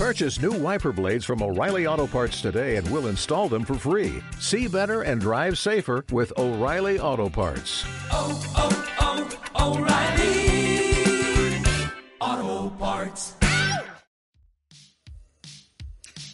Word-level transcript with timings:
Purchase 0.00 0.40
new 0.40 0.52
wiper 0.52 0.92
blades 0.92 1.26
from 1.26 1.42
O'Reilly 1.42 1.86
Auto 1.86 2.06
Parts 2.06 2.40
today 2.40 2.76
and 2.76 2.90
we'll 2.90 3.08
install 3.08 3.50
them 3.50 3.66
for 3.66 3.74
free. 3.74 4.22
See 4.38 4.66
better 4.66 5.02
and 5.02 5.20
drive 5.20 5.58
safer 5.58 6.06
with 6.10 6.32
O'Reilly 6.38 6.98
Auto 6.98 7.28
Parts. 7.28 7.84
oh, 8.10 8.42
oh, 8.56 9.38
oh, 9.58 9.76
O'Reilly 9.76 11.62
Auto 12.18 12.70
Parts. 12.78 13.34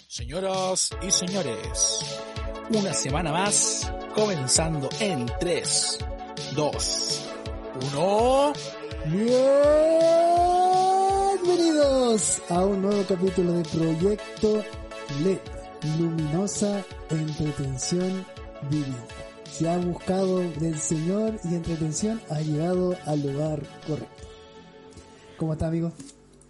Señoras 0.06 0.90
y 1.02 1.10
señores, 1.10 2.20
una 2.70 2.94
semana 2.94 3.32
más, 3.32 3.92
comenzando 4.14 4.88
en 5.00 5.26
3, 5.40 5.98
2, 6.54 7.30
1. 7.92 8.52
Bienvenidos 11.56 12.42
a 12.50 12.66
un 12.66 12.82
nuevo 12.82 13.02
capítulo 13.08 13.54
de 13.54 13.62
Proyecto 13.62 14.62
LED, 15.22 15.38
Luminosa 15.98 16.84
Entretención 17.08 18.26
Divina. 18.68 19.06
Se 19.50 19.66
ha 19.66 19.78
buscado 19.78 20.40
del 20.40 20.76
Señor 20.76 21.40
y 21.44 21.54
entretención 21.54 22.20
ha 22.28 22.40
llegado 22.42 22.94
al 23.06 23.22
lugar 23.22 23.62
correcto. 23.86 24.28
¿Cómo 25.38 25.54
está, 25.54 25.68
amigo? 25.68 25.94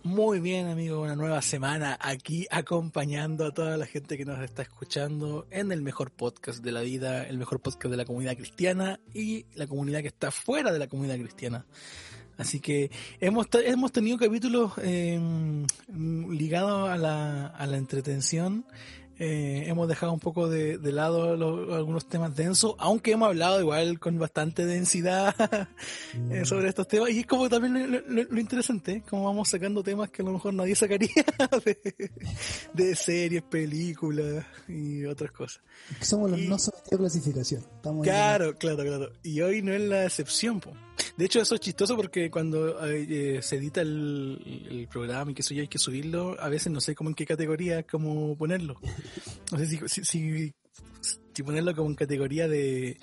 Muy 0.02 0.41
bien, 0.41 0.66
amigo, 0.66 1.00
una 1.02 1.14
nueva 1.14 1.41
semana 1.41 1.97
aquí 2.00 2.48
acompañando 2.50 3.47
a 3.47 3.55
toda 3.55 3.77
la 3.77 3.86
gente 3.86 4.16
que 4.16 4.25
nos 4.25 4.41
está 4.41 4.62
escuchando 4.62 5.47
en 5.50 5.70
el 5.70 5.83
mejor 5.83 6.11
podcast 6.11 6.64
de 6.64 6.73
la 6.73 6.80
vida, 6.80 7.23
el 7.28 7.38
mejor 7.38 7.61
podcast 7.61 7.92
de 7.92 7.97
la 7.97 8.05
comunidad 8.06 8.36
cristiana 8.36 8.98
y 9.14 9.47
la 9.55 9.69
comunidad 9.69 10.00
que 10.00 10.09
está 10.09 10.33
fuera 10.33 10.73
de 10.73 10.80
la 10.80 10.88
comunidad 10.88 11.16
cristiana. 11.16 11.64
Así 12.38 12.60
que 12.60 12.90
hemos, 13.20 13.46
hemos 13.64 13.92
tenido 13.92 14.18
capítulos 14.18 14.72
eh, 14.82 15.18
ligados 15.88 16.88
a 16.90 16.96
la, 16.96 17.46
a 17.46 17.66
la 17.66 17.77
entretención. 17.77 18.64
Eh, 19.18 19.64
hemos 19.68 19.88
dejado 19.88 20.12
un 20.12 20.20
poco 20.20 20.46
de, 20.46 20.77
de 20.77 20.92
lado 20.92 21.36
lo- 21.36 21.74
algunos 21.74 22.06
temas 22.06 22.36
densos, 22.36 22.74
aunque 22.78 23.12
hemos 23.12 23.28
hablado 23.28 23.58
igual 23.62 23.98
con 23.98 24.19
bastante 24.19 24.66
densidad 24.66 25.34
eh, 26.30 26.44
sobre 26.44 26.69
estos 26.69 26.86
temas. 26.86 27.08
Y 27.08 27.20
es 27.20 27.27
como 27.27 27.48
también 27.48 27.91
lo, 27.92 28.00
lo- 28.02 28.24
lo 28.24 28.39
interesante, 28.41 29.02
como 29.08 29.24
vamos 29.24 29.48
sacando 29.48 29.83
temas 29.83 30.11
que 30.11 30.20
a 30.20 30.24
lo 30.27 30.33
mejor 30.33 30.52
nadie 30.52 30.74
sacaría 30.74 31.08
de, 31.64 32.11
de 32.74 32.94
series, 32.94 33.42
películas 33.44 34.44
y 34.68 35.06
otras 35.06 35.33
cosas. 35.33 35.62
Somos 36.02 36.30
los 36.33 36.39
Y- 36.39 36.48
no 36.48 36.58
sometidos 36.58 36.92
a 36.92 36.96
clasificación. 36.98 37.64
Estamos 37.77 38.05
Claro, 38.05 38.58
claro, 38.58 38.83
claro. 38.84 39.12
Y 39.22 39.41
hoy 39.41 39.62
no 39.62 39.72
es 39.72 39.80
la 39.80 40.05
excepción, 40.05 40.61
po. 40.61 40.74
De 41.16 41.25
hecho, 41.25 41.41
eso 41.41 41.55
es 41.55 41.61
chistoso 41.61 41.97
porque 41.97 42.30
cuando 42.30 42.84
eh, 42.86 43.41
se 43.42 43.56
edita 43.56 43.80
el, 43.80 44.89
programa 44.91 45.30
y 45.30 45.34
que 45.34 45.42
eso 45.42 45.55
ya 45.55 45.62
hay 45.62 45.69
que 45.69 45.78
subirlo, 45.78 46.36
a 46.41 46.48
veces 46.48 46.72
no 46.72 46.80
sé 46.80 46.94
cómo 46.94 47.11
en 47.11 47.14
qué 47.14 47.27
categoría, 47.27 47.83
cómo 47.83 48.36
ponerlo. 48.36 48.78
No 49.52 49.58
sé 49.58 49.67
si, 49.67 50.52
si, 51.33 51.42
ponerlo 51.42 51.74
como 51.74 51.91
en 51.91 51.97
categoría 51.97 52.48
de, 52.48 52.98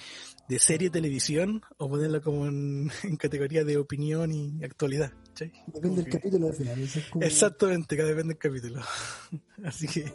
de 0.48 0.60
serie 0.60 0.90
televisión 0.90 1.62
o 1.78 1.90
ponerlo 1.90 2.22
como 2.22 2.48
en 2.48 2.90
categoría 3.20 3.64
de 3.64 3.78
opinión 3.78 4.32
y 4.32 4.64
actualidad. 4.64 5.12
¿Cachai? 5.34 5.52
Depende 5.68 5.96
del 5.98 6.06
que- 6.06 6.12
capítulo 6.12 6.48
al 6.48 6.54
final. 6.54 6.80
eso 6.82 7.00
es 7.00 7.06
como- 7.08 7.26
Exactamente, 7.26 7.96
que 7.98 8.04
depende 8.04 8.34
del 8.36 8.38
capítulo. 8.38 8.82
Así 9.64 9.88
que, 9.88 10.14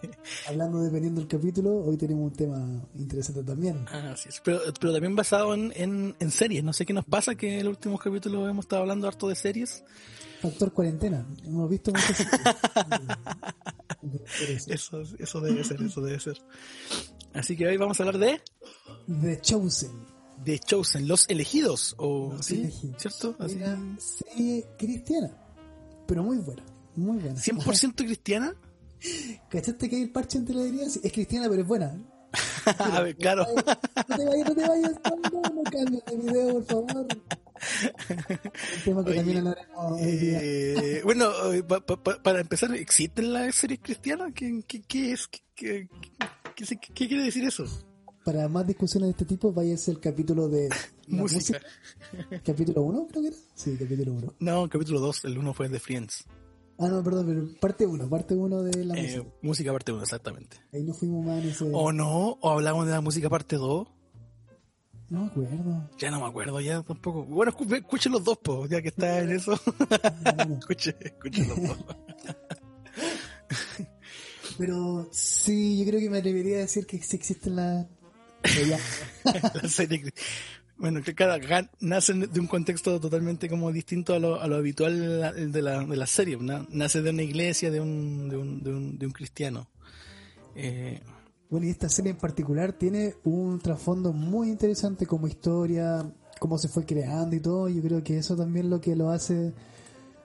Hablando 0.48 0.82
dependiendo 0.82 1.20
del 1.20 1.28
capítulo, 1.28 1.76
hoy 1.84 1.96
tenemos 1.96 2.24
un 2.30 2.36
tema 2.36 2.58
interesante 2.96 3.42
también. 3.42 3.86
así 3.88 4.28
es. 4.28 4.40
Pero, 4.44 4.60
pero 4.80 4.92
también 4.92 5.16
basado 5.16 5.54
en, 5.54 5.72
en, 5.76 6.14
en 6.18 6.30
series. 6.30 6.62
No 6.64 6.72
sé 6.72 6.84
qué 6.86 6.92
nos 6.92 7.04
pasa 7.04 7.34
que 7.34 7.54
en 7.54 7.60
el 7.60 7.68
último 7.68 7.98
capítulo 7.98 8.48
hemos 8.48 8.64
estado 8.66 8.82
hablando 8.82 9.06
harto 9.08 9.28
de 9.28 9.34
series. 9.36 9.82
Factor 10.42 10.72
cuarentena. 10.72 11.26
Hemos 11.44 11.68
visto 11.70 11.90
muchas 11.92 12.16
cosas. 12.24 12.56
Eso, 14.68 15.02
eso 15.18 15.40
debe 15.40 15.64
ser, 15.64 15.82
eso 15.82 16.00
debe 16.00 16.20
ser. 16.20 16.38
Así 17.34 17.56
que 17.56 17.66
hoy 17.66 17.76
vamos 17.76 17.98
a 17.98 18.04
hablar 18.04 18.18
de 18.18 18.40
The 19.20 19.40
Chosen. 19.40 19.90
The 20.44 20.58
Chosen, 20.60 21.08
los 21.08 21.26
elegidos, 21.28 21.94
o 21.98 22.32
Los 22.34 22.46
¿sí? 22.46 22.60
elegidos. 22.60 22.96
¿cierto? 23.02 23.36
Así, 23.38 23.58
serie 23.98 24.66
cristiana, 24.78 25.30
pero 26.06 26.22
muy 26.22 26.38
buena, 26.38 26.62
muy 26.96 27.18
buena. 27.18 27.36
100% 27.40 27.94
cristiana. 27.96 28.54
¿Cachaste 29.50 29.88
que 29.88 29.96
hay 29.96 30.02
el 30.02 30.10
parche 30.10 30.38
entre 30.38 30.54
la 30.56 30.62
herida? 30.64 30.88
Sí, 30.88 31.00
Es 31.02 31.12
cristiana, 31.12 31.48
pero 31.48 31.62
es 31.62 31.68
buena. 31.68 32.00
A 32.78 33.00
ver, 33.00 33.16
claro. 33.16 33.46
No 33.54 34.16
te 34.16 34.24
vayas, 34.26 34.48
no 34.48 34.54
te 34.54 34.68
vayas, 34.68 34.92
no, 35.32 35.40
no 35.54 35.62
cambies 35.64 36.04
de 36.04 36.16
video, 36.16 36.52
por 36.54 36.64
favor. 36.64 37.06
Tema 38.84 39.04
que 39.04 39.10
Oye, 39.10 39.16
también 39.16 39.38
hablaremos. 39.38 40.00
Eh, 40.00 41.00
bueno, 41.04 41.52
eh, 41.52 41.62
pa- 41.62 41.80
pa- 41.84 42.02
pa- 42.02 42.22
para 42.22 42.40
empezar, 42.40 42.74
¿existen 42.74 43.32
las 43.32 43.54
series 43.54 43.80
cristianas? 43.80 44.32
¿Qué, 44.34 44.62
qué, 44.66 44.82
qué 44.82 45.12
es? 45.12 45.26
¿Qué, 45.28 45.40
qué- 45.54 45.88
qué 46.94 47.08
quiere 47.08 47.22
decir 47.24 47.44
eso? 47.44 47.64
Para 48.28 48.46
más 48.46 48.66
discusiones 48.66 49.06
de 49.06 49.10
este 49.12 49.24
tipo, 49.24 49.54
váyase 49.54 49.90
al 49.90 50.00
capítulo 50.00 50.50
de 50.50 50.68
Música. 51.08 51.58
Capítulo 52.44 52.82
1, 52.82 53.06
creo 53.08 53.22
que 53.22 53.28
era. 53.28 53.36
Sí, 53.54 53.74
capítulo 53.78 54.12
1. 54.12 54.34
No, 54.40 54.68
capítulo 54.68 55.00
2, 55.00 55.24
el 55.24 55.38
1 55.38 55.54
fue 55.54 55.70
de 55.70 55.80
Friends. 55.80 56.24
Ah, 56.78 56.88
no, 56.88 57.02
perdón, 57.02 57.24
pero 57.26 57.58
parte 57.58 57.86
1, 57.86 58.06
parte 58.10 58.34
1 58.34 58.62
de 58.64 58.84
la 58.84 58.94
Eh, 58.98 59.02
música. 59.16 59.34
música 59.40 59.72
parte 59.72 59.92
1, 59.92 60.02
exactamente. 60.02 60.58
Ahí 60.74 60.82
nos 60.82 60.98
fuimos 60.98 61.24
más 61.24 61.42
en 61.42 61.48
ese. 61.48 61.70
¿O 61.72 61.90
no? 61.90 62.36
¿O 62.42 62.50
hablamos 62.50 62.84
de 62.84 62.92
la 62.92 63.00
música 63.00 63.30
parte 63.30 63.56
2? 63.56 63.88
No 65.08 65.20
me 65.22 65.26
acuerdo. 65.28 65.90
Ya 65.98 66.10
no 66.10 66.20
me 66.20 66.26
acuerdo, 66.26 66.60
ya 66.60 66.82
tampoco. 66.82 67.24
Bueno, 67.24 67.50
escu- 67.52 67.76
escuchen 67.78 68.12
los 68.12 68.22
dos, 68.24 68.36
po, 68.44 68.66
ya 68.66 68.82
que 68.82 68.88
está 68.88 69.20
en 69.20 69.30
eso. 69.30 69.52
Escuchen, 70.60 70.96
escuchen 71.00 71.48
los 71.48 71.62
dos. 71.62 71.78
pero 74.58 75.08
sí, 75.12 75.78
yo 75.78 75.86
creo 75.86 76.00
que 76.00 76.10
me 76.10 76.18
atrevería 76.18 76.56
a 76.58 76.60
decir 76.60 76.84
que 76.86 77.00
sí 77.02 77.16
existen 77.16 77.56
las. 77.56 77.86
Ya. 78.68 78.78
La 79.62 79.68
serie 79.68 80.12
Bueno, 80.76 81.02
que 81.02 81.14
cada 81.14 81.38
gan- 81.38 81.70
nacen 81.80 82.20
de 82.32 82.40
un 82.40 82.46
contexto 82.46 83.00
totalmente 83.00 83.48
como 83.48 83.72
distinto 83.72 84.14
a 84.14 84.18
lo, 84.18 84.40
a 84.40 84.46
lo 84.46 84.56
habitual 84.56 84.98
de 85.52 85.62
la, 85.62 85.84
de 85.84 85.96
la 85.96 86.06
serie. 86.06 86.36
Na- 86.38 86.66
Nace 86.70 87.02
de 87.02 87.10
una 87.10 87.22
iglesia, 87.22 87.70
de 87.70 87.80
un, 87.80 88.28
de 88.28 88.36
un, 88.36 88.62
de 88.62 88.70
un, 88.70 88.98
de 88.98 89.06
un 89.06 89.12
cristiano. 89.12 89.68
Eh, 90.54 91.00
Bueno, 91.50 91.66
y 91.66 91.70
esta 91.70 91.88
serie 91.88 92.10
en 92.12 92.18
particular 92.18 92.72
tiene 92.74 93.14
un 93.24 93.58
trasfondo 93.60 94.12
muy 94.12 94.48
interesante 94.50 95.06
como 95.06 95.26
historia, 95.26 96.04
cómo 96.38 96.58
se 96.58 96.68
fue 96.68 96.84
creando 96.84 97.34
y 97.36 97.40
todo. 97.40 97.68
Yo 97.68 97.82
creo 97.82 98.02
que 98.04 98.18
eso 98.18 98.36
también 98.36 98.66
es 98.66 98.70
lo 98.70 98.80
que 98.80 98.94
lo 98.94 99.10
hace 99.10 99.52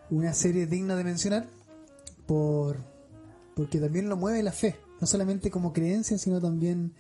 una 0.09 0.34
serie 0.34 0.67
digna 0.67 0.95
de 0.95 1.03
mencionar, 1.03 1.47
por 2.28 2.78
porque 3.55 3.79
también 3.79 4.09
lo 4.09 4.17
mueve 4.17 4.41
la 4.44 4.51
fe, 4.51 4.75
no 5.00 5.05
solamente 5.07 5.50
como 5.51 5.73
creencia, 5.73 6.17
sino 6.17 6.41
también 6.41 6.91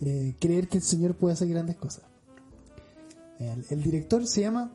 eh, 0.00 0.34
creer 0.38 0.68
que 0.68 0.78
el 0.78 0.82
Señor 0.82 1.14
puede 1.14 1.34
hacer 1.34 1.48
grandes 1.48 1.76
cosas. 1.76 2.04
El, 3.38 3.64
el 3.70 3.82
director 3.82 4.26
se 4.26 4.42
llama, 4.42 4.72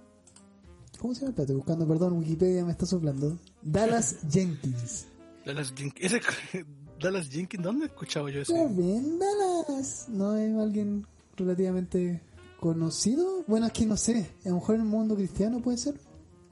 ¿cómo 0.99 1.13
se 1.13 1.21
llama? 1.21 1.31
Espérate, 1.31 1.53
buscando, 1.53 1.87
perdón, 1.87 2.13
Wikipedia 2.19 2.63
me 2.65 2.71
está 2.71 2.85
soplando. 2.85 3.37
Dallas 3.61 4.17
Jenkins. 4.29 5.05
Dallas 5.45 5.73
Jenkins. 5.75 6.13
Dallas 6.99 7.29
Jenkins, 7.29 7.63
¿dónde 7.63 7.85
he 7.85 7.87
escuchado 7.87 8.29
yo 8.29 8.41
eso? 8.41 8.53
Joven 8.55 9.19
Dallas. 9.19 10.07
¿No 10.09 10.37
es 10.37 10.55
alguien 10.57 11.05
relativamente 11.35 12.21
conocido? 12.59 13.43
Bueno, 13.47 13.65
es 13.65 13.73
que 13.73 13.85
no 13.85 13.97
sé. 13.97 14.29
A 14.45 14.49
lo 14.49 14.55
mejor 14.55 14.75
en 14.75 14.81
el 14.81 14.87
mundo 14.87 15.15
cristiano 15.15 15.61
puede 15.61 15.77
ser. 15.77 15.95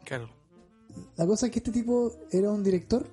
Claro. 0.03 0.29
La 1.15 1.25
cosa 1.25 1.45
es 1.45 1.51
que 1.51 1.59
este 1.59 1.71
tipo 1.71 2.11
era 2.31 2.51
un 2.51 2.63
director, 2.63 3.07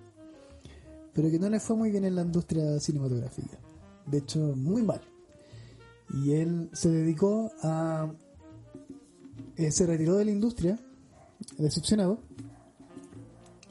pero 1.12 1.30
que 1.30 1.38
no 1.38 1.48
le 1.48 1.60
fue 1.60 1.76
muy 1.76 1.90
bien 1.90 2.04
en 2.04 2.16
la 2.16 2.22
industria 2.22 2.80
cinematográfica. 2.80 3.58
De 4.06 4.18
hecho, 4.18 4.38
muy 4.56 4.82
mal. 4.82 5.00
Y 6.14 6.32
él 6.32 6.70
se 6.72 6.88
dedicó 6.90 7.52
a... 7.62 8.10
eh, 9.56 9.70
se 9.70 9.86
retiró 9.86 10.16
de 10.16 10.24
la 10.24 10.30
industria, 10.30 10.78
decepcionado, 11.58 12.20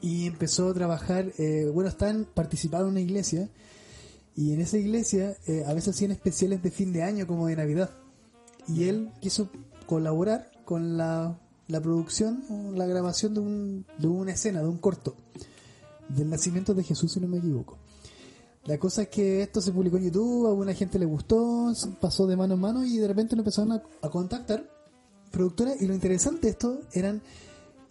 y 0.00 0.26
empezó 0.26 0.68
a 0.68 0.74
trabajar, 0.74 1.32
eh, 1.38 1.68
bueno, 1.72 1.88
están 1.88 2.26
participando 2.32 2.86
en 2.86 2.92
una 2.92 3.00
iglesia, 3.00 3.48
y 4.36 4.52
en 4.52 4.60
esa 4.60 4.78
iglesia 4.78 5.36
eh, 5.46 5.64
a 5.66 5.74
veces 5.74 5.96
hacían 5.96 6.12
especiales 6.12 6.62
de 6.62 6.70
fin 6.70 6.92
de 6.92 7.02
año 7.02 7.26
como 7.26 7.48
de 7.48 7.56
Navidad. 7.56 7.90
Y 8.68 8.84
él 8.84 9.10
quiso 9.20 9.50
colaborar 9.86 10.52
con 10.64 10.96
la, 10.96 11.40
la 11.66 11.80
producción 11.80 12.44
la 12.74 12.86
grabación 12.86 13.34
de, 13.34 13.40
un, 13.40 13.86
de 13.98 14.06
una 14.06 14.32
escena, 14.32 14.60
de 14.60 14.68
un 14.68 14.78
corto, 14.78 15.16
del 16.08 16.30
nacimiento 16.30 16.74
de 16.74 16.84
Jesús, 16.84 17.12
si 17.12 17.18
no 17.18 17.26
me 17.26 17.38
equivoco. 17.38 17.77
La 18.68 18.76
cosa 18.76 19.00
es 19.00 19.08
que 19.08 19.40
esto 19.40 19.62
se 19.62 19.72
publicó 19.72 19.96
en 19.96 20.04
YouTube, 20.04 20.44
a 20.44 20.50
alguna 20.50 20.74
gente 20.74 20.98
le 20.98 21.06
gustó, 21.06 21.72
pasó 22.02 22.26
de 22.26 22.36
mano 22.36 22.52
en 22.52 22.60
mano 22.60 22.84
y 22.84 22.98
de 22.98 23.08
repente 23.08 23.34
lo 23.34 23.40
empezaron 23.40 23.72
a, 23.72 23.82
a 24.02 24.10
contactar 24.10 24.68
productoras. 25.30 25.80
Y 25.80 25.86
lo 25.86 25.94
interesante 25.94 26.42
de 26.42 26.50
esto 26.50 26.80
eran 26.92 27.22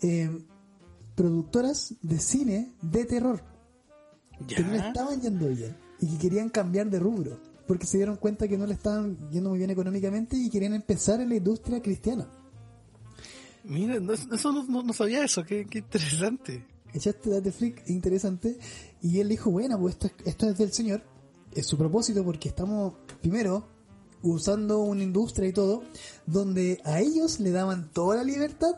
eh, 0.04 0.30
productoras 1.16 1.96
de 2.04 2.20
cine 2.20 2.74
de 2.84 3.06
terror 3.06 3.42
que 4.48 4.62
no 4.62 4.70
le 4.70 4.78
estaban 4.78 5.20
yendo 5.20 5.48
bien 5.48 5.76
y 6.00 6.12
que 6.12 6.18
querían 6.20 6.50
cambiar 6.50 6.92
de 6.92 7.00
rubro 7.00 7.40
porque 7.66 7.88
se 7.88 7.98
dieron 7.98 8.18
cuenta 8.18 8.48
que 8.48 8.56
no 8.56 8.68
le 8.68 8.76
estaban 8.76 9.18
yendo 9.32 9.50
muy 9.50 9.58
bien 9.58 9.72
económicamente 9.72 10.38
y 10.38 10.48
querían 10.52 10.76
empezar 10.76 11.22
en 11.22 11.30
la 11.30 11.38
industria 11.38 11.82
cristiana. 11.82 12.28
Mira, 13.64 14.00
no, 14.00 14.14
eso 14.14 14.54
no 14.54 14.94
sabía 14.94 15.26
eso, 15.26 15.44
qué, 15.44 15.66
qué 15.66 15.80
interesante. 15.80 16.77
Echaste 16.94 17.30
date 17.30 17.52
flick, 17.52 17.84
interesante. 17.90 18.58
Y 19.02 19.20
él 19.20 19.30
dijo, 19.30 19.52
bueno, 19.52 19.80
pues 19.80 19.94
esto, 19.96 20.08
es- 20.08 20.28
esto 20.28 20.50
es 20.50 20.58
del 20.58 20.72
señor, 20.72 21.02
es 21.54 21.66
su 21.66 21.78
propósito 21.78 22.24
porque 22.24 22.50
estamos, 22.50 22.94
primero, 23.22 23.68
usando 24.24 24.80
una 24.82 25.04
industria 25.04 25.48
y 25.50 25.54
todo, 25.54 25.84
donde 26.26 26.82
a 26.84 27.00
ellos 27.00 27.40
le 27.40 27.52
daban 27.52 27.92
toda 27.92 28.18
la 28.18 28.24
libertad 28.24 28.76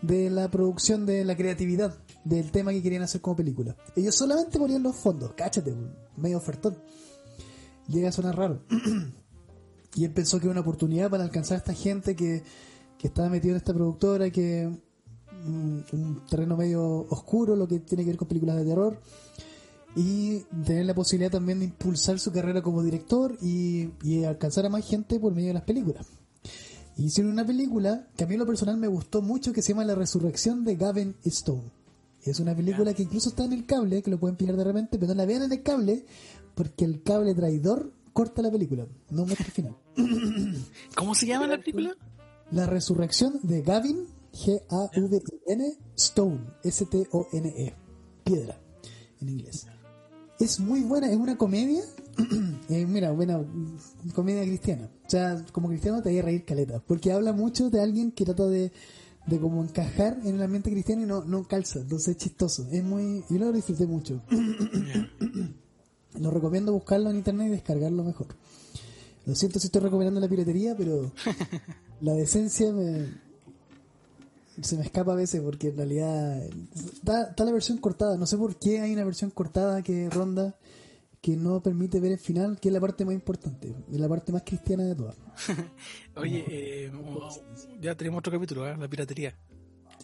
de 0.00 0.30
la 0.30 0.50
producción, 0.50 1.06
de 1.06 1.24
la 1.24 1.36
creatividad, 1.36 1.96
del 2.24 2.50
tema 2.50 2.72
que 2.72 2.82
querían 2.82 3.02
hacer 3.02 3.20
como 3.20 3.36
película. 3.36 3.76
Ellos 3.94 4.14
solamente 4.14 4.58
ponían 4.58 4.82
los 4.82 4.96
fondos, 4.96 5.32
cáchate, 5.36 5.74
medio 6.16 6.38
ofertón. 6.38 6.76
Llega 7.88 8.08
a 8.08 8.12
sonar 8.12 8.36
raro. 8.36 8.62
y 9.94 10.04
él 10.04 10.10
pensó 10.12 10.38
que 10.38 10.46
era 10.46 10.52
una 10.52 10.60
oportunidad 10.62 11.10
para 11.10 11.22
alcanzar 11.24 11.56
a 11.56 11.58
esta 11.58 11.74
gente 11.74 12.16
que, 12.16 12.42
que 12.98 13.08
estaba 13.08 13.28
metido 13.28 13.52
en 13.52 13.58
esta 13.58 13.74
productora, 13.74 14.30
que 14.30 14.70
un 15.46 16.22
terreno 16.28 16.56
medio 16.56 17.06
oscuro, 17.10 17.56
lo 17.56 17.66
que 17.68 17.80
tiene 17.80 18.04
que 18.04 18.10
ver 18.10 18.16
con 18.16 18.28
películas 18.28 18.56
de 18.56 18.64
terror, 18.64 18.98
y 19.94 20.40
tener 20.64 20.86
la 20.86 20.94
posibilidad 20.94 21.30
también 21.30 21.58
de 21.58 21.66
impulsar 21.66 22.18
su 22.18 22.32
carrera 22.32 22.62
como 22.62 22.82
director 22.82 23.36
y, 23.42 23.90
y 24.02 24.24
alcanzar 24.24 24.66
a 24.66 24.70
más 24.70 24.86
gente 24.88 25.20
por 25.20 25.34
medio 25.34 25.48
de 25.48 25.54
las 25.54 25.64
películas. 25.64 26.06
Hicieron 26.96 27.32
una 27.32 27.46
película 27.46 28.06
que 28.16 28.24
a 28.24 28.26
mí 28.26 28.34
en 28.34 28.40
lo 28.40 28.46
personal 28.46 28.76
me 28.76 28.88
gustó 28.88 29.22
mucho 29.22 29.52
que 29.52 29.62
se 29.62 29.70
llama 29.72 29.84
La 29.84 29.94
Resurrección 29.94 30.64
de 30.64 30.76
Gavin 30.76 31.16
Stone. 31.24 31.70
Es 32.22 32.38
una 32.38 32.54
película 32.54 32.94
que 32.94 33.02
incluso 33.02 33.30
está 33.30 33.44
en 33.44 33.52
el 33.52 33.66
cable, 33.66 34.02
que 34.02 34.10
lo 34.10 34.18
pueden 34.18 34.36
pillar 34.36 34.56
de 34.56 34.64
repente, 34.64 34.98
pero 34.98 35.08
no 35.08 35.14
la 35.14 35.26
vean 35.26 35.42
en 35.42 35.52
el 35.52 35.62
cable 35.62 36.04
porque 36.54 36.84
el 36.84 37.02
cable 37.02 37.34
traidor 37.34 37.92
corta 38.12 38.42
la 38.42 38.50
película, 38.50 38.86
no 39.10 39.24
muestra 39.24 39.46
el 39.46 39.52
final. 39.52 39.76
¿Cómo 40.96 41.14
se 41.14 41.26
llama 41.26 41.46
la 41.46 41.58
película? 41.58 41.96
La 42.50 42.66
Resurrección 42.66 43.40
de 43.42 43.62
Gavin, 43.62 44.06
G-A-V-I-N, 44.32 45.78
Stone, 45.96 46.40
S-T-O-N-E, 46.64 47.74
piedra, 48.24 48.60
en 49.20 49.28
inglés. 49.28 49.66
Es 50.38 50.58
muy 50.58 50.80
buena, 50.82 51.10
es 51.10 51.16
una 51.16 51.36
comedia, 51.36 51.82
eh, 52.68 52.86
mira, 52.86 53.12
buena 53.12 53.44
comedia 54.14 54.42
cristiana. 54.42 54.90
O 55.06 55.10
sea, 55.10 55.44
como 55.52 55.68
cristiano 55.68 56.02
te 56.02 56.10
voy 56.10 56.18
a 56.18 56.22
reír 56.22 56.44
caleta, 56.44 56.82
porque 56.86 57.12
habla 57.12 57.32
mucho 57.32 57.70
de 57.70 57.80
alguien 57.80 58.12
que 58.12 58.24
trata 58.24 58.46
de, 58.46 58.72
de 59.26 59.40
como 59.40 59.62
encajar 59.62 60.18
en 60.24 60.36
el 60.36 60.42
ambiente 60.42 60.70
cristiano 60.70 61.02
y 61.02 61.06
no, 61.06 61.24
no 61.24 61.46
calza, 61.46 61.80
entonces 61.80 62.08
es 62.08 62.16
chistoso. 62.16 62.66
Es 62.70 62.82
muy, 62.82 63.24
yo 63.28 63.38
lo 63.38 63.52
disfruté 63.52 63.86
mucho. 63.86 64.22
Lo 66.20 66.30
recomiendo 66.30 66.72
buscarlo 66.72 67.10
en 67.10 67.16
internet 67.16 67.48
y 67.48 67.50
descargarlo 67.52 68.04
mejor. 68.04 68.28
Lo 69.24 69.34
siento 69.34 69.58
si 69.58 69.68
estoy 69.68 69.80
recomendando 69.82 70.20
la 70.20 70.28
piratería, 70.28 70.76
pero 70.76 71.12
la 72.00 72.12
decencia 72.12 72.72
me, 72.72 73.08
se 74.60 74.76
me 74.76 74.82
escapa 74.84 75.12
a 75.12 75.16
veces 75.16 75.40
porque 75.40 75.68
en 75.68 75.76
realidad 75.76 76.42
está, 76.74 77.30
está 77.30 77.44
la 77.44 77.52
versión 77.52 77.78
cortada. 77.78 78.16
No 78.16 78.26
sé 78.26 78.36
por 78.36 78.56
qué 78.58 78.80
hay 78.80 78.92
una 78.92 79.04
versión 79.04 79.30
cortada 79.30 79.82
que 79.82 80.08
ronda 80.10 80.54
que 81.20 81.36
no 81.36 81.62
permite 81.62 82.00
ver 82.00 82.10
el 82.12 82.18
final, 82.18 82.58
que 82.58 82.68
es 82.68 82.72
la 82.74 82.80
parte 82.80 83.04
más 83.04 83.14
importante, 83.14 83.72
es 83.92 84.00
la 84.00 84.08
parte 84.08 84.32
más 84.32 84.42
cristiana 84.42 84.82
de 84.84 84.96
todas. 84.96 85.16
Oye, 86.16 86.44
eh, 86.48 86.92
ya 87.80 87.94
tenemos 87.96 88.18
otro 88.18 88.32
capítulo, 88.32 88.68
¿eh? 88.68 88.76
la 88.76 88.88
piratería. 88.88 89.32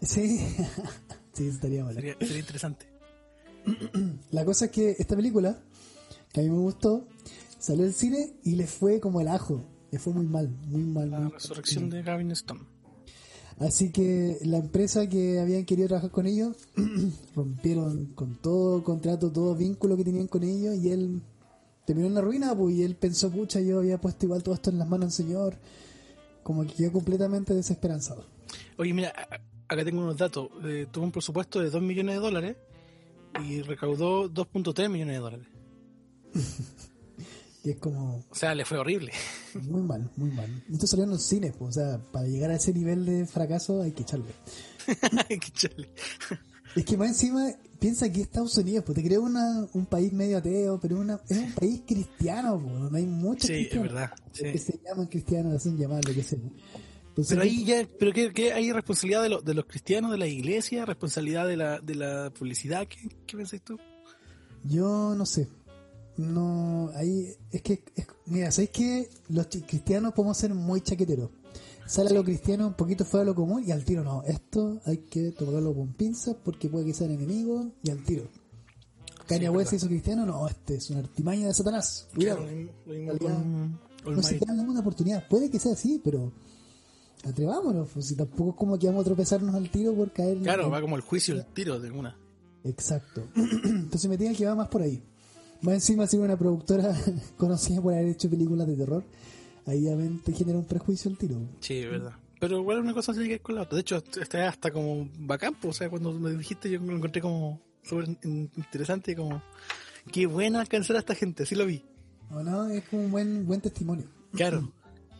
Sí, 0.00 0.38
sí, 1.32 1.48
estaría 1.48 1.82
mal. 1.84 1.94
Sería, 1.94 2.14
sería 2.20 2.38
interesante. 2.38 2.86
La 4.30 4.44
cosa 4.44 4.66
es 4.66 4.70
que 4.70 4.94
esta 4.96 5.16
película, 5.16 5.58
que 6.32 6.40
a 6.40 6.44
mí 6.44 6.50
me 6.50 6.58
gustó, 6.58 7.06
salió 7.58 7.84
al 7.84 7.92
cine 7.92 8.34
y 8.44 8.54
le 8.54 8.68
fue 8.68 9.00
como 9.00 9.20
el 9.20 9.26
ajo. 9.26 9.60
Le 9.90 9.98
fue 9.98 10.12
muy 10.12 10.26
mal, 10.26 10.48
muy 10.48 10.82
mal. 10.84 11.10
La 11.10 11.18
muy- 11.18 11.32
resurrección 11.32 11.90
de 11.90 12.02
Gavin 12.02 12.30
Stone. 12.30 12.60
Así 13.60 13.90
que 13.90 14.38
la 14.42 14.58
empresa 14.58 15.08
que 15.08 15.40
habían 15.40 15.64
querido 15.64 15.88
trabajar 15.88 16.10
con 16.10 16.26
ellos 16.26 16.56
rompieron 17.34 18.06
con 18.14 18.36
todo 18.36 18.84
contrato, 18.84 19.32
todo 19.32 19.56
vínculo 19.56 19.96
que 19.96 20.04
tenían 20.04 20.28
con 20.28 20.44
ellos 20.44 20.76
y 20.76 20.90
él 20.90 21.22
terminó 21.84 22.06
en 22.06 22.14
la 22.14 22.20
ruina, 22.20 22.54
pues, 22.54 22.76
y 22.76 22.84
él 22.84 22.94
pensó, 22.94 23.30
pucha, 23.30 23.60
yo 23.60 23.78
había 23.78 24.00
puesto 24.00 24.26
igual 24.26 24.42
todo 24.42 24.54
esto 24.54 24.70
en 24.70 24.78
las 24.78 24.88
manos 24.88 25.16
del 25.16 25.26
Señor, 25.26 25.56
como 26.42 26.64
que 26.66 26.74
quedó 26.74 26.92
completamente 26.92 27.54
desesperanzado. 27.54 28.24
Oye, 28.76 28.92
mira, 28.94 29.12
acá 29.66 29.84
tengo 29.84 30.02
unos 30.02 30.16
datos. 30.16 30.50
Eh, 30.64 30.86
tuvo 30.90 31.04
un 31.04 31.12
presupuesto 31.12 31.60
de 31.60 31.70
2 31.70 31.82
millones 31.82 32.16
de 32.16 32.20
dólares 32.20 32.56
y 33.44 33.62
recaudó 33.62 34.30
2.3 34.30 34.88
millones 34.88 35.16
de 35.16 35.20
dólares. 35.20 35.46
Y 37.64 37.70
es 37.70 37.76
como 37.78 38.24
O 38.30 38.34
sea, 38.34 38.54
le 38.54 38.64
fue 38.64 38.78
horrible. 38.78 39.12
muy 39.62 39.82
mal, 39.82 40.10
muy 40.16 40.30
mal. 40.30 40.64
Esto 40.72 40.86
salió 40.86 41.04
en 41.04 41.10
los 41.10 41.22
cines, 41.24 41.52
pues, 41.58 41.76
o 41.76 41.80
sea, 41.80 41.98
para 42.12 42.26
llegar 42.26 42.50
a 42.50 42.56
ese 42.56 42.72
nivel 42.72 43.04
de 43.04 43.26
fracaso 43.26 43.82
hay 43.82 43.92
que 43.92 44.02
echarle. 44.02 44.32
Qué 45.28 45.50
chale. 45.52 45.90
Es 46.76 46.84
que 46.84 46.96
más 46.96 47.08
encima 47.08 47.50
piensa 47.80 48.10
que 48.12 48.20
Estados 48.20 48.56
Unidos, 48.58 48.84
pues 48.86 48.96
te 48.96 49.02
creo 49.04 49.22
una, 49.22 49.66
un 49.72 49.86
país 49.86 50.12
medio 50.12 50.38
ateo, 50.38 50.78
pero 50.80 50.98
una, 50.98 51.20
es 51.28 51.36
un 51.38 51.52
país 51.52 51.82
cristiano, 51.86 52.60
pues, 52.62 52.74
donde 52.78 52.98
hay 52.98 53.06
muchos 53.06 53.46
Sí, 53.46 53.52
es 53.54 53.58
cristianos. 53.68 53.92
verdad. 53.92 54.10
sí. 54.32 54.44
Que 54.44 54.58
se 54.58 54.80
llaman 54.84 55.06
cristianos, 55.06 55.54
hacen 55.54 55.76
llamar 55.76 56.04
lo 56.06 56.14
que 56.14 56.22
sea. 56.22 56.38
Entonces, 56.38 57.30
Pero 57.36 57.42
ahí 57.42 57.64
ya, 57.64 57.86
pero 57.98 58.12
¿qué, 58.12 58.32
qué 58.32 58.52
hay 58.52 58.70
responsabilidad 58.72 59.22
de, 59.24 59.28
lo- 59.30 59.40
de 59.42 59.54
los 59.54 59.64
cristianos, 59.64 60.12
de 60.12 60.18
la 60.18 60.26
iglesia, 60.28 60.84
responsabilidad 60.86 61.48
de 61.48 61.56
la, 61.56 61.80
de 61.80 61.94
la 61.96 62.30
publicidad? 62.30 62.86
¿Qué, 62.86 63.08
qué 63.26 63.36
pensás 63.36 63.60
tú? 63.62 63.76
Yo 64.64 65.14
no 65.16 65.26
sé. 65.26 65.48
No, 66.18 66.90
ahí 66.94 67.32
es 67.50 67.62
que, 67.62 67.82
es- 67.94 68.06
mira, 68.26 68.50
¿sabéis 68.50 68.70
que 68.70 69.08
los 69.30 69.46
cristianos 69.46 70.12
podemos 70.12 70.36
ser 70.36 70.52
muy 70.54 70.80
chaqueteros? 70.82 71.30
Sale 71.86 72.10
lo 72.12 72.22
cristiano 72.22 72.66
un 72.66 72.74
poquito 72.74 73.04
fuera 73.06 73.24
de 73.24 73.30
lo 73.30 73.34
común 73.34 73.64
y 73.66 73.70
al 73.70 73.82
tiro 73.84 74.04
no. 74.04 74.22
Esto 74.24 74.78
hay 74.84 74.98
que 74.98 75.30
tomarlo 75.30 75.72
con 75.74 75.94
pinzas 75.94 76.36
porque 76.44 76.68
puede 76.68 76.84
que 76.84 76.92
sean 76.92 77.12
enemigos 77.12 77.68
y 77.82 77.90
al 77.90 78.02
tiro. 78.04 78.24
Kanye 79.26 79.46
es 79.46 79.50
West 79.52 79.72
hizo 79.74 79.86
cristiano, 79.86 80.26
no, 80.26 80.46
este 80.48 80.74
es 80.74 80.90
una 80.90 81.00
artimaña 81.00 81.46
de 81.46 81.54
Satanás. 81.54 82.08
Cuidado. 82.14 82.40
No 84.04 84.22
se 84.22 84.34
Might. 84.34 84.44
dan 84.46 84.68
una 84.68 84.80
oportunidad. 84.80 85.26
Puede 85.28 85.50
que 85.50 85.58
sea 85.58 85.72
así, 85.72 86.00
pero 86.02 86.32
atrevámonos. 87.24 87.88
Pues, 87.92 88.06
si 88.06 88.16
tampoco 88.16 88.50
es 88.50 88.56
como 88.56 88.78
que 88.78 88.86
vamos 88.86 89.02
a 89.02 89.04
tropezarnos 89.04 89.54
al 89.54 89.70
tiro 89.70 89.94
por 89.94 90.12
caer 90.12 90.38
Claro, 90.38 90.66
en- 90.66 90.72
va 90.72 90.80
como 90.80 90.96
el 90.96 91.02
juicio, 91.02 91.34
el 91.34 91.44
tiro 91.46 91.78
de 91.80 91.90
una. 91.90 92.16
Exacto. 92.64 93.22
Entonces 93.64 94.08
me 94.10 94.18
tiene 94.18 94.34
que 94.34 94.44
va 94.46 94.54
más 94.54 94.68
por 94.68 94.82
ahí. 94.82 95.02
Más 95.62 95.74
encima 95.74 96.06
ser 96.06 96.20
una 96.20 96.36
productora 96.36 96.94
conocida 97.36 97.80
por 97.80 97.92
haber 97.94 98.06
hecho 98.08 98.30
películas 98.30 98.66
de 98.66 98.76
terror. 98.76 99.04
Ahí 99.66 99.86
te 100.24 100.32
genera 100.32 100.58
un 100.58 100.64
prejuicio 100.64 101.10
el 101.10 101.18
tiro. 101.18 101.36
Sí, 101.60 101.78
es 101.78 101.90
verdad. 101.90 102.12
Pero 102.40 102.60
igual 102.60 102.78
una 102.78 102.94
cosa 102.94 103.12
tiene 103.12 103.26
que 103.28 103.34
ver 103.34 103.42
con 103.42 103.56
la 103.56 103.62
otra. 103.62 103.74
De 103.76 103.80
hecho, 103.80 103.96
está 104.20 104.48
hasta 104.48 104.70
como 104.70 105.08
bacán, 105.18 105.54
pues, 105.60 105.76
o 105.76 105.78
sea, 105.78 105.90
cuando 105.90 106.12
me 106.12 106.30
dijiste 106.30 106.70
yo 106.70 106.80
lo 106.80 106.96
encontré 106.96 107.20
como 107.20 107.60
súper 107.82 108.08
in- 108.22 108.50
interesante, 108.56 109.14
como 109.16 109.42
qué 110.12 110.26
bueno 110.26 110.58
alcanzar 110.60 110.96
a 110.96 111.00
esta 111.00 111.14
gente, 111.14 111.42
así 111.42 111.54
lo 111.54 111.66
vi. 111.66 111.84
¿O 112.30 112.42
no? 112.42 112.66
Es 112.68 112.88
como 112.88 113.02
un 113.04 113.10
buen, 113.10 113.46
buen 113.46 113.60
testimonio. 113.60 114.06
Claro. 114.32 114.72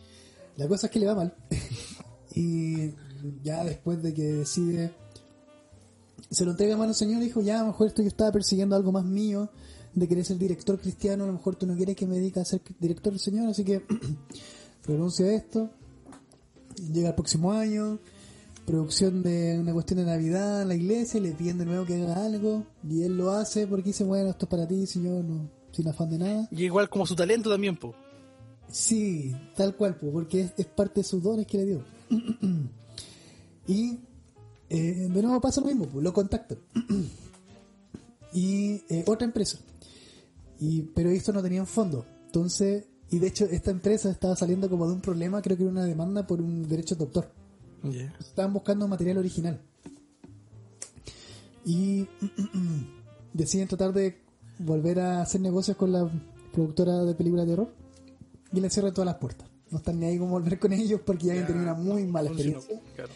La 0.55 0.67
cosa 0.67 0.87
es 0.87 0.91
que 0.93 0.99
le 0.99 1.05
va 1.07 1.15
mal. 1.15 1.33
y 2.35 2.91
ya 3.43 3.63
después 3.63 4.01
de 4.01 4.13
que 4.13 4.23
decide, 4.23 4.91
se 6.29 6.45
lo 6.45 6.51
entrega 6.51 6.75
a 6.75 6.77
mano 6.77 6.89
al 6.89 6.95
Señor, 6.95 7.21
dijo, 7.21 7.41
ya 7.41 7.57
a 7.59 7.61
lo 7.61 7.67
mejor 7.67 7.87
esto 7.87 8.01
yo 8.01 8.07
estaba 8.07 8.31
persiguiendo 8.31 8.75
algo 8.75 8.91
más 8.91 9.03
mío, 9.05 9.49
de 9.99 10.07
querer 10.07 10.25
ser 10.25 10.37
director 10.37 10.79
cristiano, 10.79 11.23
a 11.23 11.27
lo 11.27 11.33
mejor 11.33 11.55
tú 11.55 11.65
no 11.67 11.75
quieres 11.75 11.95
que 11.95 12.07
me 12.07 12.15
dedique 12.15 12.39
a 12.39 12.45
ser 12.45 12.61
director 12.79 13.13
del 13.13 13.19
Señor, 13.19 13.47
así 13.49 13.63
que 13.63 13.83
renuncio 14.85 15.25
a 15.25 15.33
esto. 15.33 15.69
Llega 16.91 17.09
el 17.09 17.15
próximo 17.15 17.51
año, 17.51 17.99
producción 18.65 19.21
de 19.21 19.57
una 19.59 19.73
cuestión 19.73 19.99
de 19.99 20.05
Navidad 20.05 20.61
en 20.61 20.67
la 20.69 20.75
iglesia, 20.75 21.19
le 21.19 21.31
piden 21.31 21.57
de 21.57 21.65
nuevo 21.65 21.85
que 21.85 21.95
haga 21.95 22.25
algo, 22.25 22.65
y 22.87 23.03
él 23.03 23.17
lo 23.17 23.31
hace 23.31 23.67
porque 23.67 23.89
dice, 23.89 24.03
bueno, 24.03 24.29
esto 24.29 24.45
es 24.45 24.49
para 24.49 24.67
ti, 24.67 24.85
Señor, 24.85 25.25
no, 25.25 25.49
sin 25.71 25.87
afán 25.87 26.09
de 26.09 26.19
nada. 26.19 26.47
Y 26.51 26.63
igual 26.65 26.89
como 26.89 27.05
su 27.05 27.15
talento 27.15 27.49
también, 27.49 27.75
pues. 27.75 27.95
Sí, 28.71 29.35
tal 29.55 29.75
cual, 29.75 29.95
po, 29.97 30.11
porque 30.11 30.41
es, 30.41 30.53
es 30.57 30.65
parte 30.67 31.01
de 31.01 31.03
sus 31.03 31.21
dones 31.21 31.47
que 31.47 31.57
le 31.57 31.65
dio. 31.65 31.83
y 33.67 33.99
eh, 34.69 35.07
de 35.09 35.21
nuevo 35.21 35.41
pasa 35.41 35.61
lo 35.61 35.67
mismo, 35.67 35.87
po, 35.87 35.99
lo 35.99 36.13
contactan. 36.13 36.59
y 38.33 38.83
eh, 38.89 39.03
otra 39.07 39.25
empresa. 39.25 39.59
Y, 40.59 40.83
pero 40.93 41.09
esto 41.09 41.31
no 41.31 41.41
tenían 41.41 41.65
fondo. 41.65 42.05
Entonces, 42.25 42.85
y 43.09 43.19
de 43.19 43.27
hecho 43.27 43.45
esta 43.45 43.71
empresa 43.71 44.09
estaba 44.09 44.35
saliendo 44.35 44.69
como 44.69 44.87
de 44.87 44.93
un 44.93 45.01
problema, 45.01 45.41
creo 45.41 45.57
que 45.57 45.63
era 45.63 45.71
una 45.71 45.85
demanda 45.85 46.27
por 46.27 46.41
un 46.41 46.67
derecho 46.67 46.95
de 46.95 47.03
autor. 47.03 47.31
Ya. 47.83 48.13
Estaban 48.19 48.53
buscando 48.53 48.87
material 48.87 49.17
original. 49.17 49.59
Y 51.65 52.07
deciden 53.33 53.67
tratar 53.67 53.93
de 53.93 54.21
volver 54.59 54.99
a 54.99 55.21
hacer 55.21 55.41
negocios 55.41 55.77
con 55.77 55.91
la 55.91 56.09
productora 56.51 57.03
de 57.03 57.15
películas 57.15 57.45
de 57.45 57.53
terror. 57.53 57.73
Y 58.51 58.59
le 58.59 58.69
cierran 58.69 58.93
todas 58.93 59.05
las 59.05 59.15
puertas. 59.15 59.47
No 59.69 59.77
están 59.77 59.99
ni 59.99 60.07
ahí 60.07 60.17
como 60.17 60.31
volver 60.31 60.59
con 60.59 60.73
ellos 60.73 61.01
porque 61.05 61.27
ya 61.27 61.33
habían 61.33 61.47
tenido 61.47 61.63
una 61.63 61.75
muy 61.75 62.05
mala 62.05 62.29
experiencia. 62.29 62.81
claro. 62.95 63.13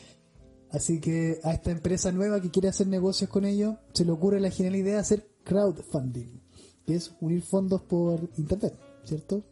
Así 0.74 1.00
que 1.00 1.40
a 1.44 1.54
esta 1.54 1.70
empresa 1.70 2.12
nueva 2.12 2.42
que 2.42 2.50
quiere 2.50 2.68
hacer 2.68 2.88
negocios 2.88 3.30
con 3.30 3.46
ellos, 3.46 3.76
se 3.94 4.06
le 4.06 4.12
ocurre 4.12 4.40
la 4.40 4.50
genial 4.50 4.76
idea 4.76 4.96
de 4.96 5.00
hacer 5.02 5.28
crowdfunding, 5.44 6.42
que 6.86 6.96
es 6.96 7.16
unir 7.22 7.42
fondos 7.42 7.82
por 7.82 8.30
internet, 8.38 8.78
¿cierto? 9.04 9.44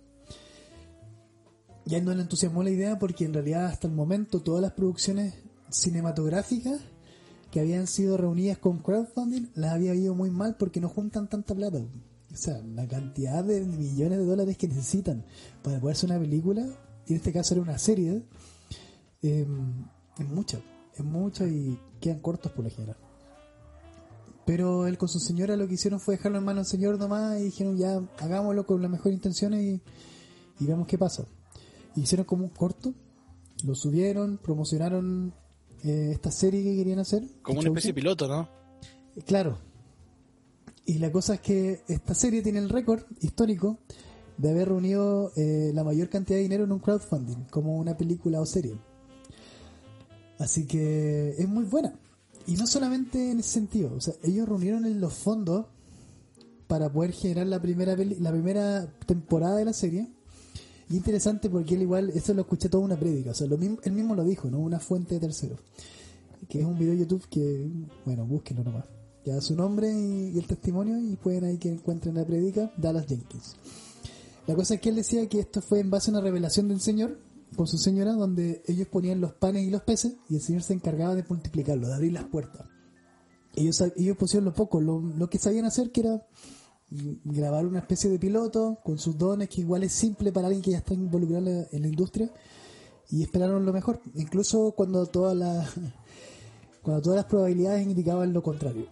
Y 1.86 1.96
a 1.96 1.98
él 1.98 2.06
no 2.06 2.14
le 2.14 2.22
entusiasmó 2.22 2.64
la 2.64 2.70
idea 2.70 3.00
porque 3.00 3.26
en 3.26 3.34
realidad 3.34 3.66
hasta 3.66 3.88
el 3.88 3.94
momento 3.94 4.42
todas 4.42 4.62
las 4.62 4.74
producciones 4.74 5.34
cinematográficas 5.70 6.82
que 7.52 7.60
habían 7.60 7.88
sido 7.88 8.18
reunidas 8.18 8.58
con 8.58 8.80
crowdfunding 8.80 9.48
las 9.56 9.74
había 9.74 9.94
ido 9.94 10.16
muy 10.16 10.30
mal 10.30 10.56
porque 10.58 10.80
no 10.80 10.90
juntan 10.90 11.28
tanta 11.28 11.54
plata. 11.56 11.80
O 11.80 12.38
sea, 12.38 12.62
la 12.76 12.88
cantidad 12.88 13.44
de 13.44 13.62
millones 13.62 14.20
de 14.20 14.26
dólares 14.26 14.58
que 14.58 14.68
necesitan 14.68 15.26
para 15.62 15.80
poder 15.80 15.98
hacer 15.98 16.10
una 16.12 16.20
película, 16.20 16.66
y 17.06 17.12
en 17.12 17.18
este 17.18 17.34
caso 17.34 17.54
era 17.54 17.64
una 17.64 17.78
serie, 17.78 18.24
eh, 19.22 19.46
es 20.18 20.30
mucha, 20.30 20.62
es 20.96 21.04
mucha 21.04 21.46
y 21.46 21.78
quedan 22.00 22.20
cortos 22.20 22.52
por 22.54 22.64
lo 22.64 22.72
general. 22.72 22.96
Pero 24.52 24.86
él 24.86 24.98
con 24.98 25.08
su 25.08 25.22
señora 25.22 25.56
lo 25.56 25.66
que 25.66 25.76
hicieron 25.76 26.02
fue 26.02 26.18
dejarlo 26.18 26.38
en 26.38 26.44
manos 26.44 26.68
del 26.68 26.78
señor 26.78 27.00
nomás 27.00 27.40
y 27.40 27.44
dijeron 27.46 27.78
ya 27.78 28.02
hagámoslo 28.20 28.66
con 28.66 28.82
las 28.82 28.92
mejores 28.92 29.16
intenciones 29.16 29.62
y, 29.64 29.82
y 30.60 30.68
veamos 30.68 30.88
qué 30.88 30.98
pasa. 30.98 31.26
Y 31.96 32.02
hicieron 32.02 32.26
como 32.26 32.44
un 32.44 32.50
corto, 32.50 32.94
lo 33.64 33.76
subieron, 33.76 34.40
promocionaron 34.44 35.34
eh, 35.86 36.10
esta 36.12 36.32
serie 36.32 36.66
que 36.66 36.76
querían 36.76 37.00
hacer. 37.00 37.24
Como 37.42 37.62
una 37.62 37.70
especie 37.70 37.92
de 37.92 37.94
piloto, 37.94 38.28
¿no? 38.28 38.50
Claro. 39.26 39.58
Y 40.86 40.96
la 40.96 41.14
cosa 41.14 41.36
es 41.36 41.40
que 41.40 41.84
esta 41.88 42.14
serie 42.14 42.42
tiene 42.42 42.60
el 42.60 42.68
récord 42.68 43.04
histórico 43.22 43.80
de 44.38 44.50
haber 44.50 44.68
reunido 44.68 45.32
eh, 45.38 45.72
la 45.74 45.86
mayor 45.86 46.10
cantidad 46.10 46.36
de 46.36 46.44
dinero 46.44 46.66
en 46.66 46.74
un 46.74 46.80
crowdfunding, 46.80 47.46
como 47.50 47.78
una 47.78 47.96
película 47.96 48.42
o 48.42 48.46
serie. 48.46 48.78
Así 50.40 50.68
que 50.68 51.36
es 51.38 51.48
muy 51.48 51.64
buena. 51.64 51.94
Y 52.48 52.56
no 52.56 52.68
solamente 52.68 53.32
en 53.32 53.40
ese 53.40 53.50
sentido, 53.50 53.94
o 53.96 54.02
sea, 54.02 54.14
ellos 54.24 54.48
reunieron 54.48 54.86
en 54.86 55.00
los 55.00 55.14
fondos 55.14 55.66
para 56.68 56.92
poder 56.92 57.12
generar 57.12 57.48
la 57.48 57.62
primera 57.62 57.96
la 57.96 58.32
primera 58.32 58.88
temporada 59.06 59.58
de 59.58 59.66
la 59.66 59.74
serie. 59.74 60.08
Y 60.90 60.98
interesante 60.98 61.50
porque 61.50 61.76
él 61.76 61.84
igual, 61.84 62.10
eso 62.10 62.34
lo 62.34 62.42
escuché 62.42 62.68
toda 62.68 62.84
una 62.84 63.00
prédica, 63.00 63.32
o 63.32 63.34
sea, 63.34 63.48
lo 63.48 63.58
mismo, 63.58 63.78
él 63.84 63.94
mismo 63.94 64.14
lo 64.14 64.24
dijo, 64.24 64.50
¿no? 64.50 64.60
Una 64.60 64.80
fuente 64.80 65.16
de 65.16 65.22
tercero. 65.22 65.56
Que 66.50 66.60
es 66.60 66.66
un 66.66 66.78
video 66.78 66.94
de 66.94 67.00
YouTube 67.00 67.26
que, 67.30 67.70
bueno, 68.06 68.26
búsquenlo 68.26 68.64
nomás. 68.64 68.86
Ya 69.24 69.40
su 69.40 69.56
nombre 69.56 69.90
y, 69.92 70.32
y 70.36 70.40
el 70.40 70.48
testimonio 70.48 70.98
y 71.00 71.16
pueden 71.16 71.46
ahí 71.46 71.58
que 71.58 71.70
encuentren 71.70 72.16
la 72.16 72.26
prédica, 72.26 72.72
Dallas 72.76 73.06
Jenkins. 73.06 73.56
La 74.48 74.56
cosa 74.56 74.74
es 74.74 74.82
que 74.82 74.90
él 74.90 74.96
decía 74.96 75.28
que 75.30 75.40
esto 75.40 75.62
fue 75.62 75.80
en 75.80 75.90
base 75.90 76.10
a 76.10 76.14
una 76.14 76.22
revelación 76.22 76.68
del 76.68 76.82
Señor 76.82 77.18
con 77.56 77.68
su 77.68 77.78
señora, 77.78 78.14
donde 78.14 78.64
ellos 78.68 78.88
ponían 78.88 79.22
los 79.22 79.34
panes 79.34 79.64
y 79.64 79.70
los 79.70 79.82
peces 79.82 80.16
y 80.30 80.36
el 80.36 80.42
Señor 80.42 80.64
se 80.64 80.74
encargaba 80.74 81.16
de 81.16 81.26
multiplicarlo, 81.28 81.88
de 81.88 81.94
abrir 81.94 82.14
las 82.14 82.26
puertas. 82.26 82.68
Ellos, 83.56 83.84
ellos 83.98 84.18
pusieron 84.18 84.46
lo 84.46 84.54
poco, 84.54 84.80
lo, 84.80 85.02
lo 85.02 85.30
que 85.30 85.38
sabían 85.38 85.66
hacer, 85.66 85.92
que 85.92 86.02
era 86.02 86.26
grabar 87.24 87.66
una 87.66 87.80
especie 87.80 88.10
de 88.10 88.20
piloto 88.20 88.80
con 88.84 88.98
sus 88.98 89.18
dones, 89.18 89.50
que 89.50 89.62
igual 89.62 89.84
es 89.84 89.94
simple 89.94 90.32
para 90.32 90.48
alguien 90.48 90.64
que 90.64 90.72
ya 90.72 90.78
está 90.78 90.94
involucrado 90.94 91.48
en 91.48 91.56
la, 91.56 91.68
en 91.72 91.82
la 91.82 91.88
industria, 91.88 92.32
y 93.10 93.24
esperaron 93.24 93.66
lo 93.66 93.74
mejor, 93.74 94.02
incluso 94.16 94.72
cuando 94.72 95.06
todas 95.06 95.36
las 95.36 95.70
cuando 96.82 97.02
todas 97.02 97.18
las 97.18 97.26
probabilidades 97.26 97.86
indicaban 97.86 98.34
lo 98.34 98.42
contrario. 98.42 98.88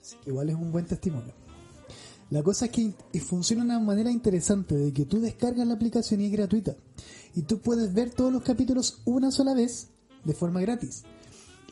Así 0.00 0.16
que 0.22 0.30
igual 0.30 0.50
es 0.50 0.54
un 0.54 0.70
buen 0.70 0.84
testimonio. 0.84 1.32
La 2.30 2.42
cosa 2.42 2.66
es 2.66 2.72
que 2.72 2.92
funciona 3.20 3.62
de 3.62 3.70
una 3.70 3.78
manera 3.78 4.10
interesante 4.10 4.74
de 4.74 4.92
que 4.92 5.04
tú 5.04 5.20
descargas 5.20 5.66
la 5.66 5.74
aplicación 5.74 6.20
y 6.20 6.26
es 6.26 6.32
gratuita. 6.32 6.74
Y 7.34 7.42
tú 7.42 7.60
puedes 7.60 7.92
ver 7.94 8.10
todos 8.10 8.32
los 8.32 8.42
capítulos 8.42 9.00
una 9.04 9.30
sola 9.30 9.54
vez 9.54 9.88
de 10.24 10.34
forma 10.34 10.60
gratis. 10.60 11.04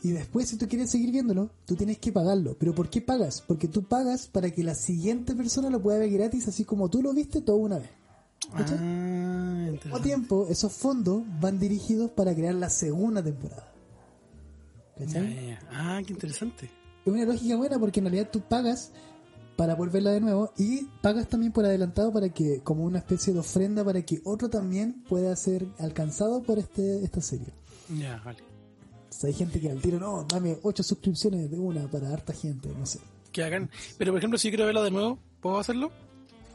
Y 0.01 0.11
después 0.11 0.47
si 0.47 0.57
tú 0.57 0.67
quieres 0.67 0.91
seguir 0.91 1.11
viéndolo, 1.11 1.49
tú 1.65 1.75
tienes 1.75 1.97
que 1.97 2.11
pagarlo. 2.11 2.55
¿Pero 2.57 2.73
por 2.73 2.89
qué 2.89 3.01
pagas? 3.01 3.41
Porque 3.41 3.67
tú 3.67 3.83
pagas 3.83 4.27
para 4.27 4.51
que 4.51 4.63
la 4.63 4.75
siguiente 4.75 5.35
persona 5.35 5.69
lo 5.69 5.81
pueda 5.81 5.99
ver 5.99 6.11
gratis 6.11 6.47
así 6.47 6.63
como 6.63 6.89
tú 6.89 7.01
lo 7.01 7.13
viste 7.13 7.41
todo 7.41 7.57
una 7.57 7.79
vez. 7.79 7.89
Ah, 8.53 8.63
Al 8.69 9.71
mismo 9.71 9.99
tiempo, 10.01 10.47
esos 10.49 10.71
fondos 10.71 11.23
van 11.41 11.59
dirigidos 11.59 12.11
para 12.11 12.33
crear 12.35 12.55
la 12.55 12.69
segunda 12.69 13.23
temporada. 13.23 13.73
¿Cachai? 14.97 15.57
Ah, 15.71 16.01
qué 16.05 16.13
interesante. 16.13 16.69
Es 17.05 17.11
una 17.11 17.25
lógica 17.25 17.55
buena 17.55 17.79
porque 17.79 17.99
en 17.99 18.05
realidad 18.05 18.29
tú 18.31 18.41
pagas 18.41 18.91
para 19.55 19.75
poder 19.77 19.91
verla 19.93 20.11
de 20.11 20.21
nuevo 20.21 20.51
y 20.57 20.83
pagas 21.01 21.27
también 21.29 21.51
por 21.53 21.65
adelantado 21.65 22.11
para 22.11 22.29
que, 22.29 22.61
como 22.63 22.83
una 22.83 22.99
especie 22.99 23.33
de 23.33 23.39
ofrenda 23.39 23.83
para 23.85 24.01
que 24.01 24.21
otro 24.25 24.49
también 24.49 25.03
pueda 25.07 25.35
ser 25.35 25.65
alcanzado 25.79 26.41
por 26.43 26.59
este 26.59 27.03
esta 27.03 27.21
serie. 27.21 27.47
Ya, 27.97 28.21
vale. 28.25 28.39
O 29.09 29.13
sea, 29.17 29.29
hay 29.29 29.33
gente 29.33 29.61
que 29.61 29.71
al 29.71 29.79
tiro, 29.81 29.97
no, 29.99 30.25
dame 30.27 30.57
ocho 30.63 30.83
suscripciones 30.83 31.49
de 31.49 31.57
una 31.57 31.87
para 31.89 32.09
harta 32.11 32.33
gente, 32.33 32.69
no 32.77 32.85
sé. 32.85 32.99
Que 33.31 33.43
hagan. 33.43 33.69
Pero 33.97 34.11
por 34.11 34.17
ejemplo, 34.19 34.37
si 34.37 34.47
yo 34.49 34.51
quiero 34.51 34.65
verla 34.65 34.83
de 34.83 34.91
nuevo, 34.91 35.19
¿puedo 35.39 35.57
hacerlo? 35.57 35.91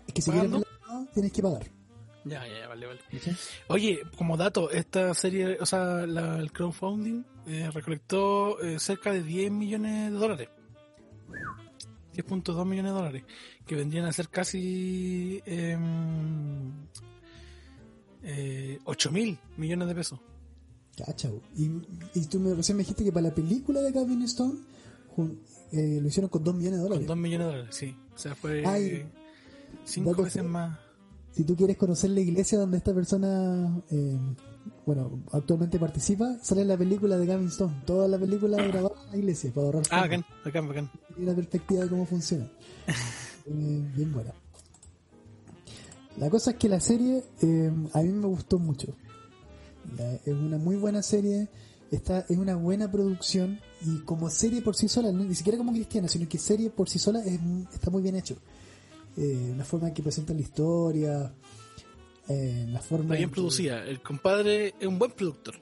Es 0.06 0.12
que 0.14 0.20
si 0.22 0.30
quieres 0.30 0.50
¿Pagando? 0.50 0.66
verla 0.68 0.86
de 0.88 0.92
nuevo, 0.94 1.10
tienes 1.14 1.32
que 1.32 1.42
pagar. 1.42 1.62
Ya, 2.26 2.46
ya, 2.46 2.58
ya, 2.60 2.68
vale, 2.68 2.86
vale. 2.86 3.00
Oye, 3.68 4.00
como 4.18 4.36
dato, 4.36 4.70
esta 4.70 5.14
serie, 5.14 5.56
o 5.58 5.64
sea, 5.64 6.06
la- 6.06 6.36
el 6.38 6.52
crowdfunding 6.52 7.24
eh, 7.46 7.70
recolectó 7.72 8.60
eh, 8.60 8.78
cerca 8.78 9.10
de 9.10 9.22
10 9.22 9.50
millones 9.50 10.12
de 10.12 10.18
dólares. 10.18 10.48
10.2 12.14 12.64
millones 12.66 12.92
de 12.92 12.96
dólares, 12.98 13.24
que 13.66 13.74
vendrían 13.76 14.04
a 14.06 14.12
ser 14.12 14.28
casi 14.28 15.40
em, 15.46 16.70
eh, 18.22 18.78
8 18.84 19.10
mil 19.12 19.38
millones 19.56 19.88
de 19.88 19.94
pesos. 19.94 20.18
Cacha, 20.96 21.30
y, 21.56 21.70
y 22.14 22.26
tú 22.26 22.38
me, 22.40 22.52
recién 22.54 22.76
me 22.76 22.82
dijiste 22.82 23.04
que 23.04 23.12
para 23.12 23.28
la 23.28 23.34
película 23.34 23.80
de 23.80 23.92
Gavin 23.92 24.22
Stone 24.22 24.58
jun- 25.16 25.38
eh, 25.72 25.98
lo 26.02 26.08
hicieron 26.08 26.28
con 26.28 26.44
2 26.44 26.54
millones 26.54 26.78
de 26.78 26.82
Con 26.82 26.88
dólares. 26.90 27.06
2 27.08 27.16
millones 27.16 27.46
de 27.46 27.52
dólares, 27.52 27.76
sí. 27.76 27.96
O 28.14 28.18
sea, 28.18 28.34
fue 28.34 28.66
Ay, 28.66 29.06
5 29.84 30.10
dato 30.10 30.24
veces 30.24 30.44
más. 30.44 30.78
Si 31.32 31.44
tú 31.44 31.56
quieres 31.56 31.76
conocer 31.76 32.10
la 32.10 32.20
iglesia 32.20 32.58
donde 32.58 32.76
esta 32.76 32.92
persona, 32.92 33.82
eh, 33.90 34.18
bueno, 34.86 35.22
actualmente 35.32 35.78
participa, 35.78 36.36
sale 36.42 36.62
en 36.62 36.68
la 36.68 36.76
película 36.76 37.16
de 37.16 37.26
Gavin 37.26 37.48
Stone. 37.48 37.82
Toda 37.86 38.08
la 38.08 38.18
película 38.18 38.56
grabada 38.66 38.94
en 39.06 39.10
la 39.10 39.16
iglesia 39.16 39.50
para 39.54 39.66
ahorrar 39.66 39.82
Ah, 39.90 40.00
bacán, 40.02 40.24
bacán, 40.44 40.68
bacán. 40.68 40.90
y 41.18 41.22
la 41.22 41.34
perspectiva 41.34 41.82
de 41.84 41.88
cómo 41.88 42.06
funciona. 42.06 42.48
Eh, 43.46 43.90
bien 43.96 44.12
buena. 44.12 44.32
La 46.18 46.28
cosa 46.28 46.50
es 46.52 46.56
que 46.58 46.68
la 46.68 46.78
serie 46.78 47.24
eh, 47.40 47.72
a 47.94 48.02
mí 48.02 48.08
me 48.10 48.26
gustó 48.26 48.58
mucho. 48.58 48.94
La- 49.96 50.12
es 50.14 50.28
una 50.28 50.58
muy 50.58 50.76
buena 50.76 51.02
serie, 51.02 51.48
está, 51.90 52.20
es 52.28 52.36
una 52.36 52.54
buena 52.56 52.90
producción 52.90 53.58
y 53.80 54.00
como 54.00 54.28
serie 54.28 54.60
por 54.62 54.76
sí 54.76 54.88
sola, 54.88 55.10
no- 55.10 55.24
ni 55.24 55.34
siquiera 55.34 55.56
como 55.58 55.72
cristiana, 55.72 56.06
sino 56.06 56.28
que 56.28 56.38
serie 56.38 56.68
por 56.70 56.88
sí 56.88 56.98
sola 56.98 57.20
es, 57.24 57.40
está 57.72 57.90
muy 57.90 58.02
bien 58.02 58.16
hecho. 58.16 58.36
Eh, 59.16 59.54
la 59.56 59.64
forma 59.64 59.88
en 59.88 59.94
que 59.94 60.02
presentan 60.02 60.36
la 60.36 60.42
historia, 60.42 61.32
eh, 62.30 62.66
la 62.68 62.80
forma 62.80 63.14
bien 63.16 63.28
que- 63.28 63.34
producida. 63.34 63.84
El 63.84 64.00
compadre 64.02 64.74
es 64.78 64.86
un 64.86 64.98
buen 64.98 65.10
productor. 65.12 65.54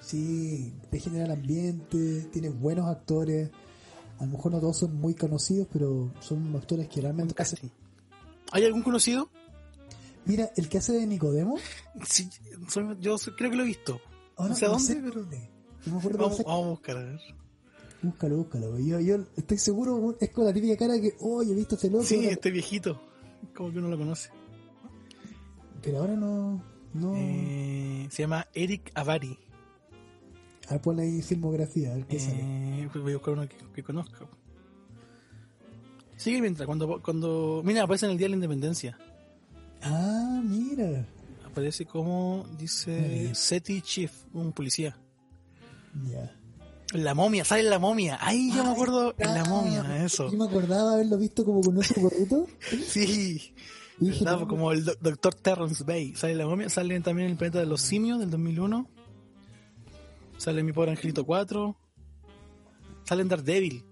Sí, 0.00 0.72
te 0.90 0.98
genera 1.00 1.26
el 1.26 1.32
ambiente, 1.32 2.28
tiene 2.32 2.48
buenos 2.48 2.86
actores. 2.88 3.50
A 4.18 4.24
lo 4.24 4.32
mejor 4.32 4.52
no 4.52 4.60
todos 4.60 4.78
son 4.78 4.94
muy 4.96 5.14
conocidos, 5.14 5.68
pero 5.72 6.10
son 6.20 6.54
actores 6.56 6.88
que 6.88 7.00
realmente 7.00 7.34
hacen. 7.40 7.70
¿Hay 8.52 8.64
algún 8.64 8.82
conocido? 8.82 9.28
Mira, 10.24 10.50
el 10.56 10.68
que 10.68 10.78
hace 10.78 10.92
de 10.94 11.06
Nicodemo. 11.06 11.56
Sí, 12.08 12.28
soy- 12.68 12.96
yo 13.00 13.16
creo 13.36 13.50
que 13.50 13.56
lo 13.56 13.62
he 13.62 13.66
visto. 13.66 14.00
ahora 14.36 14.50
No 14.50 14.56
sé 14.56 14.66
dónde, 14.66 14.84
sé 14.84 14.94
pero- 14.96 15.20
dónde. 15.20 15.50
No 15.86 15.92
me 15.92 15.98
acuerdo 16.00 16.18
Vamos, 16.18 16.40
a 16.40 16.68
buscar, 16.68 16.96
a 16.96 17.02
ver. 17.04 17.20
Búscalo, 18.02 18.36
búscalo. 18.38 18.78
Yo, 18.78 19.00
yo 19.00 19.16
estoy 19.36 19.58
seguro, 19.58 20.16
es 20.20 20.30
con 20.30 20.44
la 20.44 20.52
típica 20.52 20.76
cara 20.76 21.00
que, 21.00 21.14
oh, 21.20 21.42
yo 21.42 21.52
he 21.52 21.54
visto 21.56 21.74
a 21.74 21.76
este 21.76 21.90
loco. 21.90 22.04
Sí, 22.04 22.24
este 22.26 22.50
viejito. 22.50 23.00
Como 23.54 23.72
que 23.72 23.78
uno 23.78 23.88
lo 23.88 23.98
conoce. 23.98 24.30
Pero 25.82 25.98
ahora 25.98 26.14
no. 26.14 26.62
no... 26.94 27.14
Eh, 27.16 28.06
se 28.10 28.22
llama 28.22 28.46
Eric 28.54 28.90
Avari. 28.94 29.38
A 30.68 30.72
ver, 30.72 30.80
ponle 30.80 31.02
ahí 31.02 31.22
filmografía, 31.22 31.92
a 31.92 31.94
ver 31.96 32.06
qué 32.06 32.20
sale. 32.20 32.40
Eh, 32.40 32.88
pues 32.92 33.02
voy 33.02 33.12
a 33.12 33.16
buscar 33.16 33.34
uno 33.34 33.48
que, 33.48 33.56
que 33.74 33.82
conozca. 33.82 34.26
Sigue 36.16 36.40
mientras, 36.40 36.66
cuando, 36.66 37.00
cuando... 37.00 37.62
Mira, 37.64 37.84
aparece 37.84 38.06
en 38.06 38.12
el 38.12 38.18
Día 38.18 38.26
de 38.26 38.30
la 38.30 38.36
Independencia. 38.36 38.98
Ah, 39.82 40.42
mira. 40.44 41.06
Aparece 41.46 41.86
como, 41.86 42.46
dice, 42.58 43.34
SETI 43.34 43.82
Chief, 43.82 44.12
un 44.34 44.52
policía. 44.52 44.96
Ya. 46.10 46.34
La 46.92 47.14
momia, 47.14 47.44
sale 47.44 47.62
la 47.62 47.78
momia. 47.78 48.18
Ay, 48.20 48.50
yo 48.50 48.62
me 48.62 48.70
Ay, 48.70 48.74
acuerdo 48.74 49.14
en 49.18 49.34
la 49.34 49.42
ah, 49.42 49.48
momia, 49.48 50.04
eso. 50.04 50.30
Yo 50.30 50.38
me 50.38 50.46
acordaba 50.46 50.94
haberlo 50.94 51.18
visto 51.18 51.44
como 51.44 51.60
con 51.60 51.74
nuestro 51.74 52.02
gorrito. 52.02 52.46
Sí. 52.86 53.54
Y 54.00 54.10
dije, 54.10 54.24
¿Verdad? 54.24 54.40
no, 54.40 54.48
Como 54.48 54.72
el 54.72 54.84
do- 54.84 54.94
Dr. 55.00 55.34
Terrence 55.34 55.82
Bay. 55.84 56.14
Sale 56.14 56.34
la 56.34 56.46
momia, 56.46 56.68
sale 56.68 56.98
también 57.00 57.30
el 57.30 57.36
planeta 57.36 57.58
de 57.58 57.66
los 57.66 57.80
simios 57.80 58.18
del 58.20 58.30
2001. 58.30 58.88
Sale 60.36 60.62
mi 60.62 60.72
pobre 60.72 60.92
angelito 60.92 61.24
4. 61.24 61.76
Sale 63.04 63.22
en 63.22 63.28
Daredevil. 63.28 63.84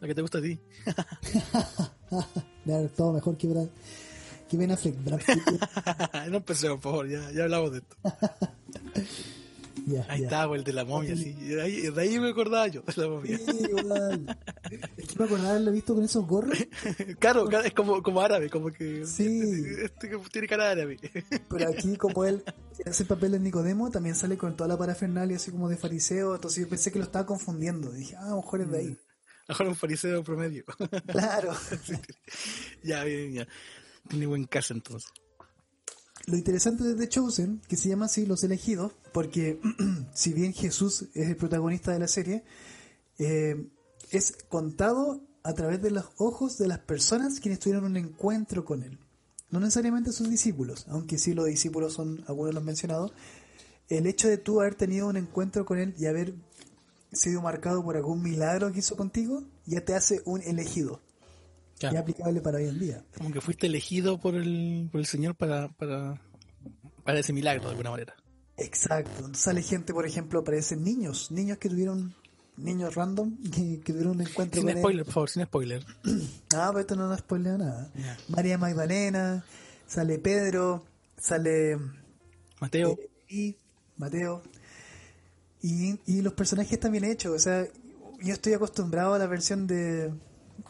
La 0.00 0.06
que 0.08 0.14
te 0.14 0.20
gusta 0.22 0.38
a 0.38 0.42
ti. 0.42 0.58
todo 2.96 3.12
mejor 3.14 3.36
que 3.38 3.46
Brad. 3.46 3.66
Que 4.50 4.56
Ben 4.56 4.70
Affleck. 4.70 5.02
Brad 5.02 5.20
no 6.30 6.36
empecemos, 6.36 6.80
por 6.80 6.92
favor, 6.92 7.08
ya, 7.08 7.30
ya 7.32 7.44
hablamos 7.44 7.72
de 7.72 7.78
esto. 7.78 7.96
Ya, 9.84 10.06
Ahí 10.08 10.20
ya. 10.20 10.26
estaba 10.26 10.56
el 10.56 10.64
de 10.64 10.72
la 10.72 10.84
momia, 10.84 11.14
sí. 11.14 11.32
De 11.32 11.60
ahí, 11.62 11.90
de 11.90 12.00
ahí 12.00 12.18
me 12.18 12.30
acordaba 12.30 12.66
yo, 12.68 12.82
de 12.82 12.92
la 12.96 13.08
momia. 13.08 13.38
Sí. 13.38 13.44
Es 14.96 15.08
que 15.08 15.18
me 15.18 15.24
acordaba 15.26 15.50
haberlo 15.50 15.72
visto 15.72 15.94
con 15.94 16.04
esos 16.04 16.26
gorros, 16.26 16.56
Claro, 17.20 17.48
es 17.60 17.74
como, 17.74 18.02
como 18.02 18.20
árabe, 18.20 18.48
como 18.50 18.72
que. 18.72 19.06
Sí. 19.06 19.42
Este 19.82 20.10
tiene 20.32 20.48
cara 20.48 20.64
de 20.66 20.70
árabe. 20.70 20.98
pero 21.50 21.68
aquí 21.70 21.96
como 21.96 22.24
él 22.24 22.42
hace 22.84 23.02
el 23.02 23.08
papel 23.08 23.32
de 23.32 23.40
Nicodemo, 23.40 23.90
también 23.90 24.14
sale 24.14 24.36
con 24.36 24.56
toda 24.56 24.68
la 24.68 24.78
parafernalia 24.78 25.36
así 25.36 25.50
como 25.50 25.68
de 25.68 25.76
fariseo, 25.76 26.34
entonces 26.34 26.64
yo 26.64 26.68
pensé 26.68 26.90
que 26.90 26.98
lo 26.98 27.04
estaba 27.04 27.26
confundiendo. 27.26 27.92
Dije, 27.92 28.16
ah, 28.16 28.26
a 28.26 28.30
lo 28.30 28.36
mejor 28.36 28.60
es 28.62 28.70
de 28.70 28.78
ahí. 28.78 28.98
Mejor 29.48 29.68
un 29.68 29.76
fariseo 29.76 30.24
promedio. 30.24 30.64
Claro. 31.06 31.52
ya, 32.82 33.04
bien, 33.04 33.32
ya. 33.32 33.46
Tiene 34.08 34.26
buen 34.26 34.44
caso 34.44 34.74
entonces. 34.74 35.10
Lo 36.26 36.36
interesante 36.36 36.82
de 36.82 36.96
The 36.96 37.08
Chosen, 37.08 37.62
que 37.68 37.76
se 37.76 37.88
llama 37.88 38.06
así 38.06 38.26
Los 38.26 38.42
Elegidos, 38.42 38.92
porque 39.12 39.60
si 40.12 40.32
bien 40.32 40.52
Jesús 40.52 41.06
es 41.14 41.28
el 41.28 41.36
protagonista 41.36 41.92
de 41.92 42.00
la 42.00 42.08
serie, 42.08 42.42
eh, 43.18 43.68
es 44.10 44.32
contado 44.48 45.20
a 45.44 45.54
través 45.54 45.80
de 45.80 45.92
los 45.92 46.06
ojos 46.16 46.58
de 46.58 46.66
las 46.66 46.80
personas 46.80 47.38
quienes 47.38 47.60
tuvieron 47.60 47.84
un 47.84 47.96
encuentro 47.96 48.64
con 48.64 48.82
él. 48.82 48.98
No 49.50 49.60
necesariamente 49.60 50.10
sus 50.10 50.28
discípulos, 50.28 50.86
aunque 50.88 51.16
sí 51.16 51.32
los 51.32 51.46
discípulos 51.46 51.92
son 51.92 52.24
algunos 52.26 52.52
los 52.52 52.64
mencionados. 52.64 53.12
El 53.88 54.08
hecho 54.08 54.26
de 54.26 54.38
tú 54.38 54.60
haber 54.60 54.74
tenido 54.74 55.06
un 55.06 55.16
encuentro 55.16 55.64
con 55.64 55.78
él 55.78 55.94
y 55.96 56.06
haber 56.06 56.34
sido 57.12 57.40
marcado 57.40 57.84
por 57.84 57.96
algún 57.96 58.20
milagro 58.20 58.72
que 58.72 58.80
hizo 58.80 58.96
contigo, 58.96 59.44
ya 59.64 59.84
te 59.84 59.94
hace 59.94 60.22
un 60.24 60.42
elegido. 60.42 61.00
Claro. 61.78 61.96
Y 61.96 61.98
aplicable 61.98 62.40
para 62.40 62.58
hoy 62.58 62.68
en 62.68 62.78
día. 62.78 63.04
Como 63.16 63.30
que 63.32 63.40
fuiste 63.40 63.66
elegido 63.66 64.18
por 64.18 64.34
el, 64.34 64.88
por 64.90 65.00
el 65.00 65.06
Señor 65.06 65.34
para, 65.34 65.68
para, 65.68 66.20
para 67.04 67.18
ese 67.18 67.32
milagro, 67.32 67.64
de 67.64 67.70
alguna 67.70 67.90
manera. 67.90 68.14
Exacto. 68.56 69.34
Sale 69.34 69.62
gente, 69.62 69.92
por 69.92 70.06
ejemplo, 70.06 70.40
aparecen 70.40 70.82
niños, 70.82 71.30
niños 71.30 71.58
que 71.58 71.68
tuvieron, 71.68 72.14
niños 72.56 72.94
random, 72.94 73.36
que, 73.42 73.80
que 73.80 73.92
tuvieron 73.92 74.12
un 74.16 74.22
encuentro 74.22 74.60
Sin 74.60 74.70
con 74.70 74.78
spoiler, 74.78 75.04
por 75.04 75.14
favor, 75.14 75.30
sin 75.30 75.44
spoiler. 75.44 75.84
Ah, 76.54 76.68
pero 76.68 76.80
esto 76.80 76.96
no 76.96 77.08
nos 77.08 77.18
spoilea 77.18 77.58
nada. 77.58 77.92
María 78.28 78.56
Magdalena, 78.56 79.44
sale 79.86 80.18
Pedro, 80.18 80.84
sale 81.18 81.76
Mateo, 82.60 82.92
eh, 82.92 83.10
y 83.28 83.56
Mateo. 83.98 84.42
Y, 85.60 86.00
y 86.06 86.22
los 86.22 86.32
personajes 86.32 86.72
están 86.72 86.92
bien 86.92 87.04
hechos. 87.04 87.34
O 87.34 87.38
sea, 87.38 87.66
yo 88.22 88.32
estoy 88.32 88.54
acostumbrado 88.54 89.12
a 89.12 89.18
la 89.18 89.26
versión 89.26 89.66
de, 89.66 90.12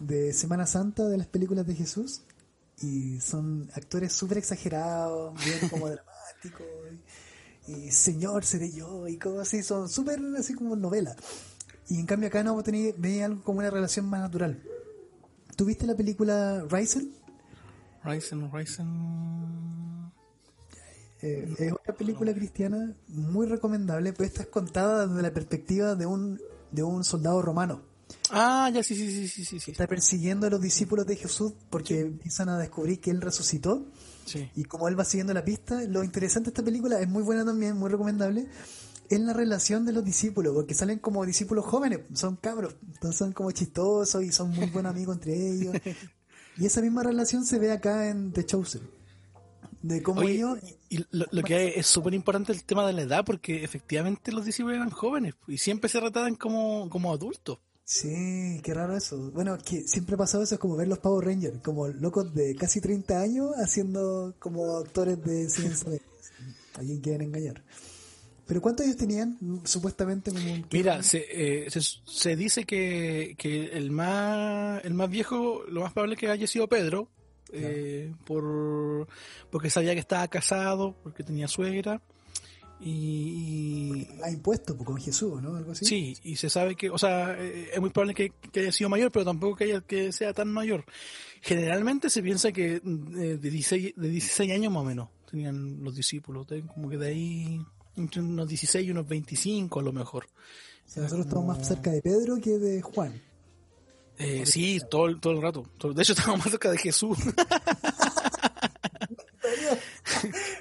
de 0.00 0.32
Semana 0.32 0.66
Santa 0.66 1.04
de 1.08 1.18
las 1.18 1.26
películas 1.26 1.66
de 1.66 1.74
Jesús. 1.74 2.22
Y 2.80 3.20
son 3.20 3.70
actores 3.74 4.12
súper 4.12 4.38
exagerados, 4.38 5.34
bien 5.44 5.68
como 5.70 5.88
dramáticos. 5.88 6.66
Y, 7.66 7.72
y 7.72 7.90
Señor, 7.90 8.44
seré 8.44 8.70
yo. 8.70 9.08
Y 9.08 9.16
cosas 9.16 9.48
así. 9.48 9.62
Son 9.62 9.88
súper 9.88 10.20
así 10.38 10.54
como 10.54 10.76
novela. 10.76 11.16
Y 11.88 12.00
en 12.00 12.06
cambio 12.06 12.28
acá 12.28 12.42
no 12.42 12.60
tenía, 12.62 12.92
veía 12.96 13.26
algo 13.26 13.42
como 13.44 13.60
una 13.60 13.70
relación 13.70 14.06
más 14.06 14.20
natural. 14.20 14.60
¿Tuviste 15.56 15.86
la 15.86 15.94
película 15.94 16.64
Ryzen? 16.68 17.12
Ryzen, 18.04 18.52
Ryzen. 18.52 20.12
Eh, 21.22 21.54
es 21.58 21.72
una 21.72 21.96
película 21.96 22.34
cristiana 22.34 22.94
muy 23.08 23.46
recomendable, 23.46 24.12
pero 24.12 24.24
esta 24.24 24.42
es 24.42 24.48
contada 24.48 25.06
desde 25.06 25.22
la 25.22 25.32
perspectiva 25.32 25.94
de 25.94 26.06
un, 26.06 26.40
de 26.72 26.82
un 26.82 27.04
soldado 27.04 27.40
romano. 27.40 27.82
Ah, 28.30 28.70
ya, 28.72 28.82
sí, 28.82 28.94
sí, 28.94 29.10
sí, 29.10 29.28
sí, 29.28 29.44
sí. 29.44 29.60
sí. 29.60 29.70
Está 29.70 29.86
persiguiendo 29.86 30.46
a 30.46 30.50
los 30.50 30.60
discípulos 30.60 31.06
de 31.06 31.16
Jesús 31.16 31.52
porque 31.70 32.00
empiezan 32.00 32.48
a 32.48 32.58
descubrir 32.58 33.00
que 33.00 33.10
él 33.10 33.20
resucitó 33.20 33.86
sí. 34.24 34.50
y 34.56 34.64
como 34.64 34.88
él 34.88 34.98
va 34.98 35.04
siguiendo 35.04 35.32
la 35.32 35.44
pista, 35.44 35.82
lo 35.84 36.02
interesante 36.02 36.50
de 36.50 36.50
esta 36.50 36.64
película 36.64 37.00
es 37.00 37.08
muy 37.08 37.22
buena 37.22 37.44
también, 37.44 37.76
muy 37.76 37.90
recomendable, 37.90 38.48
es 39.08 39.20
la 39.20 39.32
relación 39.32 39.84
de 39.84 39.92
los 39.92 40.04
discípulos, 40.04 40.54
porque 40.54 40.74
salen 40.74 40.98
como 40.98 41.24
discípulos 41.24 41.64
jóvenes, 41.64 42.00
son 42.14 42.36
cabros, 42.36 42.74
entonces 42.94 43.18
son 43.18 43.32
como 43.32 43.50
chistosos 43.52 44.22
y 44.22 44.32
son 44.32 44.50
muy 44.50 44.66
buenos 44.70 44.90
amigos 44.90 45.16
entre 45.16 45.34
ellos. 45.34 45.74
Y 46.58 46.64
esa 46.64 46.80
misma 46.80 47.02
relación 47.02 47.44
se 47.44 47.58
ve 47.58 47.70
acá 47.70 48.08
en 48.08 48.32
The 48.32 48.46
Chosen. 48.46 48.82
De 49.82 50.02
cómo 50.02 50.22
Oye, 50.22 50.36
ellos 50.36 50.58
y 50.88 51.04
lo, 51.10 51.26
lo 51.30 51.42
que 51.42 51.78
es 51.78 51.86
súper 51.86 52.14
importante 52.14 52.52
el 52.52 52.64
tema 52.64 52.86
de 52.86 52.94
la 52.94 53.02
edad, 53.02 53.24
porque 53.24 53.62
efectivamente 53.62 54.32
los 54.32 54.44
discípulos 54.44 54.76
eran 54.76 54.90
jóvenes 54.90 55.34
y 55.46 55.58
siempre 55.58 55.90
se 55.90 55.98
trataban 55.98 56.34
como, 56.34 56.88
como 56.88 57.12
adultos. 57.12 57.58
Sí, 57.88 58.60
qué 58.64 58.74
raro 58.74 58.96
eso. 58.96 59.30
Bueno, 59.30 59.56
que 59.58 59.82
siempre 59.82 60.16
ha 60.16 60.18
pasado 60.18 60.42
eso, 60.42 60.56
es 60.56 60.60
como 60.60 60.74
ver 60.74 60.88
los 60.88 60.98
Power 60.98 61.24
Rangers, 61.24 61.60
como 61.62 61.86
locos 61.86 62.34
de 62.34 62.56
casi 62.56 62.80
30 62.80 63.20
años 63.20 63.52
haciendo 63.62 64.34
como 64.40 64.76
actores 64.78 65.22
de 65.22 65.48
ciencia. 65.48 65.92
A 66.74 66.80
quién 66.80 67.00
quieren 67.00 67.22
engañar. 67.28 67.62
Pero 68.44 68.60
¿cuántos 68.60 68.86
años 68.86 68.96
tenían? 68.96 69.38
Supuestamente 69.64 70.32
como... 70.32 70.52
un- 70.52 70.66
Mira, 70.72 71.00
se, 71.04 71.26
eh, 71.66 71.70
se, 71.70 71.80
se 71.80 72.34
dice 72.34 72.64
que, 72.64 73.36
que 73.38 73.66
el 73.66 73.92
más 73.92 74.84
el 74.84 74.94
más 74.94 75.08
viejo, 75.08 75.62
lo 75.68 75.82
más 75.82 75.92
probable 75.92 76.14
es 76.14 76.20
que 76.20 76.28
haya 76.28 76.46
sido 76.48 76.68
Pedro, 76.68 77.08
eh, 77.52 78.12
por 78.26 79.06
porque 79.50 79.70
sabía 79.70 79.94
que 79.94 80.00
estaba 80.00 80.26
casado, 80.26 80.96
porque 81.04 81.22
tenía 81.22 81.46
suegra. 81.46 82.02
Y, 82.80 84.06
Ha 84.22 84.30
impuesto 84.30 84.76
pues, 84.76 84.86
con 84.86 84.96
Jesús, 84.98 85.40
¿no? 85.42 85.56
Algo 85.56 85.72
así. 85.72 85.84
Sí, 85.84 86.16
y 86.22 86.36
se 86.36 86.50
sabe 86.50 86.76
que, 86.76 86.90
o 86.90 86.98
sea, 86.98 87.34
eh, 87.38 87.70
es 87.72 87.80
muy 87.80 87.90
probable 87.90 88.14
que, 88.14 88.32
que 88.52 88.60
haya 88.60 88.72
sido 88.72 88.90
mayor, 88.90 89.10
pero 89.10 89.24
tampoco 89.24 89.56
que, 89.56 89.64
haya, 89.64 89.80
que 89.80 90.12
sea 90.12 90.32
tan 90.34 90.52
mayor. 90.52 90.84
Generalmente 91.40 92.10
se 92.10 92.22
piensa 92.22 92.52
que 92.52 92.74
eh, 92.76 92.80
de 92.80 93.50
16, 93.50 93.94
de 93.96 94.08
16 94.08 94.52
años 94.52 94.72
más 94.72 94.82
o 94.82 94.86
menos 94.86 95.08
tenían 95.30 95.82
los 95.82 95.94
discípulos, 95.96 96.46
como 96.74 96.88
que 96.88 96.98
de 96.98 97.08
ahí 97.08 97.60
entre 97.96 98.20
unos 98.20 98.46
16 98.48 98.86
y 98.86 98.90
unos 98.90 99.08
25 99.08 99.80
a 99.80 99.82
lo 99.82 99.92
mejor. 99.92 100.26
O 100.26 100.88
sea, 100.88 101.02
nosotros 101.02 101.26
estamos 101.26 101.46
más 101.46 101.66
cerca 101.66 101.90
de 101.90 102.02
Pedro 102.02 102.36
que 102.40 102.58
de 102.58 102.82
Juan. 102.82 103.20
Eh, 104.18 104.44
sí, 104.46 104.80
todo, 104.90 105.06
el- 105.06 105.20
todo 105.20 105.32
el 105.34 105.42
rato. 105.42 105.64
De 105.94 106.02
hecho, 106.02 106.12
estamos 106.18 106.38
más 106.38 106.50
cerca 106.50 106.70
de 106.70 106.78
Jesús. 106.78 107.18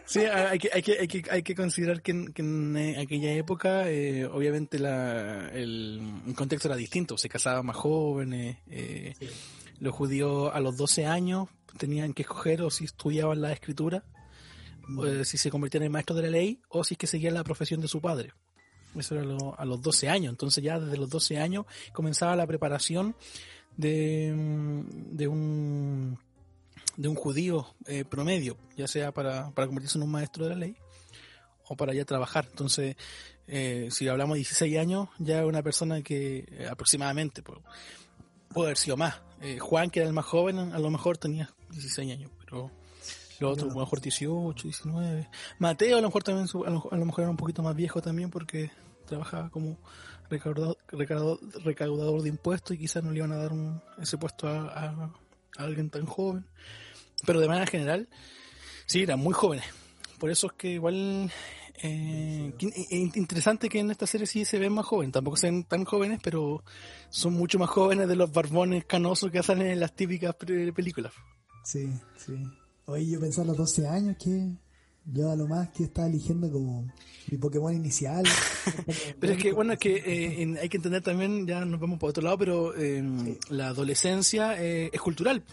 sí, 0.05 0.19
hay 0.19 0.59
que, 0.59 0.69
hay 0.73 0.81
que, 0.81 0.97
hay 0.99 1.07
que, 1.07 1.23
hay 1.29 1.43
que 1.43 1.55
considerar 1.55 2.01
que 2.01 2.11
en, 2.11 2.33
que 2.33 2.41
en, 2.41 2.75
eh, 2.77 2.99
aquella 2.99 3.31
época, 3.33 3.89
eh, 3.89 4.25
obviamente, 4.25 4.79
la, 4.79 5.49
el, 5.53 6.01
el 6.27 6.35
contexto 6.35 6.67
era 6.67 6.75
distinto. 6.77 7.17
Se 7.17 7.29
casaban 7.29 7.65
más 7.65 7.75
jóvenes. 7.75 8.57
eh, 8.69 9.13
Los 9.79 9.93
judíos 9.93 10.51
a 10.53 10.59
los 10.59 10.77
12 10.77 11.05
años 11.05 11.49
tenían 11.77 12.13
que 12.13 12.21
escoger 12.21 12.61
o 12.61 12.69
si 12.69 12.85
estudiaban 12.85 13.41
la 13.41 13.51
escritura, 13.51 14.03
o, 14.97 15.05
eh, 15.05 15.25
si 15.25 15.37
se 15.37 15.49
convertían 15.51 15.83
en 15.83 15.91
maestros 15.91 16.15
de 16.17 16.23
la 16.23 16.29
ley, 16.29 16.61
o 16.69 16.83
si 16.83 16.93
es 16.93 16.97
que 16.97 17.07
seguían 17.07 17.33
la 17.33 17.43
profesión 17.43 17.81
de 17.81 17.87
su 17.87 17.99
padre. 18.01 18.31
Eso 18.97 19.15
era 19.15 19.25
lo- 19.25 19.59
a 19.59 19.65
los 19.65 19.81
12 19.81 20.07
años. 20.07 20.31
Entonces 20.31 20.63
ya 20.63 20.79
desde 20.79 20.97
los 20.97 21.09
12 21.09 21.37
años 21.37 21.65
comenzaba 21.91 22.35
la 22.37 22.47
preparación 22.47 23.15
de, 23.75 24.33
mm, 24.33 25.15
de 25.17 25.27
un 25.27 26.17
de 26.97 27.07
un 27.09 27.15
judío 27.15 27.67
eh, 27.87 28.05
promedio, 28.05 28.57
ya 28.77 28.87
sea 28.87 29.11
para, 29.11 29.51
para 29.51 29.67
convertirse 29.67 29.97
en 29.97 30.03
un 30.03 30.11
maestro 30.11 30.45
de 30.45 30.49
la 30.51 30.55
ley 30.55 30.75
o 31.67 31.75
para 31.75 31.93
ya 31.93 32.05
trabajar. 32.05 32.45
Entonces, 32.49 32.95
eh, 33.47 33.89
si 33.91 34.07
hablamos 34.07 34.35
de 34.35 34.39
16 34.39 34.77
años, 34.77 35.09
ya 35.19 35.45
una 35.45 35.61
persona 35.63 36.01
que 36.01 36.45
eh, 36.47 36.67
aproximadamente 36.69 37.41
pues, 37.41 37.59
puede 38.49 38.67
haber 38.69 38.77
sido 38.77 38.97
más. 38.97 39.21
Eh, 39.41 39.59
Juan, 39.59 39.89
que 39.89 39.99
era 39.99 40.07
el 40.07 40.13
más 40.13 40.25
joven, 40.25 40.57
a 40.59 40.79
lo 40.79 40.89
mejor 40.89 41.17
tenía 41.17 41.49
16 41.71 42.11
años, 42.13 42.31
pero 42.45 42.71
los 43.39 43.51
otros 43.53 43.71
a 43.71 43.73
lo 43.73 43.79
mejor 43.81 43.99
18, 43.99 44.63
19. 44.63 45.29
Mateo 45.59 45.97
a 45.97 46.01
lo 46.01 46.07
mejor 46.07 46.23
también 46.23 46.47
a 46.65 46.69
lo, 46.69 46.87
a 46.91 46.95
lo 46.97 47.05
mejor 47.05 47.21
era 47.23 47.29
un 47.31 47.37
poquito 47.37 47.61
más 47.61 47.75
viejo 47.75 48.01
también 48.01 48.29
porque 48.29 48.71
trabajaba 49.05 49.49
como 49.49 49.77
recaudador, 50.29 50.77
recaudador, 51.63 52.21
de 52.21 52.29
impuestos 52.29 52.75
y 52.75 52.79
quizás 52.79 53.03
no 53.03 53.11
le 53.11 53.17
iban 53.17 53.31
a 53.33 53.37
dar 53.37 53.51
un- 53.51 53.81
ese 54.01 54.17
puesto 54.17 54.47
a 54.47 55.11
alguien 55.57 55.89
tan 55.89 56.05
joven. 56.05 56.45
Pero 57.25 57.39
de 57.39 57.47
manera 57.47 57.65
general, 57.67 58.07
sí, 58.85 59.01
eran 59.03 59.19
muy 59.19 59.33
jóvenes. 59.33 59.65
Por 60.19 60.29
eso 60.29 60.47
es 60.47 60.53
que 60.53 60.71
igual 60.71 61.29
eh, 61.83 62.53
eh, 62.59 63.09
interesante 63.15 63.67
que 63.69 63.79
en 63.79 63.91
esta 63.91 64.07
serie 64.07 64.25
sí 64.27 64.45
se 64.45 64.59
ven 64.59 64.73
más 64.73 64.85
jóvenes. 64.85 65.13
Tampoco 65.13 65.37
se 65.37 65.47
ven 65.47 65.63
tan 65.65 65.83
jóvenes, 65.85 66.19
pero 66.23 66.63
son 67.09 67.33
mucho 67.33 67.59
más 67.59 67.69
jóvenes 67.69 68.07
de 68.07 68.15
los 68.15 68.31
barbones 68.31 68.85
canosos 68.85 69.31
que 69.31 69.43
salen 69.43 69.67
en 69.67 69.79
las 69.79 69.93
típicas 69.93 70.35
películas. 70.35 71.11
Sí, 71.63 71.89
sí. 72.17 72.33
Oye, 72.85 73.09
yo 73.09 73.19
pensaba 73.19 73.43
a 73.45 73.47
los 73.47 73.57
12 73.57 73.87
años 73.87 74.15
que 74.23 74.51
yo 75.07 75.29
a 75.31 75.35
lo 75.35 75.47
más 75.47 75.69
que 75.69 75.83
estaba 75.83 76.07
eligiendo 76.07 76.51
como 76.51 76.87
mi 77.27 77.37
Pokémon 77.37 77.73
inicial. 77.75 78.23
Pero 79.19 79.33
es 79.33 79.39
que, 79.41 79.51
bueno, 79.51 79.73
es 79.73 79.79
que 79.79 79.95
eh, 79.97 80.41
en- 80.43 80.57
hay 80.57 80.69
que 80.69 80.77
entender 80.77 81.01
también, 81.01 81.45
ya 81.45 81.65
nos 81.65 81.79
vamos 81.79 81.99
por 81.99 82.09
otro 82.11 82.23
lado, 82.23 82.37
pero 82.37 82.75
eh, 82.77 83.37
la 83.49 83.67
adolescencia 83.67 84.59
eh, 84.61 84.89
es 84.93 85.01
cultural. 85.01 85.43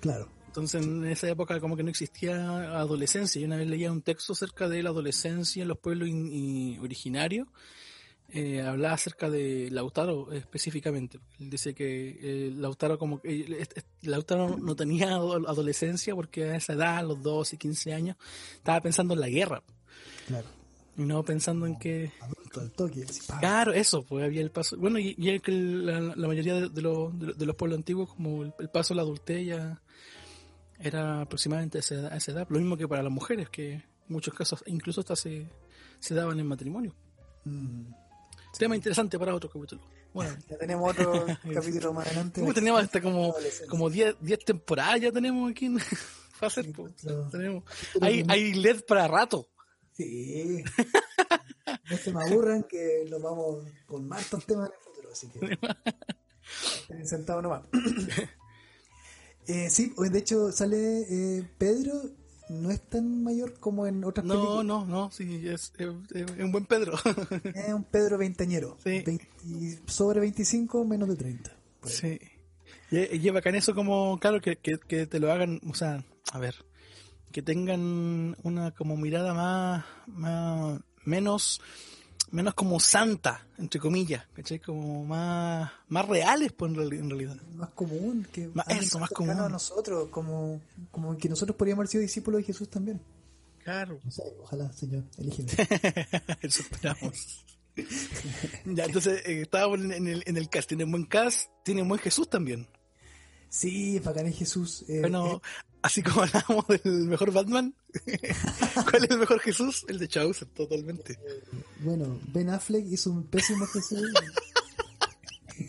Claro. 0.00 0.28
Entonces 0.50 0.84
en 0.84 1.04
esa 1.04 1.28
época 1.28 1.60
como 1.60 1.76
que 1.76 1.84
no 1.84 1.90
existía 1.90 2.34
adolescencia. 2.76 3.40
Yo 3.40 3.46
una 3.46 3.56
vez 3.56 3.68
leía 3.68 3.92
un 3.92 4.02
texto 4.02 4.32
acerca 4.32 4.68
de 4.68 4.82
la 4.82 4.90
adolescencia 4.90 5.62
en 5.62 5.68
los 5.68 5.78
pueblos 5.78 6.08
in- 6.08 6.76
originarios. 6.82 7.46
Eh, 8.32 8.60
hablaba 8.60 8.94
acerca 8.94 9.30
de 9.30 9.68
Lautaro 9.70 10.32
específicamente. 10.32 11.20
Él 11.38 11.50
dice 11.50 11.72
que 11.72 12.18
eh, 12.20 12.50
Lautaro 12.52 12.98
como 12.98 13.20
que 13.20 13.40
eh, 13.40 13.66
Lautaro 14.02 14.56
no 14.58 14.74
tenía 14.74 15.14
ado- 15.14 15.48
adolescencia 15.48 16.14
porque 16.16 16.44
a 16.44 16.56
esa 16.56 16.72
edad, 16.72 16.96
a 16.98 17.02
los 17.02 17.22
12, 17.22 17.56
15 17.56 17.92
años, 17.94 18.16
estaba 18.54 18.80
pensando 18.80 19.14
en 19.14 19.20
la 19.20 19.28
guerra. 19.28 19.62
Claro. 20.26 20.48
Y 20.96 21.02
no 21.02 21.24
pensando 21.24 21.64
en 21.66 21.78
que... 21.78 22.10
Adulto 22.20 22.60
al 22.60 22.72
toque. 22.72 23.04
así, 23.08 23.20
pa. 23.26 23.38
Claro, 23.38 23.72
eso, 23.72 24.02
pues 24.04 24.24
había 24.24 24.40
el 24.42 24.50
paso. 24.50 24.76
Bueno, 24.76 24.98
y, 24.98 25.14
y 25.16 25.38
que 25.40 25.52
la, 25.52 26.00
la 26.00 26.26
mayoría 26.28 26.54
de, 26.54 26.68
de 26.68 26.82
los, 26.82 27.16
de, 27.18 27.34
de 27.34 27.46
los 27.46 27.54
pueblos 27.56 27.78
antiguos, 27.78 28.12
como 28.14 28.42
el, 28.42 28.52
el 28.58 28.68
paso 28.68 28.94
a 28.94 28.96
la 28.96 29.02
adultez 29.02 29.46
ya 29.46 29.80
era 30.80 31.22
aproximadamente 31.22 31.78
a 31.78 31.80
esa, 31.80 31.94
edad, 31.94 32.12
a 32.12 32.16
esa 32.16 32.32
edad. 32.32 32.46
Lo 32.50 32.58
mismo 32.58 32.76
que 32.76 32.88
para 32.88 33.02
las 33.02 33.12
mujeres, 33.12 33.48
que 33.48 33.72
en 33.74 33.84
muchos 34.08 34.34
casos 34.34 34.62
incluso 34.66 35.00
hasta 35.00 35.16
se, 35.16 35.46
se 35.98 36.14
daban 36.14 36.38
en 36.40 36.46
matrimonio. 36.46 36.94
Mm. 37.44 37.92
Tema 38.58 38.74
interesante 38.76 39.18
para 39.18 39.34
otro 39.34 39.48
capítulo. 39.50 39.80
Bueno, 40.12 40.36
Ya 40.48 40.58
tenemos 40.58 40.90
otro 40.90 41.24
capítulo 41.54 41.92
más 41.92 42.06
adelante. 42.06 42.40
¿cómo 42.40 42.52
tenemos 42.52 42.82
hasta 42.82 43.00
como 43.00 43.30
Adolescencia. 43.32 43.66
como 43.68 43.88
10 43.90 44.16
10 44.20 44.44
temporadas 44.44 45.00
ya 45.00 45.12
tenemos 45.12 45.50
aquí 45.50 45.66
en- 45.66 45.78
para 46.40 46.48
hacer? 46.48 46.72
po. 46.72 46.88
Claro. 47.00 47.28
Tenemos, 47.30 47.64
hay, 48.00 48.24
hay 48.28 48.54
LED 48.54 48.84
para 48.86 49.06
rato. 49.06 49.48
Sí. 49.92 50.64
No 51.90 51.96
se 51.96 52.12
me 52.12 52.22
aburran 52.22 52.62
que 52.64 53.04
nos 53.10 53.20
vamos 53.20 53.64
con 53.86 54.08
más 54.08 54.28
temas 54.46 54.68
en 54.70 54.74
el 54.74 54.80
futuro, 54.82 55.08
así 55.12 55.28
que 55.28 55.58
estén 56.80 57.06
sentados 57.06 57.42
nomás. 57.42 57.62
Eh, 59.50 59.70
sí, 59.70 59.92
de 59.98 60.18
hecho 60.18 60.52
sale 60.52 61.38
eh, 61.38 61.48
Pedro, 61.58 61.92
no 62.48 62.70
es 62.70 62.80
tan 62.82 63.22
mayor 63.24 63.54
como 63.60 63.86
en 63.86 64.04
otras 64.04 64.24
No, 64.26 64.34
películas. 64.34 64.64
no, 64.66 64.86
no, 64.86 65.10
sí, 65.10 65.46
es, 65.48 65.72
es- 65.78 65.88
es 66.14 66.30
un 66.44 66.52
buen 66.52 66.66
Pedro. 66.66 66.94
Es 67.54 67.72
un 67.72 67.84
Pedro 67.84 68.18
veinteañero. 68.18 68.76
Sí. 68.84 69.02
20 69.04 69.28
sobre 69.86 70.20
25, 70.20 70.84
menos 70.84 71.08
de 71.08 71.16
30. 71.16 71.56
Sí. 71.84 72.18
Y, 72.90 73.16
y 73.16 73.28
es 73.28 73.32
bacán 73.34 73.54
eso 73.54 73.74
como, 73.74 74.18
claro, 74.18 74.40
que, 74.40 74.56
que, 74.56 74.78
que 74.78 75.06
te 75.06 75.20
lo 75.20 75.30
hagan, 75.32 75.60
o 75.68 75.74
sea, 75.74 76.04
a 76.32 76.38
ver, 76.38 76.54
que 77.32 77.40
tengan 77.42 78.36
una 78.42 78.72
como 78.72 78.96
mirada 78.96 79.32
más, 79.34 79.84
más 80.08 80.80
menos, 81.04 81.60
menos 82.32 82.54
como 82.54 82.78
santa, 82.80 83.46
entre 83.58 83.80
comillas, 83.80 84.26
¿cachai? 84.32 84.58
Como 84.60 85.04
más, 85.04 85.70
más 85.88 86.06
reales, 86.08 86.52
pues, 86.52 86.72
en 86.72 86.76
reali- 86.78 86.98
en 86.98 87.10
realidad. 87.10 87.36
Más 87.54 87.70
común, 87.70 88.26
que 88.32 88.48
Más- 88.48 88.66
eso, 88.68 88.98
más 88.98 89.10
común. 89.10 89.38
a 89.38 89.48
nosotros, 89.48 90.08
como, 90.10 90.60
como 90.90 91.16
que 91.18 91.28
nosotros 91.28 91.56
podríamos 91.56 91.80
haber 91.80 91.88
sido 91.88 92.02
discípulos 92.02 92.38
de 92.40 92.44
Jesús 92.44 92.68
también. 92.68 93.00
Claro. 93.64 93.98
No 94.04 94.10
sé, 94.10 94.22
ojalá, 94.42 94.72
Señor, 94.72 95.04
elígeme. 95.18 95.48
Eso 96.42 96.62
esperamos. 96.62 97.44
ya, 98.64 98.84
entonces, 98.84 99.22
eh, 99.26 99.42
estábamos 99.42 99.80
en, 99.80 99.92
en 99.92 100.06
el, 100.08 100.22
en 100.26 100.36
el 100.36 100.48
cast, 100.48 100.68
tiene 100.68 100.84
buen 100.84 101.04
cast, 101.04 101.50
tiene 101.64 101.82
buen 101.82 102.00
Jesús 102.00 102.28
también. 102.28 102.66
Sí, 103.48 103.98
bacán 103.98 104.26
es 104.26 104.38
Jesús. 104.38 104.84
eh, 104.88 105.00
Bueno, 105.00 105.42
así 105.82 106.02
como 106.02 106.22
hablábamos 106.22 106.66
del 106.68 107.06
mejor 107.06 107.32
Batman, 107.32 107.74
¿cuál 108.90 109.04
es 109.04 109.10
el 109.10 109.18
mejor 109.18 109.40
Jesús? 109.40 109.84
El 109.88 109.98
de 109.98 110.08
Chaucer, 110.08 110.48
totalmente. 110.48 111.18
bueno, 111.80 112.18
Ben 112.28 112.50
Affleck 112.50 112.86
hizo 112.86 113.10
un 113.10 113.24
pésimo 113.24 113.66
Jesús. 113.66 114.02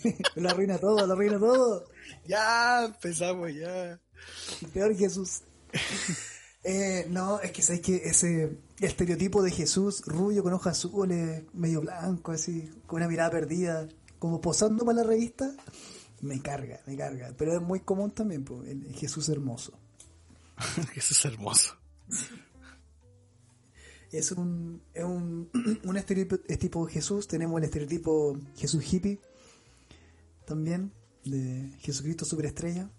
lo 0.36 0.50
arruina 0.50 0.78
todo, 0.78 1.06
lo 1.06 1.13
arruina 1.13 1.39
todo. 1.39 1.86
Ya 2.26 2.86
empezamos, 2.86 3.54
ya. 3.54 4.00
El 4.62 4.67
peor 4.74 4.95
Jesús. 4.95 5.41
Eh, 6.63 7.08
no, 7.10 7.39
es 7.41 7.52
que 7.52 7.62
sabes 7.62 7.82
que 7.82 7.95
ese 7.95 8.58
estereotipo 8.80 9.41
de 9.41 9.50
Jesús 9.52 10.04
rubio 10.06 10.43
con 10.43 10.54
ojos 10.54 10.67
azules, 10.67 11.43
medio 11.54 11.82
blanco, 11.82 12.32
así, 12.32 12.69
con 12.86 12.97
una 12.97 13.08
mirada 13.08 13.32
perdida, 13.32 13.88
como 14.19 14.39
posando 14.41 14.86
para 14.86 14.97
la 14.97 15.04
revista, 15.04 15.52
me 16.21 16.39
carga, 16.39 16.80
me 16.86 16.95
carga. 16.95 17.34
Pero 17.36 17.56
es 17.56 17.62
muy 17.62 17.80
común 17.80 18.12
también, 18.12 18.43
pues, 18.43 18.69
el 18.69 18.93
Jesús 18.93 19.28
hermoso. 19.30 19.81
Jesús 20.93 21.17
es 21.17 21.26
hermoso. 21.26 21.76
Es 24.12 24.32
un, 24.32 24.82
es 24.93 25.04
un, 25.04 25.50
un 25.84 25.97
estereotipo 25.97 26.86
de 26.86 26.93
Jesús. 26.93 27.28
Tenemos 27.28 27.58
el 27.60 27.65
estereotipo 27.65 28.38
Jesús 28.58 28.93
hippie 28.93 29.19
también, 30.45 30.91
de 31.24 31.71
Jesucristo 31.80 32.26
superestrella. 32.26 32.89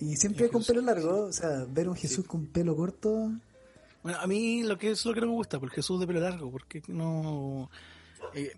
Y 0.00 0.16
siempre 0.16 0.48
con 0.48 0.64
pelo 0.64 0.80
largo, 0.80 1.24
o 1.24 1.32
sea, 1.32 1.66
ver 1.68 1.88
un 1.88 1.96
Jesús 1.96 2.24
con 2.26 2.46
pelo 2.46 2.76
corto, 2.76 3.32
Bueno, 4.02 4.18
a 4.20 4.26
mí 4.26 4.62
lo 4.62 4.78
que 4.78 4.92
es 4.92 5.04
lo 5.04 5.12
que 5.12 5.20
no 5.20 5.26
me 5.26 5.32
gusta, 5.32 5.58
por 5.58 5.70
Jesús 5.70 5.98
de 6.00 6.06
pelo 6.06 6.20
largo, 6.20 6.50
porque 6.50 6.82
no... 6.86 7.68
eh, 8.32 8.52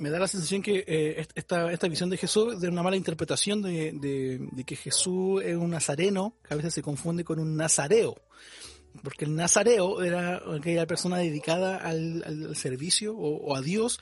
me 0.00 0.10
da 0.10 0.18
la 0.18 0.26
sensación 0.28 0.62
que 0.62 0.84
eh, 0.86 1.20
est- 1.20 1.32
esta, 1.36 1.70
esta 1.72 1.86
visión 1.88 2.10
de 2.10 2.16
Jesús 2.16 2.54
es 2.54 2.60
de 2.60 2.68
una 2.68 2.82
mala 2.82 2.96
interpretación 2.96 3.62
de, 3.62 3.92
de- 3.92 4.48
de 4.50 4.64
que 4.64 4.74
Jesús 4.76 5.42
es 5.44 5.56
un 5.56 5.70
nazareno, 5.70 6.34
que 6.46 6.54
a 6.54 6.56
veces 6.56 6.74
se 6.74 6.82
confunde 6.82 7.22
con 7.24 7.38
un 7.38 7.56
nazareo. 7.56 8.16
Porque 9.04 9.24
el 9.24 9.36
nazareo 9.36 10.02
era 10.02 10.42
aquella 10.56 10.84
persona 10.86 11.18
dedicada 11.18 11.76
al, 11.76 12.24
al 12.26 12.56
servicio 12.56 13.16
o, 13.16 13.36
o 13.36 13.54
a 13.54 13.60
Dios 13.62 14.00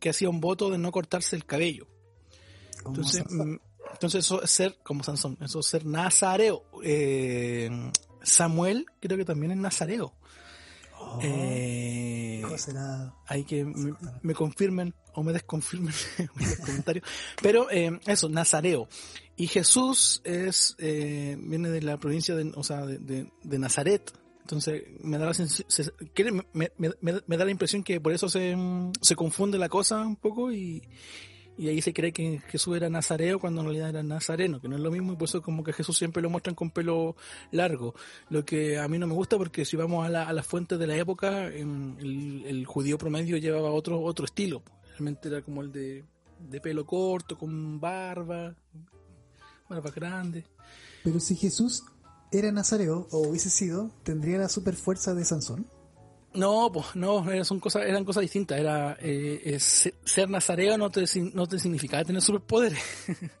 que 0.00 0.08
hacía 0.10 0.30
un 0.30 0.40
voto 0.40 0.70
de 0.70 0.78
no 0.78 0.90
cortarse 0.90 1.36
el 1.36 1.44
cabello. 1.44 1.86
Entonces, 2.86 3.24
mm, 3.30 3.56
entonces 3.92 4.24
eso 4.24 4.42
es 4.42 4.50
ser, 4.50 4.78
como 4.82 5.02
Sansón, 5.04 5.36
eso 5.40 5.60
es 5.60 5.66
ser 5.66 5.84
nazareo. 5.84 6.64
Eh, 6.82 7.68
Samuel 8.22 8.86
creo 9.00 9.18
que 9.18 9.24
también 9.24 9.52
es 9.52 9.58
nazareo. 9.58 10.14
Oh, 10.98 11.18
Eh, 11.22 12.42
hay 13.26 13.44
que 13.44 13.64
me, 13.64 13.92
me 14.22 14.34
confirmen 14.34 14.94
o 15.14 15.22
me 15.22 15.32
desconfirmen 15.32 15.92
en 16.18 16.28
los 16.38 16.56
comentarios. 16.58 17.04
Pero 17.40 17.70
eh, 17.70 17.98
eso, 18.06 18.28
Nazareo. 18.28 18.88
Y 19.36 19.46
Jesús 19.46 20.20
es 20.24 20.76
eh, 20.78 21.36
viene 21.40 21.70
de 21.70 21.82
la 21.82 21.98
provincia 21.98 22.34
de, 22.36 22.52
o 22.54 22.62
sea, 22.62 22.84
de, 22.86 22.98
de- 23.42 23.58
Nazaret. 23.58 24.12
Entonces 24.42 24.82
me 25.02 25.18
da 25.18 25.26
la 25.26 25.34
se- 25.34 25.64
me, 26.52 27.36
da 27.36 27.44
la 27.44 27.50
impresión 27.50 27.82
que 27.82 28.00
por 28.00 28.12
eso 28.12 28.28
se, 28.28 28.56
se 29.00 29.16
confunde 29.16 29.56
la 29.58 29.68
cosa 29.68 30.02
un 30.02 30.16
poco 30.16 30.52
y, 30.52 30.82
y 31.56 31.68
ahí 31.68 31.80
se 31.80 31.92
cree 31.92 32.12
que 32.12 32.40
Jesús 32.48 32.76
era 32.76 32.90
nazareo 32.90 33.38
cuando 33.38 33.60
en 33.60 33.68
realidad 33.68 33.90
era 33.90 34.02
nazareno, 34.02 34.60
que 34.60 34.68
no 34.68 34.76
es 34.76 34.82
lo 34.82 34.90
mismo 34.90 35.12
y 35.12 35.16
por 35.16 35.28
eso 35.28 35.40
como 35.42 35.62
que 35.62 35.72
Jesús 35.72 35.96
siempre 35.96 36.22
lo 36.22 36.28
muestran 36.28 36.54
con 36.56 36.70
pelo 36.70 37.14
largo. 37.52 37.94
Lo 38.30 38.44
que 38.44 38.78
a 38.78 38.88
mí 38.88 38.98
no 38.98 39.06
me 39.06 39.14
gusta 39.14 39.38
porque 39.38 39.64
si 39.64 39.76
vamos 39.76 40.04
a, 40.04 40.08
la, 40.08 40.24
a 40.24 40.32
las 40.32 40.46
fuentes 40.46 40.78
de 40.78 40.86
la 40.88 40.96
época, 40.96 41.46
el, 41.46 42.42
el 42.46 42.66
judío 42.66 42.98
promedio 42.98 43.36
llevaba 43.38 43.70
otro 43.70 44.00
otro 44.00 44.24
estilo. 44.24 44.62
Realmente 45.02 45.26
era 45.28 45.42
como 45.42 45.62
el 45.62 45.72
de, 45.72 46.04
de 46.48 46.60
pelo 46.60 46.86
corto, 46.86 47.36
con 47.36 47.80
barba, 47.80 48.54
barba 49.68 49.90
grande. 49.90 50.44
Pero 51.02 51.18
si 51.18 51.34
Jesús 51.34 51.82
era 52.30 52.52
nazareo, 52.52 53.08
o 53.10 53.18
hubiese 53.26 53.50
sido, 53.50 53.90
tendría 54.04 54.38
la 54.38 54.48
super 54.48 54.76
fuerza 54.76 55.12
de 55.12 55.24
Sansón. 55.24 55.66
No, 56.34 56.70
pues 56.72 56.94
no, 56.94 57.28
eran, 57.32 57.44
son 57.44 57.58
cosas, 57.58 57.82
eran 57.82 58.04
cosas 58.04 58.20
distintas. 58.20 58.60
Era 58.60 58.96
eh, 59.00 59.42
eh, 59.44 59.58
se- 59.58 59.92
ser 60.04 60.30
nazareo 60.30 60.78
no 60.78 60.88
te, 60.88 61.04
no 61.34 61.48
te 61.48 61.58
significaba 61.58 62.04
tener 62.04 62.22
superpoderes. 62.22 62.78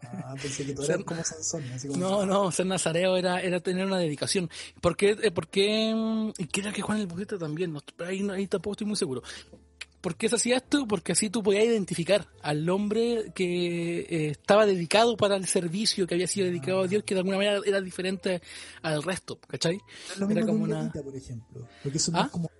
Ah, 0.02 0.34
pensé 0.42 0.66
que 0.66 0.72
tú 0.74 0.82
Ser- 0.82 0.96
eras 0.96 1.04
como 1.06 1.22
Sansón. 1.24 1.62
Así 1.72 1.86
como 1.86 2.00
No, 2.00 2.26
no, 2.26 2.50
ser 2.50 2.66
nazareo 2.66 3.16
era, 3.16 3.40
era 3.40 3.60
tener 3.60 3.86
una 3.86 3.98
dedicación. 3.98 4.50
¿Por 4.80 4.96
qué? 4.96 5.16
eh, 5.22 5.30
por 5.30 5.46
qué, 5.46 5.94
mm, 5.94 6.32
y 6.42 6.46
creo 6.48 6.72
que 6.72 6.82
Juan 6.82 6.98
el 6.98 7.06
Bautista 7.06 7.38
también, 7.38 7.72
no, 7.72 7.80
ahí, 8.04 8.28
ahí 8.30 8.48
tampoco 8.48 8.72
estoy 8.72 8.88
muy 8.88 8.96
seguro. 8.96 9.22
¿Por 10.02 10.16
qué 10.16 10.28
se 10.28 10.34
hacía 10.34 10.56
esto? 10.56 10.86
Porque 10.86 11.12
así 11.12 11.30
tú 11.30 11.42
podías 11.44 11.64
identificar 11.64 12.26
al 12.42 12.68
hombre 12.68 13.32
que 13.34 14.00
eh, 14.00 14.30
estaba 14.30 14.66
dedicado 14.66 15.16
para 15.16 15.36
el 15.36 15.46
servicio, 15.46 16.08
que 16.08 16.14
había 16.14 16.26
sido 16.26 16.46
dedicado 16.46 16.80
a 16.80 16.88
Dios, 16.88 17.04
que 17.04 17.14
de 17.14 17.20
alguna 17.20 17.36
manera 17.36 17.60
era 17.64 17.80
diferente 17.80 18.42
al 18.82 19.02
resto, 19.02 19.38
¿cachai? 19.46 19.76
No 20.18 20.26
lo 20.26 20.30
Era 20.32 20.40
mismo 20.40 20.40
que 20.40 20.46
como 20.46 20.64
un 20.64 20.70
una... 20.70 20.80
levita, 20.80 21.02
por 21.02 21.16
ejemplo. 21.16 21.68
Porque 21.84 21.98
eso 21.98 22.10
no 22.10 22.18
¿Ah? 22.18 22.24
es 22.26 22.30
como. 22.32 22.50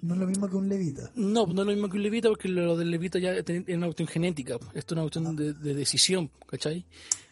No 0.00 0.14
es 0.14 0.20
lo 0.20 0.26
mismo 0.26 0.48
que 0.48 0.56
un 0.56 0.68
levita. 0.68 1.10
No, 1.14 1.46
no 1.46 1.62
es 1.62 1.66
lo 1.66 1.72
mismo 1.72 1.88
que 1.88 1.96
un 1.96 2.02
levita, 2.02 2.28
porque 2.28 2.48
lo 2.48 2.76
del 2.76 2.90
levita 2.90 3.18
ya 3.20 3.32
es 3.32 3.44
una 3.68 3.86
cuestión 3.86 4.08
genética, 4.08 4.54
esto 4.74 4.74
es 4.74 4.92
una 4.92 5.02
cuestión 5.02 5.36
de, 5.36 5.54
de 5.54 5.74
decisión, 5.74 6.30
¿cachai? 6.46 6.84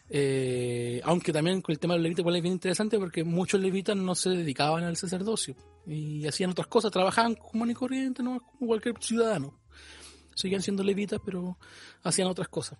Eh, 0.09 1.01
aunque 1.03 1.33
también 1.33 1.61
con 1.61 1.73
el 1.73 1.79
tema 1.79 1.95
del 1.95 2.03
levita 2.03 2.21
igual 2.21 2.37
es 2.37 2.41
bien 2.41 2.53
interesante 2.53 2.97
porque 2.97 3.25
muchos 3.25 3.59
levitas 3.59 3.97
no 3.97 4.15
se 4.15 4.29
dedicaban 4.29 4.85
al 4.85 4.95
sacerdocio 4.95 5.53
y 5.87 6.27
hacían 6.27 6.51
otras 6.51 6.67
cosas, 6.67 6.91
trabajaban 6.91 7.35
común 7.35 7.71
y 7.71 7.73
corriente, 7.73 8.21
¿no? 8.21 8.39
como 8.41 8.67
cualquier 8.67 8.95
ciudadano. 9.01 9.57
Seguían 10.35 10.61
siendo 10.61 10.83
levitas, 10.83 11.19
pero 11.25 11.57
hacían 12.03 12.27
otras 12.27 12.47
cosas. 12.49 12.77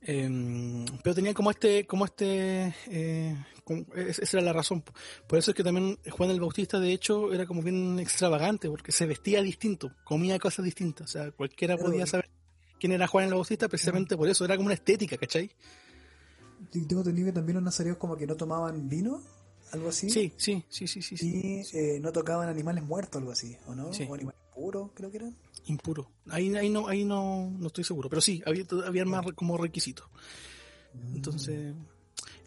Eh, 0.00 0.84
pero 1.02 1.14
tenían 1.14 1.34
como 1.34 1.50
este, 1.50 1.86
como 1.86 2.04
este, 2.04 2.74
eh, 2.86 3.36
como- 3.64 3.84
esa 3.94 4.36
era 4.38 4.46
la 4.46 4.52
razón. 4.52 4.82
Por 5.26 5.38
eso 5.38 5.50
es 5.50 5.56
que 5.56 5.64
también 5.64 5.98
Juan 6.10 6.30
el 6.30 6.40
Bautista, 6.40 6.78
de 6.78 6.92
hecho, 6.92 7.32
era 7.32 7.46
como 7.46 7.62
bien 7.62 7.98
extravagante, 7.98 8.68
porque 8.68 8.92
se 8.92 9.06
vestía 9.06 9.42
distinto, 9.42 9.92
comía 10.04 10.38
cosas 10.38 10.64
distintas. 10.64 11.08
O 11.08 11.12
sea, 11.12 11.30
cualquiera 11.32 11.76
podía 11.76 12.06
saber 12.06 12.28
quién 12.78 12.92
era 12.92 13.06
Juan 13.08 13.26
el 13.26 13.34
Bautista 13.34 13.68
precisamente 13.68 14.16
por 14.16 14.28
eso. 14.28 14.44
Era 14.44 14.56
como 14.56 14.66
una 14.66 14.74
estética, 14.74 15.16
¿cachai? 15.16 15.50
Tengo 16.70 17.00
entendido 17.00 17.26
que 17.26 17.32
también 17.32 17.54
los 17.54 17.64
nazareos 17.64 17.96
como 17.98 18.16
que 18.16 18.26
no 18.26 18.36
tomaban 18.36 18.88
vino, 18.88 19.20
algo 19.72 19.88
así. 19.90 20.08
Sí, 20.10 20.32
sí, 20.36 20.64
sí, 20.68 20.86
sí, 20.86 21.02
sí. 21.02 21.16
sí. 21.16 21.64
Y 21.72 21.76
eh, 21.76 21.98
no 22.00 22.12
tocaban 22.12 22.48
animales 22.48 22.84
muertos, 22.84 23.20
algo 23.20 23.32
así, 23.32 23.56
¿o 23.66 23.74
no? 23.74 23.92
Sí. 23.92 24.06
O 24.08 24.14
animales 24.14 24.40
puros, 24.54 24.90
creo 24.94 25.10
que 25.10 25.16
eran. 25.18 25.36
Impuro. 25.66 26.10
Ahí, 26.30 26.54
ahí 26.56 26.68
no, 26.70 26.88
ahí 26.88 27.04
no, 27.04 27.50
no 27.50 27.66
estoy 27.66 27.84
seguro, 27.84 28.08
pero 28.08 28.20
sí, 28.22 28.42
había, 28.46 28.64
había 28.86 29.04
más 29.04 29.24
como 29.34 29.56
requisitos. 29.58 30.06
Entonces, 31.14 31.74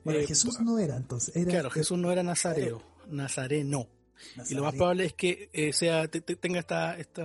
Bueno, 0.03 0.19
eh, 0.19 0.27
Jesús 0.27 0.59
no 0.61 0.79
era 0.79 0.97
entonces. 0.97 1.35
Era, 1.35 1.51
Claro, 1.51 1.69
Jesús 1.69 1.97
no 1.97 2.11
era 2.11 2.23
nazareo, 2.23 2.81
nazareno. 3.07 3.87
Y 4.49 4.53
lo 4.53 4.63
más 4.63 4.73
probable 4.75 5.05
es 5.05 5.13
que 5.13 5.49
eh, 5.53 5.73
sea 5.73 6.07
te- 6.07 6.21
te- 6.21 6.35
tenga 6.35 6.59
esta, 6.59 6.97
esta 6.97 7.23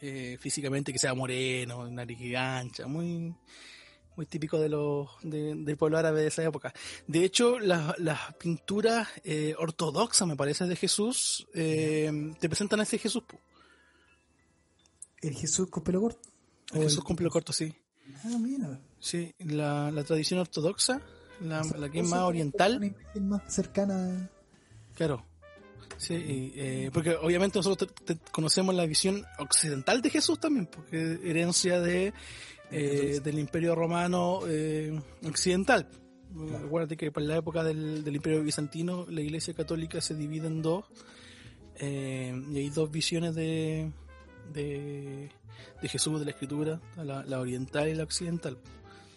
eh, 0.00 0.36
físicamente 0.40 0.92
que 0.92 0.98
sea 0.98 1.14
moreno, 1.14 1.88
nariz 1.90 2.18
ancha, 2.36 2.86
muy 2.86 3.34
muy 4.20 4.26
típico 4.26 4.58
de 4.58 4.68
los 4.68 5.08
de- 5.22 5.54
del 5.56 5.76
pueblo 5.78 5.96
árabe 5.96 6.20
de 6.20 6.26
esa 6.26 6.44
época. 6.44 6.74
De 7.06 7.24
hecho, 7.24 7.58
las, 7.58 7.98
las 7.98 8.34
pinturas 8.34 9.08
eh, 9.24 9.54
ortodoxas, 9.58 10.28
me 10.28 10.36
parece, 10.36 10.66
de 10.66 10.76
Jesús, 10.76 11.46
eh, 11.54 12.12
te 12.38 12.46
presentan 12.50 12.80
a 12.80 12.82
ese 12.82 12.98
Jesús. 12.98 13.22
El 15.22 15.34
Jesús 15.34 15.70
con 15.70 15.82
pelo 15.82 16.02
corto. 16.02 16.28
El 16.74 16.82
Jesús 16.82 16.98
el- 16.98 17.04
con 17.04 17.16
pelo 17.16 17.30
corto, 17.30 17.50
sí. 17.54 17.74
Ah, 18.24 18.36
mira. 18.38 18.78
Sí, 18.98 19.34
la, 19.38 19.90
la 19.90 20.04
tradición 20.04 20.40
ortodoxa, 20.40 21.00
la, 21.40 21.62
la 21.78 21.88
que 21.90 22.00
es 22.00 22.08
más 22.10 22.20
oriental, 22.20 22.74
imagen 22.84 23.26
más 23.28 23.54
cercana. 23.54 24.30
claro. 24.94 25.24
Sí, 25.96 26.14
y, 26.14 26.52
eh, 26.56 26.90
porque 26.94 27.14
obviamente 27.14 27.58
nosotros 27.58 27.90
te- 28.04 28.14
te- 28.14 28.30
conocemos 28.32 28.74
la 28.74 28.84
visión 28.86 29.22
occidental 29.38 30.00
de 30.02 30.10
Jesús 30.10 30.38
también, 30.40 30.66
porque 30.66 31.18
herencia 31.24 31.80
de 31.80 32.12
eh, 32.70 33.20
del 33.22 33.38
Imperio 33.38 33.74
Romano 33.74 34.40
eh, 34.48 34.98
occidental. 35.26 35.88
Acuérdate 36.64 36.96
que 36.96 37.10
para 37.10 37.26
la 37.26 37.36
época 37.36 37.64
del, 37.64 38.04
del 38.04 38.16
Imperio 38.16 38.42
Bizantino 38.42 39.04
la 39.08 39.20
Iglesia 39.20 39.52
Católica 39.54 40.00
se 40.00 40.14
divide 40.14 40.46
en 40.46 40.62
dos 40.62 40.84
eh, 41.76 42.32
y 42.52 42.58
hay 42.58 42.70
dos 42.70 42.90
visiones 42.90 43.34
de, 43.34 43.90
de, 44.52 45.30
de 45.82 45.88
Jesús, 45.88 46.18
de 46.20 46.24
la 46.26 46.30
Escritura, 46.30 46.80
la, 46.96 47.24
la 47.24 47.40
oriental 47.40 47.88
y 47.88 47.94
la 47.94 48.04
occidental. 48.04 48.58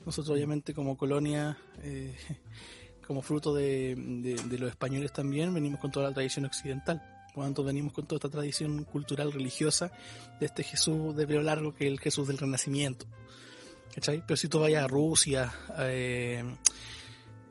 Nosotros 0.05 0.35
obviamente 0.35 0.73
como 0.73 0.97
colonia, 0.97 1.57
como 3.07 3.21
fruto 3.21 3.53
de, 3.53 3.95
de- 3.95 4.41
de 4.49 4.57
los 4.57 4.69
españoles 4.69 5.13
también, 5.13 5.53
venimos 5.53 5.79
con 5.79 5.91
toda 5.91 6.07
la 6.09 6.13
tradición 6.13 6.45
occidental. 6.45 7.01
Por 7.34 7.43
lo 7.43 7.48
tanto, 7.48 7.63
venimos 7.63 7.93
con 7.93 8.06
toda 8.06 8.17
esta 8.17 8.30
tradición 8.30 8.84
cultural 8.84 9.32
religiosa 9.32 9.91
de 10.39 10.46
este 10.46 10.63
Jesús 10.63 11.15
de 11.15 11.26
pelo 11.28 11.41
largo 11.41 11.74
que 11.74 11.86
es 11.88 11.91
el 11.91 12.00
Jesús 12.00 12.28
del 12.28 12.38
Renacimiento. 12.38 13.06
¿Cachai? 13.96 14.24
Pero 14.26 14.38
si 14.38 14.48
tú 14.48 14.60
vayas 14.60 14.84
a 14.84 14.88
Rusia, 14.88 15.54
eh, 15.80 16.43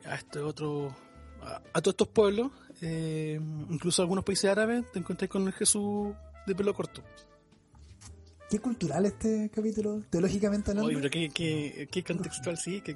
a 0.05 0.15
este 0.15 0.39
otro, 0.39 0.95
a, 1.41 1.61
a 1.73 1.81
todos 1.81 1.93
estos 1.93 2.07
pueblos, 2.09 2.51
eh, 2.81 3.39
incluso 3.69 4.01
algunos 4.01 4.23
países 4.25 4.49
árabes, 4.51 4.89
te 4.91 4.99
encuentras 4.99 5.29
con 5.29 5.47
el 5.47 5.53
Jesús 5.53 6.13
de 6.45 6.55
pelo 6.55 6.73
corto. 6.73 7.01
Qué 8.49 8.59
cultural 8.59 9.05
este 9.05 9.49
capítulo, 9.53 10.03
teológicamente 10.09 10.71
hablando. 10.71 10.89
Oye, 10.89 10.97
pero 10.97 11.09
qué, 11.09 11.29
qué, 11.29 11.87
qué 11.91 12.03
contextual, 12.03 12.57
sí. 12.57 12.81
qué- 12.81 12.95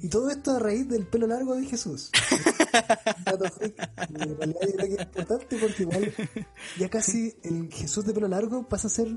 Y 0.00 0.08
todo 0.08 0.30
esto 0.30 0.52
a 0.52 0.58
raíz 0.58 0.88
del 0.88 1.06
pelo 1.06 1.26
largo 1.26 1.54
de 1.54 1.66
Jesús. 1.66 2.10
Un 3.18 3.24
dato 3.24 3.50
freak. 3.50 3.74
Y 4.10 4.22
en 4.22 4.36
realidad 4.38 4.60
yo 4.62 4.72
creo 4.76 4.88
que 4.88 5.02
es 5.02 5.15
importante 5.26 5.56
porque 5.56 5.82
igual 5.82 6.14
ya 6.78 6.88
casi 6.88 7.34
el 7.42 7.70
Jesús 7.72 8.04
de 8.04 8.14
pelo 8.14 8.28
largo 8.28 8.68
pasa 8.68 8.86
a 8.86 8.90
ser 8.90 9.08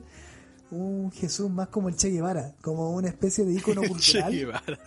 un 0.71 1.11
Jesús 1.11 1.49
más 1.49 1.69
como 1.69 1.89
el 1.89 1.95
Che 1.95 2.09
Guevara, 2.09 2.55
como 2.61 2.91
una 2.91 3.09
especie 3.09 3.45
de 3.45 3.53
ícono 3.53 3.81
Che 3.81 3.87
cultural, 3.87 4.33
Guevara. 4.33 4.79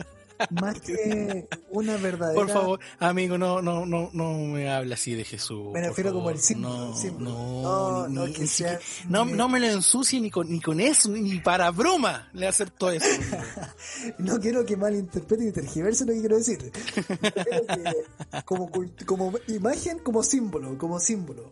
Más 0.51 0.81
que 0.83 1.49
una 1.71 1.97
verdadera... 1.97 2.35
Por 2.41 2.51
favor, 2.51 2.81
amigo, 2.99 3.39
no, 3.39 3.63
no, 3.63 3.87
no, 3.87 4.11
no 4.13 4.35
me 4.39 4.71
hable 4.71 4.95
así 4.95 5.15
de 5.15 5.25
Jesús. 5.25 5.73
Me 5.73 5.81
refiero 5.87 6.13
como 6.13 6.31
el 6.31 6.39
símbolo, 6.39 6.89
No, 6.91 6.97
símbolo. 6.97 7.31
no, 7.31 7.63
No, 7.63 8.09
ni- 8.09 8.15
no, 8.33 8.39
que 8.39 8.47
sea- 8.47 8.79
no, 9.09 9.25
no 9.25 9.49
me 9.49 9.61
lo 9.61 9.67
ensucie 9.67 10.21
ni 10.21 10.31
con, 10.31 10.51
ni 10.51 10.61
con 10.61 10.81
eso, 10.81 11.11
ni 11.11 11.41
para 11.41 11.71
broma 11.71 12.29
le 12.33 12.47
acepto 12.47 12.91
eso. 12.91 13.07
No 14.19 14.41
quiero 14.41 14.65
que 14.65 14.77
malinterpreten 14.77 15.49
y 15.49 15.53
tergiversen 15.53 16.09
lo 16.09 16.13
que 16.15 16.21
quiero 16.21 16.37
decir. 16.37 16.71
Que 16.73 18.43
como, 18.45 18.71
como 19.07 19.33
imagen, 19.49 19.99
como 20.01 20.23
símbolo, 20.23 20.77
como 20.79 20.99
símbolo. 21.01 21.51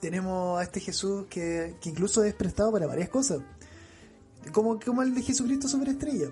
Tenemos 0.00 0.58
a 0.60 0.62
este 0.62 0.80
Jesús 0.80 1.26
que, 1.30 1.74
que 1.80 1.88
incluso 1.90 2.22
es 2.24 2.34
prestado 2.34 2.72
para 2.72 2.86
varias 2.86 3.08
cosas. 3.08 3.40
Como, 4.52 4.78
como 4.78 5.02
el 5.02 5.14
de 5.14 5.22
Jesucristo 5.22 5.68
Superestrella. 5.68 6.28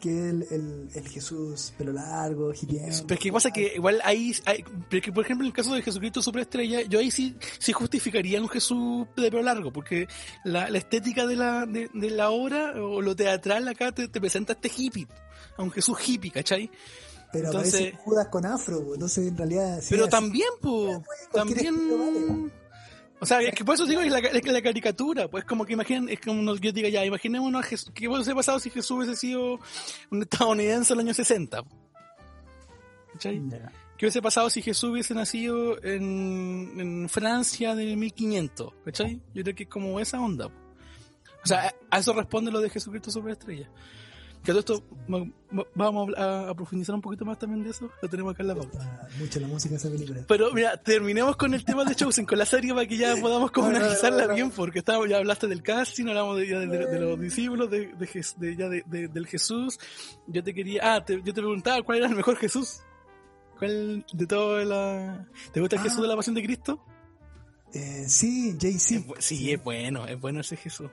Que 0.00 0.10
el, 0.28 0.46
el, 0.50 0.88
el 0.94 1.08
Jesús 1.08 1.72
pelo 1.78 1.92
largo, 1.92 2.52
hippie. 2.52 2.80
Pero 3.06 3.14
es 3.14 3.20
que 3.20 3.32
pasa 3.32 3.50
que 3.50 3.72
igual 3.76 4.00
ahí, 4.04 4.32
hay- 4.44 4.62
pero 4.90 5.02
que 5.02 5.10
por 5.12 5.24
ejemplo 5.24 5.44
en 5.44 5.48
el 5.48 5.56
caso 5.56 5.74
de 5.74 5.80
Jesucristo 5.82 6.20
Superestrella, 6.22 6.82
yo 6.82 6.98
ahí 6.98 7.10
sí, 7.10 7.34
sí 7.58 7.72
justificaría 7.72 8.40
un 8.40 8.48
Jesús 8.48 9.06
de 9.16 9.30
pelo 9.30 9.42
largo, 9.42 9.72
porque 9.72 10.06
la, 10.44 10.68
la 10.68 10.78
estética 10.78 11.26
de 11.26 11.36
la, 11.36 11.64
de, 11.66 11.88
de 11.94 12.10
la 12.10 12.30
obra 12.30 12.74
o 12.82 13.00
lo 13.00 13.16
teatral 13.16 13.66
acá 13.68 13.90
te, 13.92 14.08
te 14.08 14.20
presenta 14.20 14.52
este 14.52 14.70
hippie, 14.76 15.06
a 15.56 15.62
un 15.62 15.70
Jesús 15.70 15.96
hippie, 16.06 16.30
¿cachai? 16.30 16.70
Pero 17.32 17.46
entonces- 17.46 17.74
aparece 17.74 17.96
Judas 18.04 18.28
con 18.28 18.46
afro, 18.46 18.94
entonces 18.94 19.26
en 19.28 19.36
realidad... 19.36 19.80
sí, 19.80 19.88
Pero 19.90 20.04
así- 20.04 20.10
también, 20.10 20.48
pues, 20.60 20.98
también... 21.32 22.52
O 23.18 23.24
sea, 23.24 23.40
es 23.40 23.54
que 23.54 23.64
por 23.64 23.74
eso 23.74 23.86
digo 23.86 24.02
es 24.02 24.12
la, 24.12 24.18
es 24.18 24.46
la 24.46 24.62
caricatura, 24.62 25.28
pues 25.28 25.44
como 25.44 25.64
que 25.64 25.72
imaginen, 25.72 26.08
es 26.10 26.20
como 26.20 26.54
yo 26.56 26.72
diga 26.72 26.88
ya, 26.88 27.04
imaginémonos 27.04 27.64
a 27.64 27.66
Jesús, 27.66 27.90
¿qué 27.94 28.08
hubiese 28.08 28.34
pasado 28.34 28.58
si 28.58 28.68
Jesús 28.68 28.90
hubiese 28.90 29.16
sido 29.16 29.58
un 30.10 30.22
estadounidense 30.22 30.92
en 30.92 30.98
los 30.98 31.04
años 31.04 31.16
60? 31.16 31.62
¿Cachai? 33.12 33.42
¿Qué 33.96 34.04
hubiese 34.04 34.20
pasado 34.20 34.50
si 34.50 34.60
Jesús 34.60 34.90
hubiese 34.90 35.14
nacido 35.14 35.82
en, 35.82 36.74
en 36.78 37.08
Francia 37.08 37.74
de 37.74 37.96
1500? 37.96 38.74
¿Cachai? 38.84 39.22
Yo 39.32 39.42
creo 39.42 39.54
que 39.54 39.62
es 39.62 39.68
como 39.70 39.98
esa 39.98 40.20
onda. 40.20 40.46
O 40.46 41.46
sea, 41.46 41.74
a, 41.90 41.98
eso 41.98 42.12
responde 42.12 42.50
lo 42.50 42.60
de 42.60 42.68
Jesucristo 42.68 43.10
Superestrella. 43.10 43.70
Que 44.46 44.52
todo 44.52 44.60
esto, 44.60 44.82
vamos 45.74 46.14
a, 46.16 46.48
a 46.50 46.54
profundizar 46.54 46.94
un 46.94 47.00
poquito 47.00 47.24
más 47.24 47.36
también 47.38 47.64
de 47.64 47.70
eso, 47.70 47.90
lo 48.00 48.08
tenemos 48.08 48.32
acá 48.32 48.42
en 48.44 48.48
la 48.48 48.54
pauta. 48.54 48.78
Ah, 48.80 49.08
Mucho 49.18 49.40
la 49.40 49.48
música 49.48 49.70
de 49.72 49.76
esa 49.76 49.90
película. 49.90 50.20
Pero 50.28 50.52
mira, 50.52 50.76
terminemos 50.76 51.36
con 51.36 51.52
el 51.52 51.64
tema 51.64 51.84
de 51.84 51.94
Chosen, 51.96 52.24
con 52.24 52.38
la 52.38 52.46
serie 52.46 52.72
para 52.72 52.86
que 52.86 52.96
ya 52.96 53.16
podamos 53.20 53.50
como 53.50 53.70
No, 53.70 53.76
analizarla 53.78 54.22
no, 54.22 54.28
no. 54.28 54.34
bien, 54.36 54.50
porque 54.52 54.82
ya 54.86 55.16
hablaste 55.18 55.48
del 55.48 55.62
casting, 55.64 56.06
hablamos 56.06 56.36
de, 56.38 56.48
ya 56.48 56.60
de, 56.60 56.66
de- 56.68 56.86
de 56.86 57.00
los 57.00 57.20
discípulos, 57.20 57.68
de, 57.70 57.92
ya 58.56 58.68
del 58.68 59.26
Jesús. 59.26 59.78
Yo 60.28 60.44
te 60.44 60.54
quería, 60.54 60.94
ah, 60.94 61.04
te- 61.04 61.16
yo 61.16 61.34
te 61.34 61.40
preguntaba 61.40 61.82
cuál 61.82 61.98
era 61.98 62.06
el 62.06 62.14
mejor 62.14 62.36
Jesús. 62.36 62.80
¿Cuál 63.58 64.06
de 64.12 64.26
toda 64.26 64.64
la... 64.64 65.26
¿Te 65.52 65.60
gusta 65.60 65.76
el 65.76 65.80
Ah. 65.80 65.84
Jesús 65.84 66.02
de 66.02 66.08
la 66.08 66.14
Pasión 66.16 66.34
de 66.36 66.42
Cristo? 66.44 66.84
Eh, 67.72 68.04
sí, 68.06 68.56
Jay-Z. 68.60 69.14
Sí, 69.18 69.50
es 69.52 69.62
bueno, 69.64 70.06
es 70.06 70.20
bueno 70.20 70.40
ese 70.40 70.56
Jesús. 70.56 70.88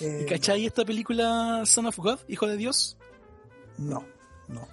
Eh, 0.00 0.20
¿Y 0.22 0.26
cachai 0.26 0.66
esta 0.66 0.84
película 0.84 1.62
Son 1.64 1.86
of 1.86 1.96
God, 1.98 2.20
Hijo 2.28 2.46
de 2.46 2.56
Dios? 2.56 2.96
No, 3.78 4.04
no. 4.48 4.68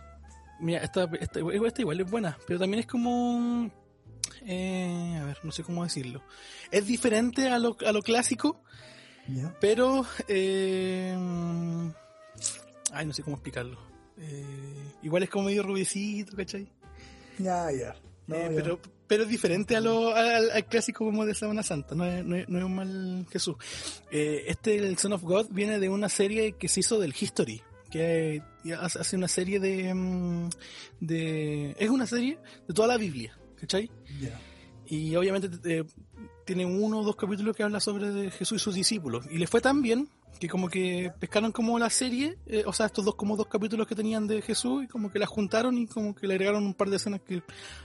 Mira, 0.59 0.79
esta, 0.81 1.09
esta, 1.19 1.39
esta 1.39 1.81
igual 1.81 1.99
es 1.99 2.09
buena, 2.09 2.37
pero 2.47 2.59
también 2.59 2.81
es 2.81 2.87
como... 2.87 3.69
eh, 4.45 5.19
a 5.21 5.25
ver, 5.25 5.37
no 5.43 5.51
sé 5.51 5.63
cómo 5.63 5.83
decirlo. 5.83 6.21
Es 6.71 6.85
diferente 6.85 7.49
a 7.49 7.59
lo, 7.59 7.75
a 7.85 7.91
lo 7.91 8.01
clásico, 8.01 8.61
pero... 9.59 10.05
eh, 10.27 11.15
ay, 12.91 13.05
no 13.05 13.13
sé 13.13 13.23
cómo 13.23 13.35
explicarlo. 13.35 13.77
Eh, 14.17 14.91
igual 15.03 15.23
es 15.23 15.29
como 15.29 15.45
medio 15.45 15.63
rubicito, 15.63 16.35
¿cachai? 16.37 16.71
Ya, 17.37 17.69
ya. 17.71 17.95
No, 18.27 18.37
ya. 18.37 18.47
pero, 18.55 18.79
pero 19.07 19.23
es 19.23 19.29
diferente 19.29 19.75
a 19.75 19.81
lo, 19.81 20.15
al, 20.15 20.51
al 20.51 20.65
clásico 20.65 21.05
como 21.05 21.25
de 21.25 21.35
Semana 21.35 21.63
Santa, 21.63 21.95
no 21.95 22.05
es, 22.05 22.23
no 22.25 22.35
es- 22.35 22.47
no 22.49 22.57
es 22.59 22.63
un 22.65 22.75
mal 22.75 23.25
Jesús. 23.31 23.55
Eh, 24.11 24.43
este, 24.47 24.77
el 24.77 24.97
Son 24.97 25.13
of 25.13 25.21
God, 25.23 25.47
viene 25.51 25.79
de 25.79 25.89
una 25.89 26.09
serie 26.09 26.53
que 26.53 26.67
se 26.67 26.79
hizo 26.81 26.99
del 26.99 27.13
History, 27.19 27.61
que 27.91 28.41
hace 28.79 29.15
una 29.15 29.27
serie 29.27 29.59
de, 29.59 29.93
mm, 29.93 30.49
de... 30.99 31.75
Es 31.79 31.89
una 31.89 32.05
serie 32.07 32.37
de 32.67 32.73
toda 32.73 32.87
la 32.87 32.97
Biblia, 32.97 33.37
¿cachai? 33.59 33.89
Ya. 34.19 34.39
Y 34.87 35.15
obviamente 35.15 35.49
eh, 35.65 35.83
tiene 36.45 36.65
uno 36.65 36.99
o 36.99 37.03
dos 37.03 37.15
capítulos 37.15 37.55
que 37.55 37.63
habla 37.63 37.79
sobre 37.79 38.29
Jesús 38.31 38.61
y 38.61 38.63
sus 38.63 38.75
discípulos. 38.75 39.25
Y 39.31 39.37
le 39.37 39.47
fue 39.47 39.61
tan 39.61 39.81
bien 39.81 40.09
que 40.39 40.47
como 40.49 40.67
que 40.69 41.11
pescaron 41.19 41.51
como 41.51 41.77
la 41.79 41.89
serie, 41.89 42.37
eh, 42.45 42.63
o 42.65 42.73
sea, 42.73 42.87
estos 42.87 43.05
dos 43.05 43.15
como 43.15 43.35
dos 43.37 43.47
capítulos 43.47 43.87
que 43.87 43.95
tenían 43.95 44.27
de 44.27 44.41
Jesús 44.41 44.83
y 44.83 44.87
como 44.87 45.09
que 45.11 45.19
la 45.19 45.25
juntaron 45.25 45.77
y 45.77 45.87
como 45.87 46.13
que 46.13 46.27
le 46.27 46.33
agregaron 46.33 46.65
un 46.65 46.73
par 46.73 46.89
de 46.89 46.97
escenas 46.97 47.21
que 47.21 47.41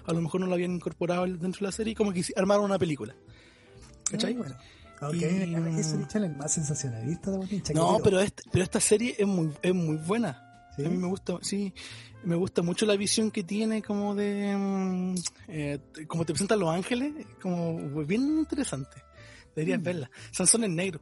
a 0.07 0.13
lo 0.13 0.21
mejor 0.21 0.41
no 0.41 0.47
lo 0.47 0.55
habían 0.55 0.73
incorporado 0.73 1.25
dentro 1.27 1.61
de 1.61 1.67
la 1.67 1.73
serie 1.73 1.93
y 1.93 1.95
como 1.97 2.13
que 2.13 2.25
armaron 2.37 2.65
una 2.65 2.79
película. 2.79 3.15
¿Cachai? 4.11 4.35
Ah, 4.35 4.39
bueno. 4.39 4.57
Ok, 5.03 5.15
Y- 5.15 6.07
Channel 6.09 6.37
más 6.37 6.53
sensacionalista 6.53 7.31
de 7.31 7.63
No, 7.75 7.99
pero, 8.05 8.21
este, 8.21 8.43
pero 8.53 8.65
esta 8.65 8.81
serie 8.81 9.15
es 9.19 9.27
muy, 9.27 9.51
es 9.63 9.75
muy 9.75 9.97
buena. 9.97 10.47
¿Sí? 10.77 10.85
A 10.85 10.89
mí 10.89 10.97
me 10.99 11.07
gusta, 11.09 11.39
sí, 11.43 11.73
me 12.23 12.37
gusta 12.37 12.63
mucho 12.63 12.85
la 12.87 12.97
visión 12.97 13.31
que 13.31 13.43
tiene 13.43 13.83
como 13.83 14.15
de, 14.15 14.55
mm, 14.57 15.15
eh, 15.49 15.79
como 16.07 16.25
te 16.25 16.33
presentan 16.33 16.61
los 16.61 16.69
ángeles, 16.69 17.13
como 17.43 18.05
bien 18.05 18.39
interesante. 18.39 19.03
Deberías 19.57 19.81
Mm. 19.81 19.83
verla. 19.85 20.11
Sansón 20.33 20.65
es 20.65 20.71
negro, 20.71 21.01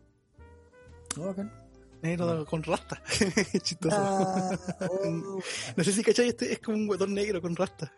Negro 2.03 2.47
con 2.47 2.63
rasta. 2.63 3.03
Chistoso. 3.63 3.97
Ah, 3.99 4.57
oh, 4.89 5.41
No 5.77 5.85
sé 5.85 5.93
si 5.93 6.03
cachai, 6.03 6.29
este 6.29 6.53
es 6.53 6.61
como 6.61 6.77
un 6.77 6.87
guatón 6.87 7.13
negro 7.13 7.41
con 7.41 7.57
rasta, 7.57 7.93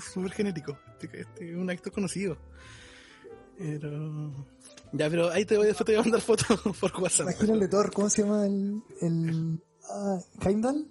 súper 0.00 0.32
genético. 0.32 0.78
Este, 1.00 1.20
este 1.20 1.50
es 1.50 1.56
un 1.56 1.68
actor 1.68 1.92
conocido. 1.92 2.38
Pero... 3.58 4.46
Ya, 4.92 5.08
pero 5.08 5.30
ahí 5.30 5.44
te 5.44 5.56
voy, 5.56 5.66
después 5.66 5.86
te 5.86 5.92
voy 5.92 6.00
a 6.00 6.02
mandar 6.02 6.20
fotos 6.20 6.46
por 6.80 7.00
WhatsApp. 7.00 7.28
De 7.28 7.68
Thor, 7.68 7.92
¿cómo 7.92 8.08
se 8.08 8.22
llama 8.22 8.46
el. 8.46 8.82
el 9.00 9.62
ah, 9.90 10.18
Heimdall? 10.44 10.88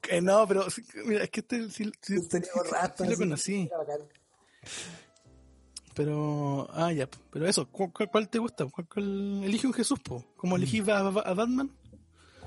Que, 0.00 0.22
no, 0.22 0.46
pero 0.48 0.66
mira, 1.04 1.24
es 1.24 1.30
que 1.30 1.40
este 1.40 1.68
sí, 1.68 1.90
sí- 2.00 2.14
lo 2.14 3.16
conocí. 3.16 3.68
Pero, 5.96 6.68
ah, 6.74 6.92
ya, 6.92 7.08
pero 7.32 7.46
eso, 7.48 7.66
¿cu- 7.70 7.90
cu- 7.90 8.04
¿cuál, 8.12 8.28
te 8.28 8.38
gusta? 8.38 8.66
¿Cuál, 8.66 8.86
cuál- 8.86 9.42
elige 9.42 9.66
un 9.66 9.72
Jesús, 9.72 9.98
po. 9.98 10.22
¿Como 10.36 10.56
elegí 10.56 10.80
a, 10.90 10.98
a- 10.98 11.34
Batman? 11.34 11.70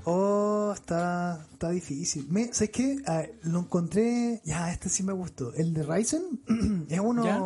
Oh, 0.06 0.72
está, 0.74 1.46
está 1.52 1.72
difícil. 1.72 2.28
Me, 2.30 2.54
¿Sabes 2.54 2.70
qué? 2.70 2.98
Ah, 3.08 3.24
lo 3.44 3.60
encontré. 3.62 4.40
Ya, 4.46 4.72
este 4.72 4.88
sí 4.88 5.02
me 5.02 5.14
gustó. 5.14 5.52
El 5.56 5.74
de 5.74 5.82
Ryzen 5.84 6.86
es 6.90 7.00
uno. 7.00 7.26
¿Ya? 7.26 7.42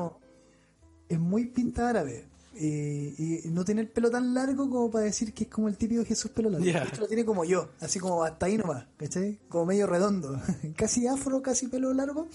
Es 1.07 1.19
muy 1.19 1.45
pinta 1.45 1.89
árabe. 1.89 2.27
Y, 2.55 3.47
y 3.47 3.49
no 3.49 3.63
tiene 3.65 3.81
el 3.81 3.87
pelo 3.87 4.11
tan 4.11 4.33
largo 4.33 4.69
como 4.69 4.91
para 4.91 5.05
decir 5.05 5.33
que 5.33 5.45
es 5.45 5.49
como 5.49 5.69
el 5.69 5.77
típico 5.77 6.03
Jesús 6.05 6.29
pelo 6.31 6.49
largo. 6.49 6.63
De 6.65 6.71
hecho, 6.71 7.01
lo 7.01 7.07
tiene 7.07 7.25
como 7.25 7.45
yo, 7.45 7.69
así 7.79 7.97
como 7.99 8.23
hasta 8.23 8.45
ahí 8.45 8.57
nomás, 8.57 8.85
¿cachai? 8.97 9.39
Como 9.49 9.65
medio 9.67 9.87
redondo. 9.87 10.39
casi 10.75 11.07
afro, 11.07 11.41
casi 11.41 11.67
pelo 11.67 11.93
largo. 11.93 12.27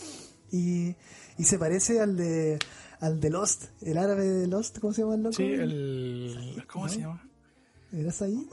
Y, 0.50 0.96
y 1.36 1.44
se 1.44 1.58
parece 1.58 2.00
al 2.00 2.16
de 2.16 2.58
al 3.00 3.20
de 3.20 3.30
Lost, 3.30 3.64
el 3.82 3.98
árabe 3.98 4.24
de 4.26 4.46
Lost, 4.46 4.78
¿cómo 4.78 4.92
se 4.92 5.02
llama 5.02 5.14
el 5.14 5.22
loco? 5.22 5.36
Sí, 5.36 5.44
el. 5.44 6.64
¿Cómo 6.70 6.88
se 6.88 7.00
llama? 7.00 7.22
¿Eras 7.92 8.20
ahí? 8.22 8.46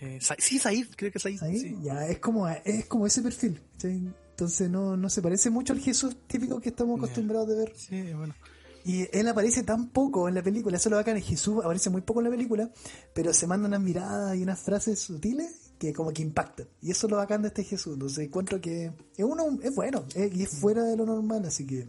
Eh, 0.00 0.18
Sa- 0.20 0.36
sí, 0.38 0.58
Said, 0.58 0.86
creo 0.96 1.12
que 1.12 1.18
Said. 1.18 1.42
Ahí, 1.42 1.58
sí. 1.58 1.76
ya, 1.82 2.06
es 2.08 2.18
como, 2.18 2.48
es 2.48 2.86
como 2.86 3.06
ese 3.06 3.22
perfil. 3.22 3.60
Entonces 3.82 4.70
no, 4.70 4.96
no 4.96 5.08
se 5.10 5.22
parece 5.22 5.50
mucho 5.50 5.72
al 5.72 5.80
Jesús 5.80 6.16
típico 6.26 6.60
que 6.60 6.70
estamos 6.70 6.98
acostumbrados 6.98 7.48
de 7.48 7.54
ver. 7.56 7.72
Sí, 7.76 8.12
bueno. 8.14 8.34
Y 8.84 9.06
él 9.16 9.28
aparece 9.28 9.62
tan 9.62 9.90
poco 9.90 10.28
en 10.28 10.34
la 10.34 10.42
película, 10.42 10.76
eso 10.76 10.88
es 10.88 10.90
lo 10.90 10.96
bacán, 10.96 11.16
es 11.16 11.24
Jesús 11.24 11.58
aparece 11.64 11.88
muy 11.88 12.00
poco 12.00 12.18
en 12.20 12.24
la 12.24 12.30
película, 12.30 12.68
pero 13.14 13.32
se 13.32 13.46
manda 13.46 13.68
unas 13.68 13.80
miradas 13.80 14.36
y 14.36 14.42
unas 14.42 14.58
frases 14.58 14.98
sutiles 14.98 15.70
que 15.78 15.92
como 15.92 16.12
que 16.12 16.22
impactan. 16.22 16.66
Y 16.80 16.90
eso 16.90 17.06
es 17.06 17.10
lo 17.12 17.18
bacán 17.18 17.42
de 17.42 17.48
este 17.48 17.62
Jesús. 17.62 17.92
Entonces 17.94 18.26
encuentro 18.26 18.60
que 18.60 18.86
es 19.16 19.24
uno, 19.24 19.44
es 19.62 19.72
bueno, 19.76 20.04
es- 20.16 20.34
y 20.34 20.42
es 20.42 20.48
fuera 20.48 20.82
de 20.82 20.96
lo 20.96 21.06
normal, 21.06 21.44
así 21.46 21.64
que 21.64 21.88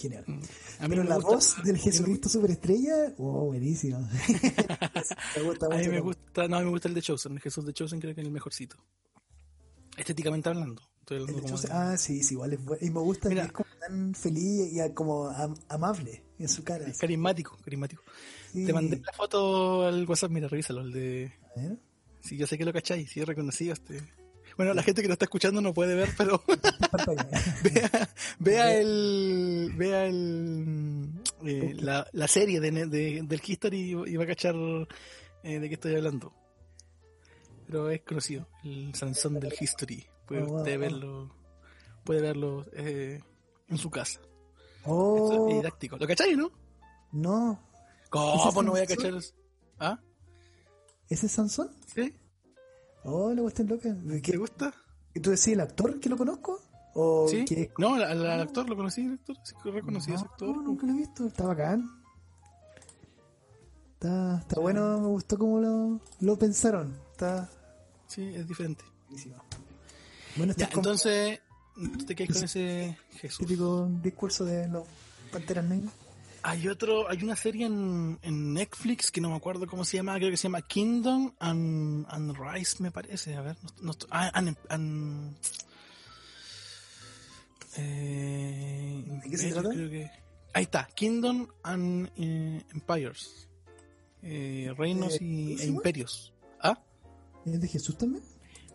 genial. 0.00 0.24
Mm. 0.26 0.32
A 0.32 0.36
mí 0.38 0.88
Pero 0.88 1.02
me 1.04 1.08
la 1.08 1.16
gusta- 1.16 1.30
voz 1.30 1.56
del 1.64 1.78
Jesucristo 1.78 2.28
superestrella, 2.28 3.14
oh, 3.18 3.46
buenísima. 3.46 3.98
me 5.36 5.42
gusta 5.42 5.66
A 5.66 5.76
mí 5.76 5.88
me 5.88 6.00
gusta, 6.00 6.48
no, 6.48 6.56
a 6.56 6.58
mí 6.60 6.64
me 6.66 6.70
gusta 6.70 6.88
el 6.88 6.94
de 6.94 7.02
Chosen. 7.02 7.32
El 7.32 7.40
Jesús 7.40 7.64
de 7.64 7.72
Chosen 7.72 8.00
creo 8.00 8.14
que 8.14 8.20
es 8.20 8.26
el 8.26 8.32
mejorcito. 8.32 8.76
Estéticamente 9.96 10.48
hablando. 10.48 10.82
Estoy 11.00 11.16
El 11.18 11.22
hablando 11.24 11.42
de 11.42 11.46
como 11.52 11.56
Chosen- 11.62 11.68
de- 11.68 11.74
ah, 11.74 11.96
sí, 11.98 12.22
sí, 12.22 12.34
igual 12.34 12.52
es 12.52 12.64
bueno. 12.64 12.86
Y 12.86 12.90
me 12.90 13.00
gusta 13.00 13.28
Mira. 13.28 13.42
que 13.42 13.46
es 13.48 13.52
como 13.52 13.68
tan 13.80 14.14
feliz 14.14 14.72
y 14.72 14.94
como 14.94 15.28
am- 15.28 15.56
amable 15.68 16.22
en 16.38 16.48
su 16.48 16.62
cara. 16.64 16.86
es 16.86 16.98
carismático, 16.98 17.56
carismático. 17.64 18.02
Sí. 18.52 18.64
Te 18.66 18.72
mandé 18.72 18.96
la 19.04 19.12
foto 19.12 19.86
al 19.86 20.06
WhatsApp, 20.08 20.30
mira, 20.30 20.48
revísalo, 20.48 20.80
el 20.80 20.92
de... 20.92 21.32
Sí, 22.22 22.36
yo 22.36 22.46
sé 22.46 22.58
que 22.58 22.64
lo 22.64 22.72
cacháis, 22.72 23.10
sí, 23.10 23.22
reconocido 23.24 23.72
este... 23.72 24.02
Bueno, 24.56 24.74
la 24.74 24.82
gente 24.82 25.02
que 25.02 25.08
lo 25.08 25.14
está 25.14 25.24
escuchando 25.24 25.60
no 25.60 25.72
puede 25.72 25.94
ver, 25.94 26.10
pero 26.16 26.42
vea, 27.62 28.10
vea 28.38 28.74
el... 28.78 29.72
Vea 29.76 30.06
el... 30.06 31.08
eh, 31.44 31.74
la, 31.80 32.06
la 32.12 32.28
serie 32.28 32.60
de, 32.60 32.70
de- 32.86 33.22
del 33.24 33.42
History 33.44 33.92
y 34.06 34.16
va 34.16 34.24
a 34.24 34.26
cachar 34.26 34.54
eh, 35.42 35.58
de 35.58 35.68
qué 35.68 35.74
estoy 35.74 35.94
hablando. 35.96 36.32
Pero 37.66 37.88
es 37.90 38.02
conocido, 38.02 38.48
el 38.64 38.94
Sansón 38.94 39.38
del 39.40 39.54
History. 39.58 40.04
Puede 40.26 40.42
wow, 40.42 40.58
usted 40.58 40.78
verlo, 40.78 41.34
puede 42.04 42.20
verlo 42.20 42.66
eh, 42.72 43.20
en 43.68 43.78
su 43.78 43.90
casa. 43.90 44.20
Oh, 44.84 45.48
Es 45.48 45.56
didáctico. 45.56 45.96
¿Lo 45.98 46.06
cacháis, 46.06 46.36
no? 46.36 46.50
no. 47.12 47.60
¿Cómo 48.10 48.62
no 48.62 48.72
voy 48.72 48.80
a 48.80 48.86
cachar? 48.86 49.12
¿Ah? 49.78 50.00
¿Ese 51.08 51.26
es 51.26 51.32
Sansón? 51.32 51.70
¿Sí? 51.94 52.12
Oh, 53.04 53.32
la 53.32 53.42
cuestión 53.42 53.68
loca. 53.68 53.94
¿Te 54.08 54.22
¿Qué, 54.22 54.36
gusta? 54.36 54.72
¿Tú 55.14 55.30
decís 55.30 55.48
el 55.48 55.60
actor 55.60 55.98
que 56.00 56.08
lo 56.08 56.16
conozco? 56.16 56.60
¿O 56.94 57.26
¿Sí? 57.28 57.44
que 57.44 57.70
No, 57.78 57.94
al, 57.94 58.40
actor 58.40 58.68
lo 58.68 58.76
conocí, 58.76 59.02
el 59.02 59.14
actor. 59.14 59.36
Sí, 59.44 59.54
reconocí 59.70 60.10
a 60.12 60.14
ese 60.16 60.24
No, 60.24 60.30
actor. 60.30 60.56
nunca 60.62 60.86
lo 60.86 60.92
he 60.92 60.96
visto. 60.96 61.26
Está 61.26 61.46
bacán. 61.46 61.90
Está, 63.94 64.38
está 64.40 64.60
bueno, 64.60 64.98
me 65.00 65.08
gustó 65.08 65.38
cómo 65.38 65.60
lo, 65.60 66.00
lo 66.20 66.38
pensaron. 66.38 66.96
Está 67.12 67.48
Sí, 68.06 68.22
es 68.34 68.46
diferente. 68.48 68.84
buenísimo. 69.08 69.36
Bueno, 70.36 70.52
Ya, 70.56 70.68
como 70.68 70.78
entonces, 70.80 71.40
te 72.06 72.14
quedas 72.16 72.34
con 72.34 72.44
ese 72.44 72.96
Jesús. 73.12 73.38
típico 73.38 73.88
discurso 74.02 74.44
de 74.44 74.68
los 74.68 74.84
panteras 75.30 75.64
negras. 75.64 75.92
Hay 76.42 76.68
otro, 76.68 77.08
hay 77.10 77.22
una 77.22 77.36
serie 77.36 77.66
en, 77.66 78.18
en 78.22 78.54
Netflix 78.54 79.10
que 79.10 79.20
no 79.20 79.28
me 79.30 79.36
acuerdo 79.36 79.66
cómo 79.66 79.84
se 79.84 79.98
llama, 79.98 80.16
creo 80.16 80.30
que 80.30 80.36
se 80.38 80.44
llama 80.44 80.62
Kingdom 80.62 81.34
and, 81.38 82.06
and 82.08 82.34
Rise, 82.36 82.82
me 82.82 82.90
parece. 82.90 83.34
A 83.34 83.42
ver, 83.42 83.56
no, 83.62 83.70
no 83.82 83.92
ah, 84.10 84.30
and- 84.34 84.56
and- 84.70 85.36
eh, 87.76 89.04
¿De 89.22 89.30
qué 89.30 89.36
se 89.38 89.52
trata? 89.52 89.68
creo 89.70 89.90
que- 89.90 90.10
ahí 90.54 90.62
está, 90.64 90.88
Kingdom 90.94 91.46
and 91.62 92.10
eh, 92.16 92.64
Empires. 92.72 93.48
Eh, 94.22 94.72
reinos 94.76 95.14
Eh, 95.14 95.18
y, 95.20 95.44
¿cómo 95.46 95.58
se 95.58 95.64
e 95.64 95.68
imperios. 95.68 96.32
¿Ah? 96.60 96.78
¿Es 97.46 97.60
de 97.60 97.68
Jesús 97.68 97.96
también? 97.96 98.22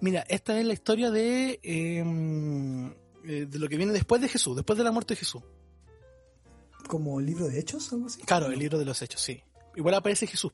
Mira, 0.01 0.21
esta 0.27 0.59
es 0.59 0.65
la 0.65 0.73
historia 0.73 1.09
de, 1.11 1.59
eh, 1.63 2.03
de 3.47 3.59
lo 3.59 3.67
que 3.69 3.77
viene 3.77 3.91
después 3.93 4.21
de 4.21 4.27
Jesús, 4.29 4.55
después 4.55 4.77
de 4.77 4.83
la 4.83 4.91
muerte 4.91 5.13
de 5.13 5.19
Jesús. 5.19 5.41
¿Como 6.87 7.19
libro 7.19 7.47
de 7.47 7.59
hechos 7.59 7.91
algo 7.93 8.07
así? 8.07 8.21
Claro, 8.21 8.47
el 8.47 8.59
libro 8.59 8.77
de 8.77 8.85
los 8.85 9.01
hechos, 9.01 9.21
sí. 9.21 9.41
Igual 9.75 9.95
aparece 9.95 10.27
Jesús, 10.27 10.51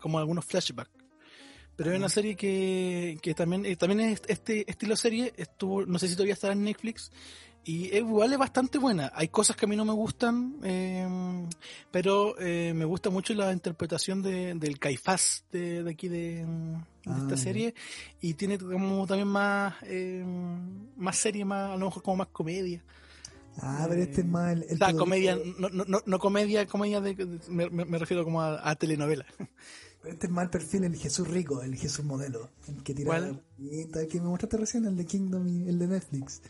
como 0.00 0.18
algunos 0.18 0.44
flashbacks. 0.44 0.90
Pero 1.76 1.92
es 1.92 1.98
una 1.98 2.08
serie 2.10 2.36
que, 2.36 3.18
que 3.22 3.32
también, 3.34 3.64
eh, 3.64 3.76
también 3.76 4.00
es 4.00 4.22
este 4.28 4.70
estilo 4.70 4.96
serie, 4.96 5.32
estuvo, 5.36 5.86
no 5.86 5.98
sé 5.98 6.08
si 6.08 6.14
todavía 6.14 6.34
estará 6.34 6.52
en 6.52 6.64
Netflix, 6.64 7.10
y 7.64 7.86
es- 7.86 7.94
igual 8.00 8.32
es 8.32 8.38
bastante 8.38 8.76
buena. 8.78 9.10
Hay 9.14 9.28
cosas 9.28 9.56
que 9.56 9.64
a 9.64 9.68
mí 9.68 9.76
no 9.76 9.84
me 9.86 9.92
gustan, 9.92 10.56
eh, 10.62 11.46
pero 11.90 12.38
eh, 12.38 12.72
me 12.74 12.84
gusta 12.84 13.08
mucho 13.08 13.32
la 13.34 13.52
interpretación 13.52 14.20
de, 14.20 14.54
del 14.56 14.78
Caifás 14.78 15.44
de, 15.52 15.82
de 15.82 15.90
aquí 15.90 16.08
de, 16.08 16.44
de 16.44 16.76
Ah, 17.06 17.16
esta 17.18 17.36
ya. 17.36 17.42
serie, 17.42 17.74
y 18.20 18.34
tiene 18.34 18.58
como 18.58 19.06
también 19.06 19.28
más, 19.28 19.74
eh, 19.84 20.22
más 20.96 21.16
serie, 21.16 21.44
más, 21.46 21.70
a 21.70 21.76
lo 21.78 21.86
mejor 21.86 22.02
como 22.02 22.16
más 22.16 22.28
comedia. 22.28 22.82
Ah, 23.58 23.86
pero 23.88 24.02
este 24.02 24.20
es 24.22 24.26
más 24.26 24.52
el... 24.52 24.62
el 24.64 24.74
O 24.74 24.76
sea, 24.76 24.94
comedia, 24.94 25.38
no, 25.58 25.68
no, 25.68 26.00
no, 26.04 26.18
comedia, 26.18 26.66
comedia 26.66 27.00
de, 27.00 27.40
me, 27.48 27.68
me- 27.68 27.98
refiero 27.98 28.24
como 28.24 28.40
a, 28.42 28.68
a 28.68 28.74
telenovela. 28.76 29.26
Este 30.02 30.28
es 30.28 30.32
más 30.32 30.44
el 30.44 30.50
perfil, 30.50 30.84
el 30.84 30.96
Jesús 30.96 31.28
rico, 31.28 31.60
el 31.62 31.76
Jesús 31.76 32.02
modelo. 32.06 32.48
El 32.66 32.82
que 32.82 32.94
tira 32.94 33.18
la 33.18 33.38
el 33.58 34.08
que 34.08 34.18
me 34.18 34.28
mostraste 34.28 34.56
recién, 34.56 34.86
el 34.86 34.96
de 34.96 35.04
Kingdom 35.04 35.46
y 35.46 35.68
el 35.68 35.78
de 35.78 35.88
Netflix. 35.88 36.40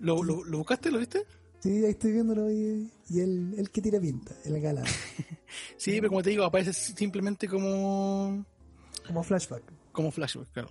¿Lo, 0.00 0.24
lo, 0.24 0.42
lo 0.44 0.58
buscaste? 0.58 0.90
¿Lo 0.90 0.98
viste? 0.98 1.24
Sí, 1.60 1.70
ahí 1.84 1.92
estoy 1.92 2.10
viéndolo 2.12 2.50
y, 2.50 2.90
y 3.10 3.20
el, 3.20 3.54
el 3.56 3.70
que 3.70 3.80
tira 3.80 4.00
pinta, 4.00 4.34
el 4.44 4.60
galán. 4.60 4.84
Sí, 5.76 5.92
pero 5.98 6.08
como 6.08 6.22
te 6.24 6.30
digo, 6.30 6.42
aparece 6.42 6.72
simplemente 6.72 7.46
como, 7.46 8.44
Como 9.06 9.22
flashback. 9.22 9.62
como 9.92 10.10
flashback, 10.10 10.50
claro. 10.52 10.68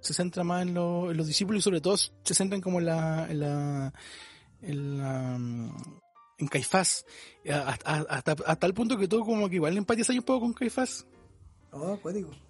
Se 0.00 0.14
centra 0.14 0.44
más 0.44 0.62
en, 0.62 0.74
lo- 0.74 1.10
en 1.10 1.16
los 1.16 1.26
discípulos 1.26 1.60
y 1.60 1.62
sobre 1.62 1.80
todo 1.80 1.96
se 1.96 2.34
centran 2.34 2.60
como 2.60 2.78
en 2.80 2.86
la, 2.86 3.30
en 3.30 3.40
la, 3.40 3.92
en 4.62 4.98
la, 4.98 5.36
mm, 5.38 5.70
en 6.38 6.46
Caifás. 6.48 7.04
Hasta, 7.50 7.92
hasta, 8.08 8.36
hasta 8.46 8.66
el 8.66 8.74
punto 8.74 8.96
que 8.98 9.08
tú 9.08 9.24
como 9.24 9.48
que 9.48 9.56
igual 9.56 9.76
empatizas 9.76 10.16
un 10.16 10.22
poco 10.22 10.40
con 10.40 10.52
Caifás. 10.52 11.06
Oh. 11.72 11.98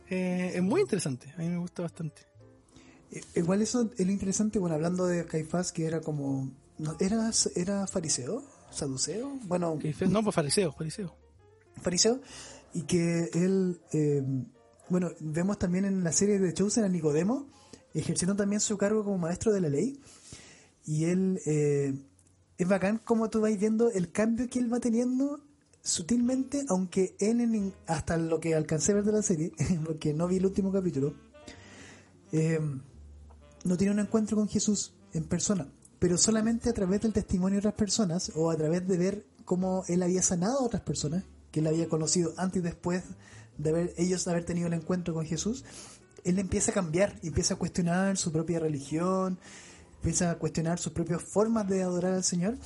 Eh, 0.08 0.52
es 0.54 0.62
muy 0.62 0.80
interesante, 0.82 1.32
a 1.36 1.38
mí 1.40 1.48
me 1.48 1.58
gusta 1.58 1.82
bastante. 1.82 2.22
Eh, 3.10 3.20
Igual 3.36 3.62
eso 3.62 3.90
es 3.98 4.06
lo 4.06 4.12
interesante, 4.12 4.58
bueno, 4.58 4.74
hablando 4.76 5.06
de 5.06 5.24
Caifás, 5.26 5.72
que 5.72 5.84
era 5.86 6.00
como... 6.00 6.50
no, 6.78 6.96
¿Era, 7.00 7.30
era 7.56 7.86
fariseo? 7.86 8.44
¿Saduceo? 8.70 9.38
Bueno, 9.44 9.78
Caifás, 9.80 10.08
no, 10.10 10.22
pues 10.22 10.34
fariseo, 10.34 10.72
fariseo. 10.72 11.16
fariseo, 11.82 12.20
y 12.74 12.82
que 12.82 13.30
él, 13.34 13.80
eh, 13.92 14.22
bueno, 14.88 15.10
vemos 15.20 15.58
también 15.58 15.84
en 15.84 16.04
la 16.04 16.12
serie 16.12 16.38
de 16.38 16.52
Chosen 16.54 16.84
a 16.84 16.88
Nicodemo, 16.88 17.46
ejerciendo 17.94 18.36
también 18.36 18.60
su 18.60 18.76
cargo 18.78 19.04
como 19.04 19.18
maestro 19.18 19.52
de 19.52 19.60
la 19.60 19.68
ley, 19.68 20.00
y 20.84 21.04
él, 21.06 21.40
eh, 21.46 21.94
es 22.58 22.68
bacán 22.68 22.98
como 23.04 23.28
tú 23.30 23.40
vas 23.40 23.58
viendo 23.58 23.90
el 23.90 24.12
cambio 24.12 24.48
que 24.48 24.58
él 24.58 24.72
va 24.72 24.80
teniendo 24.80 25.40
sutilmente, 25.82 26.64
aunque 26.68 27.16
él, 27.20 27.40
en- 27.40 27.72
hasta 27.86 28.16
lo 28.16 28.40
que 28.40 28.54
alcancé 28.54 28.92
a 28.92 28.96
ver 28.96 29.04
de 29.04 29.12
la 29.12 29.22
serie, 29.22 29.52
porque 29.84 30.12
no 30.14 30.28
vi 30.28 30.36
el 30.36 30.46
último 30.46 30.72
capítulo, 30.72 31.14
eh, 32.32 32.60
no 33.64 33.76
tiene 33.76 33.92
un 33.92 34.00
encuentro 34.00 34.36
con 34.36 34.48
Jesús 34.48 34.92
en 35.12 35.24
persona, 35.24 35.66
pero 35.98 36.18
solamente 36.18 36.68
a 36.70 36.72
través 36.72 37.00
del 37.02 37.12
testimonio 37.12 37.56
de 37.56 37.60
otras 37.60 37.74
personas 37.74 38.30
o 38.34 38.50
a 38.50 38.56
través 38.56 38.86
de 38.86 38.96
ver 38.98 39.26
cómo 39.44 39.84
él 39.88 40.02
había 40.02 40.22
sanado 40.22 40.58
a 40.60 40.62
otras 40.64 40.82
personas 40.82 41.24
que 41.50 41.60
él 41.60 41.66
había 41.66 41.88
conocido 41.88 42.34
antes 42.36 42.60
y 42.60 42.64
después 42.64 43.02
de 43.58 43.70
haber 43.70 43.94
ellos 43.96 44.26
haber 44.28 44.44
tenido 44.44 44.66
el 44.66 44.72
encuentro 44.72 45.14
con 45.14 45.24
Jesús, 45.26 45.64
él 46.24 46.38
empieza 46.38 46.72
a 46.72 46.74
cambiar, 46.74 47.14
empieza 47.22 47.54
a 47.54 47.56
cuestionar 47.56 48.16
su 48.16 48.32
propia 48.32 48.58
religión, 48.58 49.38
empieza 49.96 50.30
a 50.30 50.34
cuestionar 50.36 50.78
sus 50.78 50.92
propias 50.92 51.22
formas 51.22 51.68
de 51.68 51.82
adorar 51.82 52.14
al 52.14 52.24
Señor 52.24 52.58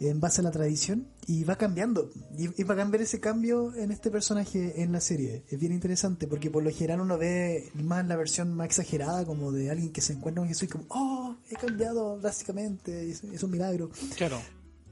en 0.00 0.18
base 0.18 0.40
a 0.40 0.44
la 0.44 0.50
tradición 0.50 1.06
y 1.26 1.44
va 1.44 1.56
cambiando. 1.56 2.10
Y, 2.36 2.60
y 2.60 2.64
va 2.64 2.74
a 2.74 2.76
cambiar 2.76 3.02
ese 3.02 3.20
cambio 3.20 3.74
en 3.74 3.92
este 3.92 4.10
personaje 4.10 4.82
en 4.82 4.92
la 4.92 5.00
serie. 5.00 5.44
Es 5.48 5.60
bien 5.60 5.72
interesante 5.72 6.26
porque 6.26 6.50
por 6.50 6.62
lo 6.62 6.70
general 6.70 7.02
uno 7.02 7.18
ve 7.18 7.70
más 7.74 8.06
la 8.06 8.16
versión 8.16 8.54
más 8.54 8.66
exagerada 8.66 9.24
como 9.26 9.52
de 9.52 9.70
alguien 9.70 9.92
que 9.92 10.00
se 10.00 10.14
encuentra 10.14 10.40
con 10.40 10.48
Jesús 10.48 10.64
y 10.64 10.68
como, 10.68 10.86
oh, 10.88 11.36
he 11.50 11.54
cambiado 11.54 12.18
drásticamente, 12.18 13.10
es, 13.10 13.22
es 13.24 13.42
un 13.42 13.50
milagro. 13.50 13.90
Claro. 14.16 14.40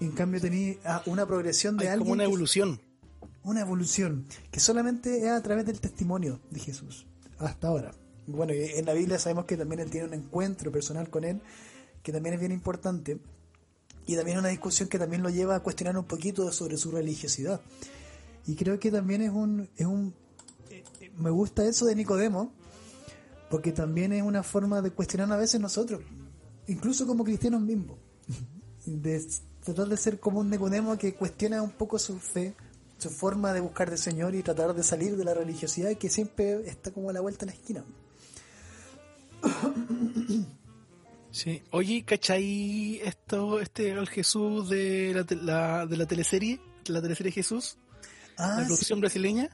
En 0.00 0.12
cambio 0.12 0.40
tenía 0.40 0.76
una 1.07 1.26
progresión 1.26 1.76
de 1.76 1.84
Hay 1.84 1.92
alguien 1.94 2.05
como 2.05 2.12
una 2.12 2.24
evolución. 2.24 2.80
Una 3.42 3.60
evolución 3.60 4.26
que 4.50 4.60
solamente 4.60 5.24
es 5.24 5.30
a 5.30 5.42
través 5.42 5.66
del 5.66 5.80
testimonio 5.80 6.40
de 6.50 6.60
Jesús 6.60 7.06
hasta 7.38 7.68
ahora. 7.68 7.94
Bueno, 8.26 8.52
en 8.52 8.84
la 8.84 8.92
Biblia 8.92 9.18
sabemos 9.18 9.46
que 9.46 9.56
también 9.56 9.80
él 9.80 9.90
tiene 9.90 10.06
un 10.06 10.14
encuentro 10.14 10.70
personal 10.70 11.08
con 11.08 11.24
él, 11.24 11.40
que 12.02 12.12
también 12.12 12.34
es 12.34 12.40
bien 12.40 12.52
importante, 12.52 13.18
y 14.06 14.16
también 14.16 14.38
una 14.38 14.48
discusión 14.48 14.88
que 14.88 14.98
también 14.98 15.22
lo 15.22 15.30
lleva 15.30 15.56
a 15.56 15.60
cuestionar 15.60 15.96
un 15.96 16.04
poquito 16.04 16.50
sobre 16.52 16.76
su 16.76 16.90
religiosidad. 16.90 17.60
Y 18.46 18.54
creo 18.54 18.78
que 18.78 18.90
también 18.90 19.22
es 19.22 19.30
un, 19.30 19.68
es 19.76 19.86
un 19.86 20.14
me 21.18 21.30
gusta 21.30 21.64
eso 21.64 21.86
de 21.86 21.94
Nicodemo, 21.94 22.52
porque 23.50 23.72
también 23.72 24.12
es 24.12 24.22
una 24.22 24.42
forma 24.42 24.80
de 24.82 24.90
cuestionar 24.90 25.30
a 25.32 25.36
veces 25.36 25.60
nosotros, 25.60 26.02
incluso 26.66 27.06
como 27.06 27.24
cristianos 27.24 27.60
mismos, 27.60 27.98
de 28.86 29.26
tratar 29.64 29.88
de 29.88 29.96
ser 29.96 30.20
como 30.20 30.40
un 30.40 30.50
Nicodemo 30.50 30.96
que 30.96 31.14
cuestiona 31.14 31.62
un 31.62 31.70
poco 31.70 31.98
su 31.98 32.18
fe, 32.18 32.54
su 32.99 33.11
forma 33.11 33.53
de 33.53 33.61
buscar 33.61 33.88
del 33.90 33.99
Señor 33.99 34.34
y 34.34 34.42
tratar 34.42 34.74
de 34.74 34.82
salir 34.82 35.16
de 35.16 35.24
la 35.24 35.32
religiosidad 35.34 35.96
que 35.96 36.11
siempre 36.11 36.68
está 36.68 36.90
como 36.90 37.11
a 37.11 37.12
la 37.12 37.20
vuelta 37.20 37.44
en 37.44 37.49
la 37.51 37.55
esquina. 37.55 37.84
Sí. 41.30 41.62
Oye, 41.70 42.05
¿cachai 42.05 43.01
esto, 43.05 43.61
este 43.61 43.90
el 43.90 44.09
Jesús 44.09 44.68
de 44.68 45.12
la, 45.14 45.36
la- 45.42 45.86
de 45.86 45.96
la 45.96 46.07
teleserie? 46.07 46.61
La 46.86 47.03
teleserie 47.03 47.30
Jesús, 47.32 47.76
Ah, 48.38 48.55
la 48.57 48.61
sí. 48.62 48.66
producción 48.66 49.01
brasileña. 49.01 49.49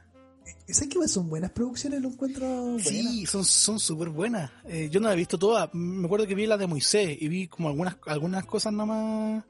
¿Sabes 0.68 0.88
qué? 0.90 1.09
Son 1.09 1.28
buenas 1.28 1.51
producciones, 1.51 2.01
lo 2.01 2.09
encuentro 2.09 2.47
buenas. 2.47 2.86
Sí, 2.86 3.26
son 3.26 3.45
son 3.45 3.80
súper 3.80 4.09
buenas. 4.11 4.51
Eh, 4.66 4.88
yo 4.90 5.01
no 5.01 5.09
la 5.09 5.14
he 5.14 5.16
visto 5.16 5.38
todas. 5.38 5.68
Me 5.74 6.07
acuerdo 6.07 6.26
que 6.26 6.34
vi 6.34 6.47
la 6.47 6.57
de 6.57 6.66
Moisés 6.66 7.16
y 7.20 7.28
vi 7.28 7.49
como 7.49 7.68
algunas 7.68 7.97
algunas 8.07 8.45
cosas 8.47 8.72
nada 8.72 8.86
más 8.86 9.45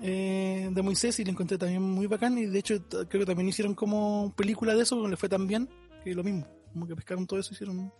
eh, 0.00 0.68
de 0.72 0.82
Moisés 0.82 1.18
y 1.20 1.24
la 1.24 1.32
encontré 1.32 1.58
también 1.58 1.82
muy 1.82 2.06
bacán. 2.06 2.38
Y 2.38 2.46
de 2.46 2.58
hecho 2.58 2.82
creo 2.88 3.08
que 3.08 3.26
también 3.26 3.48
hicieron 3.48 3.74
como 3.74 4.32
película 4.36 4.74
de 4.74 4.82
eso, 4.82 4.96
porque 4.96 5.10
le 5.10 5.16
fue 5.16 5.28
tan 5.28 5.46
bien 5.46 5.68
que 6.04 6.14
lo 6.14 6.24
mismo. 6.24 6.46
Como 6.72 6.86
que 6.86 6.96
pescaron 6.96 7.26
todo 7.26 7.38
eso 7.40 7.52
hicieron... 7.52 7.92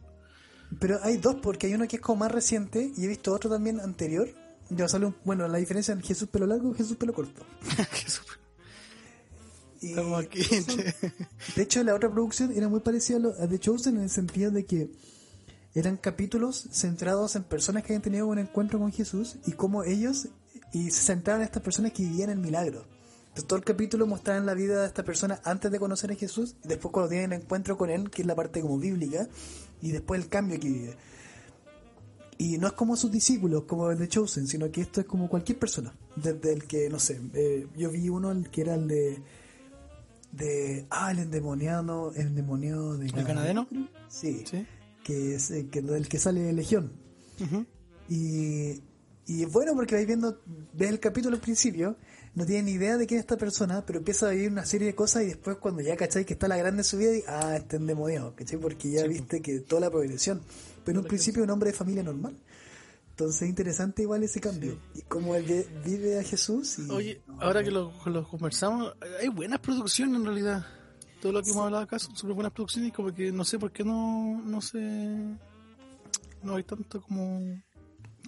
Pero 0.80 0.98
hay 1.02 1.18
dos, 1.18 1.36
porque 1.42 1.66
hay 1.66 1.74
uno 1.74 1.86
que 1.86 1.96
es 1.96 2.02
como 2.02 2.20
más 2.20 2.32
reciente 2.32 2.90
y 2.96 3.04
he 3.04 3.08
visto 3.08 3.34
otro 3.34 3.50
también 3.50 3.78
anterior. 3.80 4.28
Ya 4.70 4.88
sale 4.88 5.04
un- 5.06 5.16
bueno, 5.24 5.46
la 5.46 5.58
diferencia 5.58 5.92
en 5.92 6.00
Jesús 6.00 6.28
pelo 6.28 6.46
largo 6.46 6.72
y 6.72 6.76
Jesús 6.78 6.96
pelo 6.96 7.12
corto. 7.12 7.44
Jesús. 7.92 8.24
Estamos 9.82 10.24
aquí. 10.24 10.40
De 11.56 11.62
hecho, 11.62 11.82
la 11.82 11.94
otra 11.94 12.10
producción 12.10 12.52
era 12.52 12.68
muy 12.68 12.80
parecida 12.80 13.16
a, 13.18 13.20
lo, 13.20 13.28
a 13.38 13.48
The 13.48 13.58
Chosen 13.58 13.96
en 13.96 14.02
el 14.04 14.10
sentido 14.10 14.50
de 14.50 14.64
que 14.64 14.90
eran 15.74 15.96
capítulos 15.96 16.68
centrados 16.70 17.34
en 17.36 17.42
personas 17.44 17.82
que 17.82 17.88
habían 17.92 18.02
tenido 18.02 18.26
un 18.26 18.38
encuentro 18.38 18.78
con 18.78 18.92
Jesús 18.92 19.36
y 19.46 19.52
cómo 19.52 19.82
ellos, 19.84 20.28
y 20.72 20.90
se 20.90 21.02
centraban 21.02 21.42
en 21.42 21.46
estas 21.46 21.62
personas 21.62 21.92
que 21.92 22.02
vivían 22.02 22.30
el 22.30 22.38
milagro. 22.38 22.84
Entonces, 23.28 23.46
todo 23.46 23.58
el 23.58 23.64
capítulo 23.64 24.06
mostraban 24.06 24.44
la 24.46 24.54
vida 24.54 24.80
de 24.80 24.86
esta 24.86 25.04
persona 25.04 25.40
antes 25.44 25.70
de 25.70 25.78
conocer 25.78 26.10
a 26.12 26.14
Jesús 26.14 26.54
y 26.64 26.68
después 26.68 26.92
cuando 26.92 27.08
tienen 27.10 27.32
el 27.32 27.40
encuentro 27.42 27.78
con 27.78 27.88
él, 27.90 28.10
que 28.10 28.22
es 28.22 28.28
la 28.28 28.34
parte 28.34 28.60
como 28.60 28.78
bíblica, 28.78 29.26
y 29.80 29.90
después 29.90 30.20
el 30.22 30.28
cambio 30.28 30.60
que 30.60 30.68
vive. 30.68 30.96
Y 32.38 32.58
no 32.58 32.66
es 32.66 32.72
como 32.74 32.96
sus 32.96 33.10
discípulos, 33.10 33.64
como 33.64 33.90
el 33.90 33.98
de 33.98 34.08
Chosen, 34.08 34.46
sino 34.48 34.70
que 34.70 34.80
esto 34.82 35.00
es 35.00 35.06
como 35.06 35.28
cualquier 35.28 35.58
persona. 35.58 35.94
Desde 36.16 36.52
el 36.52 36.64
que, 36.64 36.88
no 36.90 36.98
sé, 36.98 37.20
eh, 37.34 37.66
yo 37.76 37.90
vi 37.90 38.08
uno 38.08 38.32
el 38.32 38.50
que 38.50 38.60
era 38.62 38.74
el 38.74 38.88
de 38.88 39.22
de 40.32 40.86
ah 40.88 41.10
el 41.10 41.18
endemoniado 41.18 42.10
el 42.14 42.28
endemoniado 42.28 42.96
de 42.96 43.04
¿El 43.04 43.12
canadeno? 43.24 43.68
sí, 44.08 44.42
Sí. 44.46 44.64
que 45.04 45.34
es 45.34 45.50
eh, 45.50 45.68
que, 45.70 45.82
del 45.82 46.08
que 46.08 46.18
sale 46.18 46.50
Legión 46.54 46.90
Ujú. 47.38 47.66
y, 48.08 48.80
y 49.26 49.42
es 49.44 49.52
bueno 49.52 49.72
porque 49.74 49.94
vais 49.94 50.06
viendo 50.06 50.40
ves 50.72 50.90
el 50.90 50.98
capítulo 51.00 51.36
al 51.36 51.40
principio 51.40 51.96
no 52.34 52.44
tienen 52.46 52.64
ni 52.64 52.72
idea 52.72 52.96
de 52.96 53.06
quién 53.06 53.18
es 53.18 53.22
esta 53.24 53.36
persona 53.36 53.84
pero 53.86 53.98
empieza 54.00 54.26
a 54.26 54.30
vivir 54.30 54.50
una 54.50 54.64
serie 54.64 54.86
de 54.88 54.94
cosas 54.94 55.22
y 55.22 55.26
después 55.26 55.58
cuando 55.58 55.80
ya 55.82 55.96
cacháis 55.96 56.26
que 56.26 56.32
está 56.32 56.48
la 56.48 56.56
grande 56.56 56.80
en 56.80 56.84
su 56.84 56.96
vida 56.98 57.14
y 57.16 57.22
ah 57.28 57.56
está 57.56 57.76
endemoniado 57.76 58.34
¿cachai? 58.34 58.58
porque 58.58 58.90
ya 58.90 59.02
Sí, 59.02 59.08
viste 59.08 59.40
que 59.40 59.60
toda 59.60 59.80
la 59.82 59.90
progresión. 59.90 60.40
Pero 60.84 60.98
en 60.98 61.04
un 61.04 61.08
principio 61.08 61.44
un 61.44 61.50
hombre 61.50 61.70
de 61.70 61.76
familia 61.76 62.02
normal. 62.02 62.36
Entonces 63.10 63.42
es 63.42 63.48
interesante 63.50 64.02
igual 64.02 64.22
ese 64.24 64.40
cambio. 64.40 64.78
Y 64.94 65.02
cómo 65.02 65.34
él 65.36 65.44
ve- 65.44 65.68
vive 65.84 66.18
a 66.18 66.22
Jesús 66.24 66.78
y 66.80 66.90
Oye, 66.90 67.22
ahora 67.38 67.62
que 67.62 67.70
lo, 67.70 67.92
lo 68.06 68.26
conversamos, 68.26 68.92
hay 69.20 69.28
buenas 69.28 69.60
producciones 69.60 70.16
en 70.16 70.24
realidad. 70.24 70.66
Todo 71.20 71.30
lo 71.32 71.42
que 71.42 71.50
hemos 71.50 71.64
hablado 71.66 71.84
acá 71.84 71.98
son 72.00 72.16
súper 72.16 72.34
buenas 72.34 72.52
producciones 72.52 72.88
y 72.88 72.92
como 72.92 73.14
que 73.14 73.30
no 73.30 73.44
sé 73.44 73.58
por 73.60 73.70
qué 73.70 73.84
no, 73.84 74.42
no 74.44 74.60
sé, 74.60 74.78
no 76.42 76.56
hay 76.56 76.64
tanto 76.64 77.00
como 77.02 77.40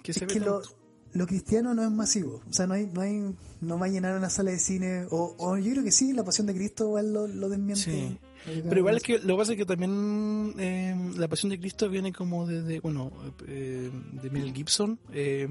que 0.03 0.13
se 0.13 0.21
es 0.25 0.27
ve 0.27 0.33
que 0.35 0.39
tanto. 0.39 0.61
lo 0.61 0.84
cristiano 1.25 1.73
no 1.73 1.83
es 1.83 1.91
masivo. 1.91 2.41
O 2.49 2.53
sea, 2.53 2.67
no 2.67 2.73
hay, 2.73 2.87
no 2.87 3.01
hay, 3.01 3.33
no 3.61 3.79
va 3.79 3.85
a 3.85 3.89
llenar 3.89 4.17
una 4.17 4.29
sala 4.29 4.51
de 4.51 4.59
cine. 4.59 5.05
O, 5.11 5.35
o 5.37 5.57
yo 5.57 5.71
creo 5.71 5.83
que 5.83 5.91
sí, 5.91 6.11
la 6.13 6.23
pasión 6.25 6.45
de 6.47 6.53
Cristo 6.53 6.83
igual 6.85 7.13
lo, 7.13 7.27
lo 7.27 7.47
desmiente. 7.49 7.81
Sí. 7.81 8.17
Pero 8.45 8.77
igual 8.79 8.97
es 8.97 9.03
que 9.03 9.17
lo 9.19 9.35
que 9.35 9.37
pasa 9.39 9.51
es 9.53 9.57
que 9.57 9.65
también 9.65 10.53
eh, 10.59 11.11
la 11.17 11.27
pasión 11.27 11.49
de 11.49 11.59
Cristo 11.59 11.89
viene 11.89 12.11
como 12.13 12.45
desde, 12.45 12.79
bueno, 12.79 13.11
eh, 13.47 13.89
de 14.21 14.29
Mel 14.29 14.53
Gibson, 14.53 14.99
eh, 15.13 15.47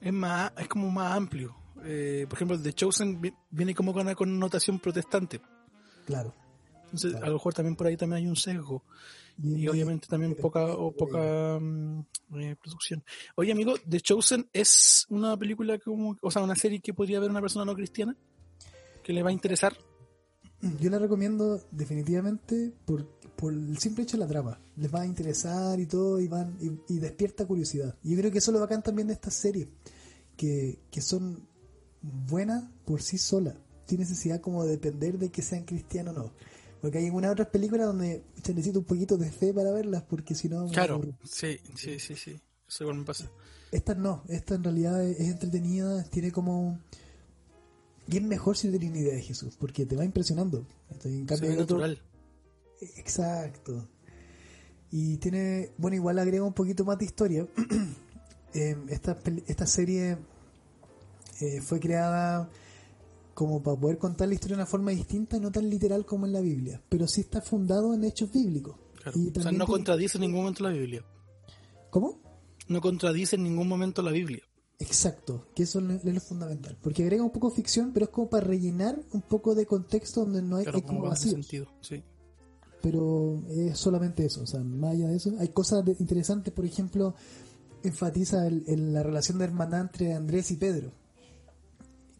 es 0.00 0.12
más, 0.12 0.52
es 0.56 0.68
como 0.68 0.90
más 0.90 1.14
amplio. 1.14 1.54
Eh, 1.84 2.24
por 2.28 2.38
ejemplo, 2.38 2.58
The 2.58 2.72
Chosen 2.72 3.20
vi- 3.20 3.34
viene 3.50 3.74
como 3.74 3.92
con 3.92 4.02
una 4.06 4.14
connotación 4.14 4.78
protestante. 4.78 5.40
Claro. 6.06 6.32
Entonces, 6.84 7.10
Claro. 7.10 7.26
a 7.26 7.28
lo 7.28 7.34
mejor 7.34 7.52
también 7.54 7.76
por 7.76 7.86
ahí 7.86 7.96
también 7.98 8.22
hay 8.22 8.26
un 8.28 8.36
sesgo. 8.36 8.82
Y 9.42 9.66
obviamente 9.66 10.06
también 10.06 10.34
poca 10.36 10.64
o 10.64 10.92
poca 10.92 11.58
mm, 11.60 12.00
eh, 12.38 12.56
producción. 12.60 13.02
Oye, 13.34 13.52
amigo, 13.52 13.74
The 13.88 14.00
Chosen 14.00 14.48
es 14.52 15.06
una 15.08 15.36
película 15.36 15.78
como, 15.78 16.16
o 16.20 16.30
sea, 16.30 16.42
una 16.42 16.54
serie 16.54 16.80
que 16.80 16.94
podría 16.94 17.20
ver 17.20 17.30
una 17.30 17.40
persona 17.40 17.64
no 17.64 17.74
cristiana 17.74 18.16
que 19.02 19.12
le 19.12 19.22
va 19.22 19.30
a 19.30 19.32
interesar. 19.32 19.76
Yo 20.80 20.88
la 20.88 20.98
recomiendo 20.98 21.60
definitivamente 21.70 22.72
por, 22.86 23.06
por 23.36 23.52
el 23.52 23.76
simple 23.78 24.04
hecho 24.04 24.16
de 24.16 24.22
la 24.22 24.28
trama. 24.28 24.58
Les 24.76 24.92
va 24.92 25.02
a 25.02 25.06
interesar 25.06 25.78
y 25.78 25.86
todo 25.86 26.20
y 26.20 26.28
van 26.28 26.56
y, 26.60 26.94
y 26.94 26.98
despierta 26.98 27.46
curiosidad. 27.46 27.96
Y 28.02 28.12
yo 28.12 28.18
creo 28.18 28.30
que 28.30 28.38
eso 28.38 28.50
es 28.50 28.54
lo 28.54 28.60
bacán 28.60 28.82
también 28.82 29.08
de 29.08 29.14
estas 29.14 29.34
series. 29.34 29.68
Que, 30.36 30.80
que 30.90 31.00
son 31.00 31.46
buenas 32.00 32.64
por 32.86 33.02
sí 33.02 33.18
solas. 33.18 33.56
Sin 33.86 34.00
necesidad 34.00 34.40
como 34.40 34.64
de 34.64 34.72
depender 34.72 35.18
de 35.18 35.30
que 35.30 35.42
sean 35.42 35.64
cristianos 35.64 36.16
o 36.16 36.18
no. 36.18 36.32
Porque 36.84 36.98
hay 36.98 37.06
algunas 37.06 37.32
otras 37.32 37.48
películas 37.48 37.86
donde 37.86 38.22
se 38.42 38.52
necesita 38.52 38.78
un 38.78 38.84
poquito 38.84 39.16
de 39.16 39.30
fe 39.30 39.54
para 39.54 39.70
verlas 39.72 40.02
porque 40.02 40.34
si 40.34 40.50
no... 40.50 40.66
Claro, 40.68 41.00
sí, 41.24 41.58
sí, 41.74 41.98
sí, 41.98 42.14
sí. 42.14 42.38
Eso 42.68 42.84
igual 42.84 42.98
me 42.98 43.04
pasa. 43.04 43.30
Esta 43.72 43.94
no, 43.94 44.22
esta 44.28 44.56
en 44.56 44.64
realidad 44.64 45.02
es, 45.02 45.18
es 45.18 45.28
entretenida, 45.30 46.04
tiene 46.10 46.30
como... 46.30 46.78
Y 48.06 48.18
es 48.18 48.22
mejor 48.22 48.58
si 48.58 48.68
no 48.68 48.78
tienes 48.78 48.90
ni 48.98 48.98
idea 49.02 49.14
de 49.14 49.22
Jesús, 49.22 49.56
porque 49.58 49.86
te 49.86 49.96
va 49.96 50.04
impresionando. 50.04 50.66
Entonces, 50.90 51.12
en 51.12 51.20
Se 51.20 51.26
cambio, 51.26 51.48
ve 51.48 51.54
el 51.54 51.60
otro- 51.62 51.78
natural. 51.78 52.02
Exacto. 52.98 53.88
Y 54.90 55.16
tiene, 55.16 55.70
bueno, 55.78 55.94
igual 55.96 56.18
agrega 56.18 56.44
un 56.44 56.52
poquito 56.52 56.84
más 56.84 56.98
de 56.98 57.06
historia. 57.06 57.46
Eh, 58.52 58.76
esta, 58.90 59.18
esta 59.46 59.66
serie 59.66 60.18
eh, 61.40 61.62
fue 61.62 61.80
creada 61.80 62.50
como 63.34 63.62
para 63.62 63.78
poder 63.78 63.98
contar 63.98 64.28
la 64.28 64.34
historia 64.34 64.56
de 64.56 64.62
una 64.62 64.66
forma 64.70 64.92
distinta 64.92 65.36
y 65.36 65.40
no 65.40 65.50
tan 65.52 65.68
literal 65.68 66.06
como 66.06 66.26
en 66.26 66.32
la 66.32 66.40
Biblia, 66.40 66.80
pero 66.88 67.06
sí 67.08 67.20
está 67.22 67.40
fundado 67.40 67.92
en 67.94 68.04
hechos 68.04 68.30
bíblicos. 68.32 68.76
Claro. 69.02 69.18
Y 69.18 69.36
O 69.36 69.42
sea, 69.42 69.52
no 69.52 69.66
contradice 69.66 70.16
en 70.18 70.22
ningún 70.22 70.40
momento 70.40 70.62
la 70.64 70.70
Biblia. 70.70 71.04
¿Cómo? 71.90 72.20
No 72.68 72.80
contradice 72.80 73.36
en 73.36 73.42
ningún 73.42 73.68
momento 73.68 74.00
la 74.02 74.10
Biblia. 74.12 74.42
Exacto, 74.78 75.46
que 75.54 75.62
eso 75.64 75.78
es 75.78 76.04
lo 76.04 76.20
fundamental. 76.20 76.76
Porque 76.82 77.02
agrega 77.04 77.22
un 77.22 77.30
poco 77.30 77.50
ficción, 77.50 77.92
pero 77.92 78.06
es 78.06 78.10
como 78.10 78.28
para 78.28 78.46
rellenar 78.46 78.98
un 79.12 79.22
poco 79.22 79.54
de 79.54 79.66
contexto 79.66 80.20
donde 80.24 80.42
no 80.42 80.56
hay, 80.56 80.64
Claro, 80.64 80.78
hay 80.78 80.82
como 80.84 81.14
sentido. 81.16 81.66
Sí. 81.80 82.02
pero 82.82 83.40
es 83.48 83.78
solamente 83.78 84.26
eso, 84.26 84.42
o 84.42 84.46
sea, 84.46 84.60
más 84.60 84.92
allá 84.92 85.08
de 85.08 85.16
eso, 85.16 85.32
hay 85.38 85.48
cosas 85.48 85.84
de- 85.86 85.96
interesantes, 85.98 86.52
por 86.52 86.66
ejemplo, 86.66 87.14
enfatiza 87.82 88.46
el- 88.46 88.62
el- 88.66 88.92
la 88.92 89.02
relación 89.02 89.38
de 89.38 89.44
hermandad 89.44 89.80
entre 89.82 90.12
Andrés 90.12 90.50
y 90.50 90.56
Pedro, 90.56 90.92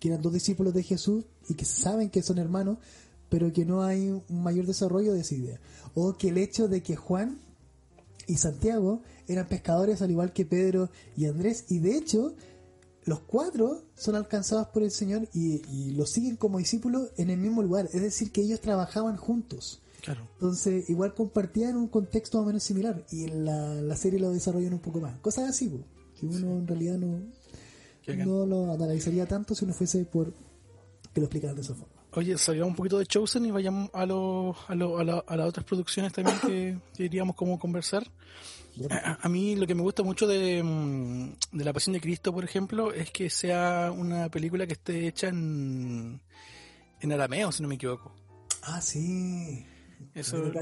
que 0.04 0.08
eran 0.08 0.20
dos 0.20 0.34
discípulos 0.34 0.74
de 0.74 0.82
Jesús 0.82 1.24
y 1.48 1.54
que 1.54 1.64
saben 1.64 2.10
que 2.10 2.22
son 2.22 2.36
hermanos, 2.36 2.76
pero 3.30 3.50
que 3.54 3.64
no 3.64 3.82
hay 3.84 4.10
un 4.10 4.42
mayor 4.42 4.66
desarrollo 4.66 5.14
de 5.14 5.20
esa 5.20 5.34
idea. 5.34 5.58
O 5.94 6.12
que 6.18 6.28
el 6.28 6.36
hecho 6.36 6.68
de 6.68 6.82
que 6.82 6.94
Juan 6.94 7.38
y 8.26 8.36
Santiago 8.36 9.00
eran 9.28 9.48
pescadores 9.48 10.02
al 10.02 10.10
igual 10.10 10.34
que 10.34 10.44
Pedro 10.44 10.90
y 11.16 11.24
Andrés, 11.24 11.64
y 11.70 11.78
de 11.78 11.96
hecho, 11.96 12.34
los 13.06 13.20
cuatro 13.20 13.84
son 13.94 14.14
alcanzados 14.14 14.68
por 14.68 14.82
el 14.82 14.90
Señor 14.90 15.26
y, 15.32 15.62
y 15.72 15.92
los 15.92 16.10
siguen 16.10 16.36
como 16.36 16.58
discípulos 16.58 17.08
en 17.16 17.30
el 17.30 17.38
mismo 17.38 17.62
lugar, 17.62 17.88
es 17.90 18.02
decir, 18.02 18.30
que 18.30 18.42
ellos 18.42 18.60
trabajaban 18.60 19.16
juntos. 19.16 19.80
Claro. 20.02 20.28
Entonces, 20.34 20.90
igual 20.90 21.14
compartían 21.14 21.78
un 21.78 21.88
contexto 21.88 22.36
más 22.36 22.44
o 22.44 22.46
menos 22.48 22.62
similar 22.62 23.06
y 23.10 23.24
en 23.24 23.46
la, 23.46 23.74
la 23.76 23.96
serie 23.96 24.20
lo 24.20 24.32
desarrollan 24.32 24.74
un 24.74 24.80
poco 24.80 25.00
más. 25.00 25.18
Cosas 25.20 25.48
así, 25.48 25.66
po, 25.66 25.78
que 26.20 26.26
uno 26.26 26.58
en 26.58 26.66
realidad 26.66 26.98
no. 26.98 27.22
No 28.24 28.46
lo 28.46 28.72
analizaría 28.72 29.26
tanto 29.26 29.54
si 29.54 29.64
no 29.66 29.72
fuese 29.72 30.04
por 30.04 30.32
que 31.12 31.20
lo 31.20 31.26
explicaran 31.26 31.56
de 31.56 31.62
esa 31.62 31.74
forma. 31.74 31.92
Oye, 32.12 32.38
salgamos 32.38 32.70
un 32.70 32.76
poquito 32.76 32.98
de 32.98 33.06
Chosen 33.06 33.44
y 33.46 33.50
vayamos 33.50 33.90
a, 33.92 34.06
lo, 34.06 34.54
a, 34.68 34.74
lo, 34.74 34.98
a, 34.98 35.04
la- 35.04 35.24
a 35.26 35.36
las 35.36 35.48
otras 35.48 35.64
producciones 35.66 36.12
también 36.12 36.38
que, 36.40 36.78
que 36.96 37.04
iríamos 37.04 37.34
como 37.34 37.58
conversar. 37.58 38.08
A, 38.90 39.18
a 39.22 39.28
mí 39.28 39.56
lo 39.56 39.66
que 39.66 39.74
me 39.74 39.82
gusta 39.82 40.02
mucho 40.02 40.26
de, 40.26 40.62
mm, 40.62 41.32
de 41.56 41.64
La 41.64 41.72
Pasión 41.72 41.92
de 41.94 42.00
Cristo, 42.00 42.32
por 42.32 42.44
ejemplo, 42.44 42.92
es 42.92 43.10
que 43.10 43.30
sea 43.30 43.92
una 43.96 44.28
película 44.28 44.66
que 44.66 44.74
esté 44.74 45.06
hecha 45.08 45.28
en, 45.28 46.20
en 47.00 47.12
arameo, 47.12 47.50
si 47.52 47.62
no 47.62 47.68
me 47.68 47.76
equivoco. 47.76 48.12
Ah, 48.62 48.80
sí. 48.80 49.64
Eso 50.14 50.52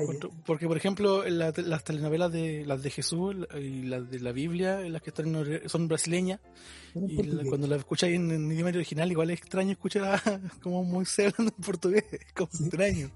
porque 0.46 0.66
por 0.66 0.76
ejemplo 0.78 1.28
la- 1.28 1.52
las 1.56 1.84
telenovelas 1.84 2.32
de 2.32 2.64
las 2.64 2.82
de 2.82 2.90
Jesús 2.90 3.36
y 3.60 3.82
las 3.82 4.10
de 4.10 4.18
la 4.20 4.32
Biblia, 4.32 4.80
las 4.88 5.02
que 5.02 5.10
están 5.10 5.32
son 5.66 5.88
brasileñas 5.88 6.40
y 6.94 7.22
la- 7.22 7.44
cuando 7.44 7.66
las 7.66 7.80
escucháis 7.80 8.16
en, 8.16 8.30
en 8.30 8.50
idioma 8.50 8.70
original 8.70 9.10
igual 9.10 9.30
es 9.30 9.40
extraño 9.40 9.72
escuchar 9.72 10.04
a, 10.04 10.22
como 10.62 10.82
Moisés 10.84 11.32
hablando 11.34 11.54
en 11.56 11.64
portugués, 11.64 12.04
es 12.12 12.32
como 12.34 12.50
Sí. 12.52 12.64
extraño. 12.64 13.10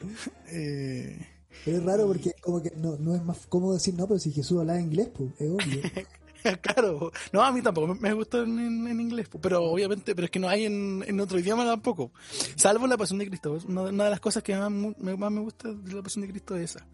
Eh, 0.48 1.26
Pero 1.64 1.76
es 1.78 1.84
raro 1.84 2.06
porque 2.08 2.32
como 2.40 2.62
que 2.62 2.72
no, 2.76 2.96
no 2.98 3.14
es 3.14 3.22
más 3.22 3.46
cómodo 3.46 3.74
decir, 3.74 3.94
no, 3.94 4.06
pero 4.08 4.18
si 4.18 4.32
Jesús 4.32 4.58
hablaba 4.58 4.80
inglés, 4.80 5.08
pues, 5.16 5.30
es 5.38 5.48
obvio. 5.50 5.80
claro, 6.62 7.12
no, 7.32 7.42
a 7.42 7.52
mí 7.52 7.62
tampoco 7.62 7.88
me, 7.94 8.00
me 8.00 8.12
gusta 8.12 8.38
en, 8.38 9.00
inglés, 9.00 9.28
pero 9.40 9.62
obviamente, 9.64 10.14
pero 10.14 10.24
es 10.26 10.30
que 10.30 10.38
no 10.38 10.48
hay 10.48 10.64
en, 10.66 11.04
en 11.06 11.20
otro 11.20 11.38
idioma 11.38 11.64
tampoco, 11.64 12.12
salvo 12.56 12.86
la 12.86 12.96
Pasión 12.96 13.18
de 13.18 13.26
Cristo. 13.28 13.58
Una, 13.68 13.82
una 13.82 14.04
de 14.04 14.10
las 14.10 14.20
cosas 14.20 14.42
que 14.42 14.56
más, 14.56 14.70
me- 14.70 15.16
más 15.16 15.30
me 15.32 15.40
gusta 15.40 15.72
de 15.72 15.94
la 15.94 16.02
Pasión 16.02 16.22
de 16.22 16.30
Cristo 16.30 16.56
es 16.56 16.70
esa. 16.76 16.86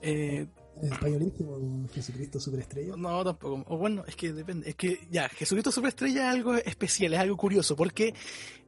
Eh, 0.00 0.46
En 0.80 0.92
españolísimo, 0.92 1.88
Jesucristo 1.92 2.38
superestrella. 2.38 2.94
No, 2.96 3.24
tampoco. 3.24 3.64
O 3.66 3.76
bueno, 3.78 4.04
es 4.06 4.14
que 4.14 4.32
depende. 4.32 4.68
Es 4.70 4.76
que 4.76 5.08
ya, 5.10 5.28
Jesucristo 5.28 5.72
Superestrella 5.72 6.28
es 6.28 6.34
algo 6.36 6.54
especial, 6.54 7.14
es 7.14 7.18
algo 7.18 7.36
curioso, 7.36 7.74
porque 7.74 8.14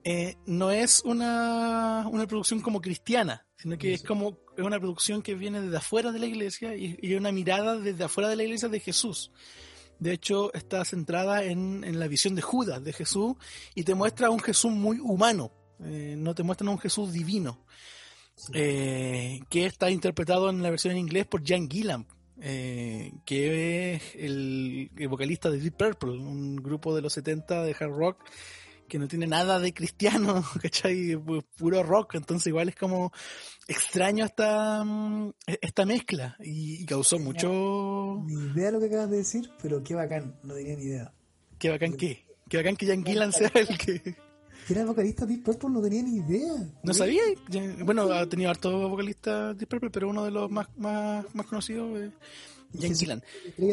eh, 0.02 0.34
no 0.46 0.72
es 0.72 1.02
una, 1.04 2.08
una 2.10 2.26
producción 2.26 2.60
como 2.62 2.80
cristiana, 2.80 3.46
sino 3.56 3.78
que 3.78 3.94
es 3.94 4.02
como 4.02 4.38
es 4.58 4.64
una 4.64 4.80
producción 4.80 5.22
que 5.22 5.36
viene 5.36 5.60
desde 5.60 5.76
afuera 5.76 6.10
de 6.10 6.18
la 6.18 6.26
iglesia 6.26 6.74
y, 6.74 6.98
y 7.00 7.14
una 7.14 7.30
mirada 7.30 7.78
desde 7.78 8.02
afuera 8.04 8.28
de 8.28 8.34
la 8.36 8.42
iglesia 8.42 8.68
de 8.68 8.80
Jesús. 8.80 9.30
De 10.00 10.12
hecho, 10.12 10.52
está 10.54 10.84
centrada 10.84 11.44
en, 11.44 11.84
en 11.84 12.00
la 12.00 12.08
visión 12.08 12.34
de 12.34 12.42
Judas, 12.42 12.82
de 12.82 12.92
Jesús, 12.92 13.36
y 13.74 13.84
te 13.84 13.94
muestra 13.94 14.28
a 14.28 14.30
un 14.30 14.40
Jesús 14.40 14.72
muy 14.72 14.98
humano, 14.98 15.52
eh, 15.84 16.14
no 16.16 16.34
te 16.34 16.42
muestran 16.42 16.68
a 16.68 16.72
un 16.72 16.78
Jesús 16.78 17.12
divino 17.12 17.64
eh, 18.52 19.40
que 19.48 19.66
está 19.66 19.90
interpretado 19.90 20.50
en 20.50 20.62
la 20.62 20.70
versión 20.70 20.92
en 20.92 20.98
inglés 20.98 21.26
por 21.26 21.46
Jan 21.46 21.68
Gillan, 21.70 22.06
eh, 22.40 23.12
que 23.24 23.94
es 23.94 24.14
el, 24.16 24.90
el 24.96 25.08
vocalista 25.08 25.50
de 25.50 25.58
Deep 25.58 25.76
Purple, 25.76 26.12
un 26.12 26.56
grupo 26.56 26.94
de 26.94 27.02
los 27.02 27.12
70 27.12 27.62
de 27.62 27.76
hard 27.78 27.92
rock 27.92 28.24
que 28.90 28.98
no 28.98 29.08
tiene 29.08 29.26
nada 29.26 29.58
de 29.58 29.72
cristiano, 29.72 30.44
¿cachai? 30.62 31.14
Pu- 31.16 31.42
Puro 31.56 31.82
rock, 31.82 32.16
entonces 32.16 32.48
igual 32.48 32.68
es 32.68 32.76
como 32.76 33.10
extraño 33.66 34.26
esta, 34.26 34.84
mm, 34.84 35.30
esta 35.62 35.86
mezcla 35.86 36.36
y, 36.40 36.82
y 36.82 36.84
causó 36.84 37.18
mucho... 37.18 38.22
Ni 38.26 38.34
idea 38.52 38.70
lo 38.70 38.80
que 38.80 38.86
acabas 38.86 39.10
de 39.10 39.16
decir, 39.18 39.50
pero 39.62 39.82
qué 39.82 39.94
bacán, 39.94 40.38
no 40.42 40.52
tenía 40.54 40.76
ni 40.76 40.82
idea. 40.82 41.12
Qué 41.58 41.70
bacán 41.70 41.94
que, 41.94 42.26
qué 42.48 42.56
bacán 42.58 42.76
que 42.76 42.86
Jan 42.86 43.04
Gillan 43.04 43.32
sea 43.32 43.50
el 43.54 43.78
que... 43.78 44.00
Que 44.66 44.74
era 44.74 44.82
el 44.82 44.88
vocalista 44.88 45.24
de 45.24 45.34
Deep 45.34 45.44
Purple, 45.44 45.70
no 45.70 45.80
tenía 45.80 46.02
ni 46.02 46.16
idea. 46.18 46.52
No 46.82 46.92
sabía, 46.92 47.22
bueno, 47.82 48.12
ha 48.12 48.26
tenido 48.28 48.50
harto 48.50 48.88
vocalista 48.90 49.54
Deep 49.54 49.68
Purple, 49.68 49.90
pero 49.90 50.10
uno 50.10 50.24
de 50.24 50.30
los 50.30 50.50
más, 50.50 50.66
más, 50.76 51.24
más 51.34 51.46
conocidos 51.46 51.98
es 51.98 52.12
Jan 52.80 52.94
Gillan. 52.94 53.22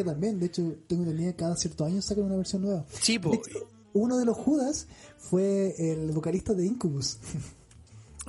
También, 0.04 0.40
de 0.40 0.46
hecho, 0.46 0.62
tengo 0.88 1.02
entendido 1.02 1.30
que 1.32 1.36
cada 1.36 1.56
cierto 1.56 1.84
año 1.84 2.00
sacan 2.00 2.24
una 2.24 2.36
versión 2.36 2.62
nueva. 2.62 2.84
Sí, 3.00 3.14
hecho, 3.16 3.68
uno 3.98 4.18
de 4.18 4.24
los 4.24 4.36
Judas 4.36 4.86
fue 5.18 5.74
el 5.78 6.12
vocalista 6.12 6.54
de 6.54 6.66
Incubus. 6.66 7.18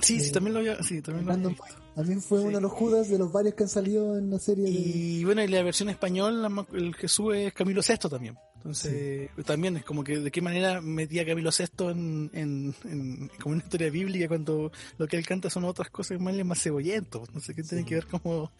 Sí, 0.02 0.18
sí, 0.18 0.32
también 0.32 0.54
lo 0.54 0.60
había, 0.60 0.82
sí, 0.82 1.02
también 1.02 1.26
lo 1.26 1.32
había 1.32 1.42
Brandon 1.42 1.52
visto. 1.52 1.64
White. 1.64 1.94
También 1.94 2.22
fue 2.22 2.40
uno 2.40 2.56
de 2.56 2.60
los 2.62 2.72
Judas 2.72 3.10
de 3.10 3.18
los 3.18 3.30
varios 3.30 3.54
que 3.54 3.64
han 3.64 3.68
salido 3.68 4.16
en 4.16 4.30
la 4.30 4.38
serie 4.38 4.64
de... 4.64 4.70
Y 4.70 5.24
bueno, 5.24 5.42
y 5.42 5.48
la 5.48 5.62
versión 5.62 5.90
español, 5.90 6.40
la 6.40 6.66
el 6.72 6.94
Jesús 6.94 7.34
es 7.34 7.52
Camilo 7.52 7.82
VI 7.86 8.08
también. 8.08 8.38
Entonces, 8.60 9.30
también 9.46 9.78
es 9.78 9.84
como 9.84 10.04
que 10.04 10.18
de 10.18 10.30
qué 10.30 10.42
manera 10.42 10.82
metía 10.82 11.24
Camilo 11.24 11.48
VI 11.50 11.88
en, 11.90 12.30
en, 12.34 12.74
en- 12.84 13.30
como 13.40 13.54
una 13.54 13.64
historia 13.64 13.88
bíblica 13.88 14.28
cuando 14.28 14.70
lo 14.98 15.06
que 15.06 15.16
él 15.16 15.24
canta 15.26 15.48
son 15.48 15.64
otras 15.64 15.88
cosas 15.88 16.20
más, 16.20 16.34
más 16.44 16.62
cebollentos. 16.62 17.32
No 17.34 17.40
sé 17.40 17.54
qué 17.54 17.62
tiene 17.62 17.86
que 17.86 17.94
ver 17.94 18.06
como 18.06 18.52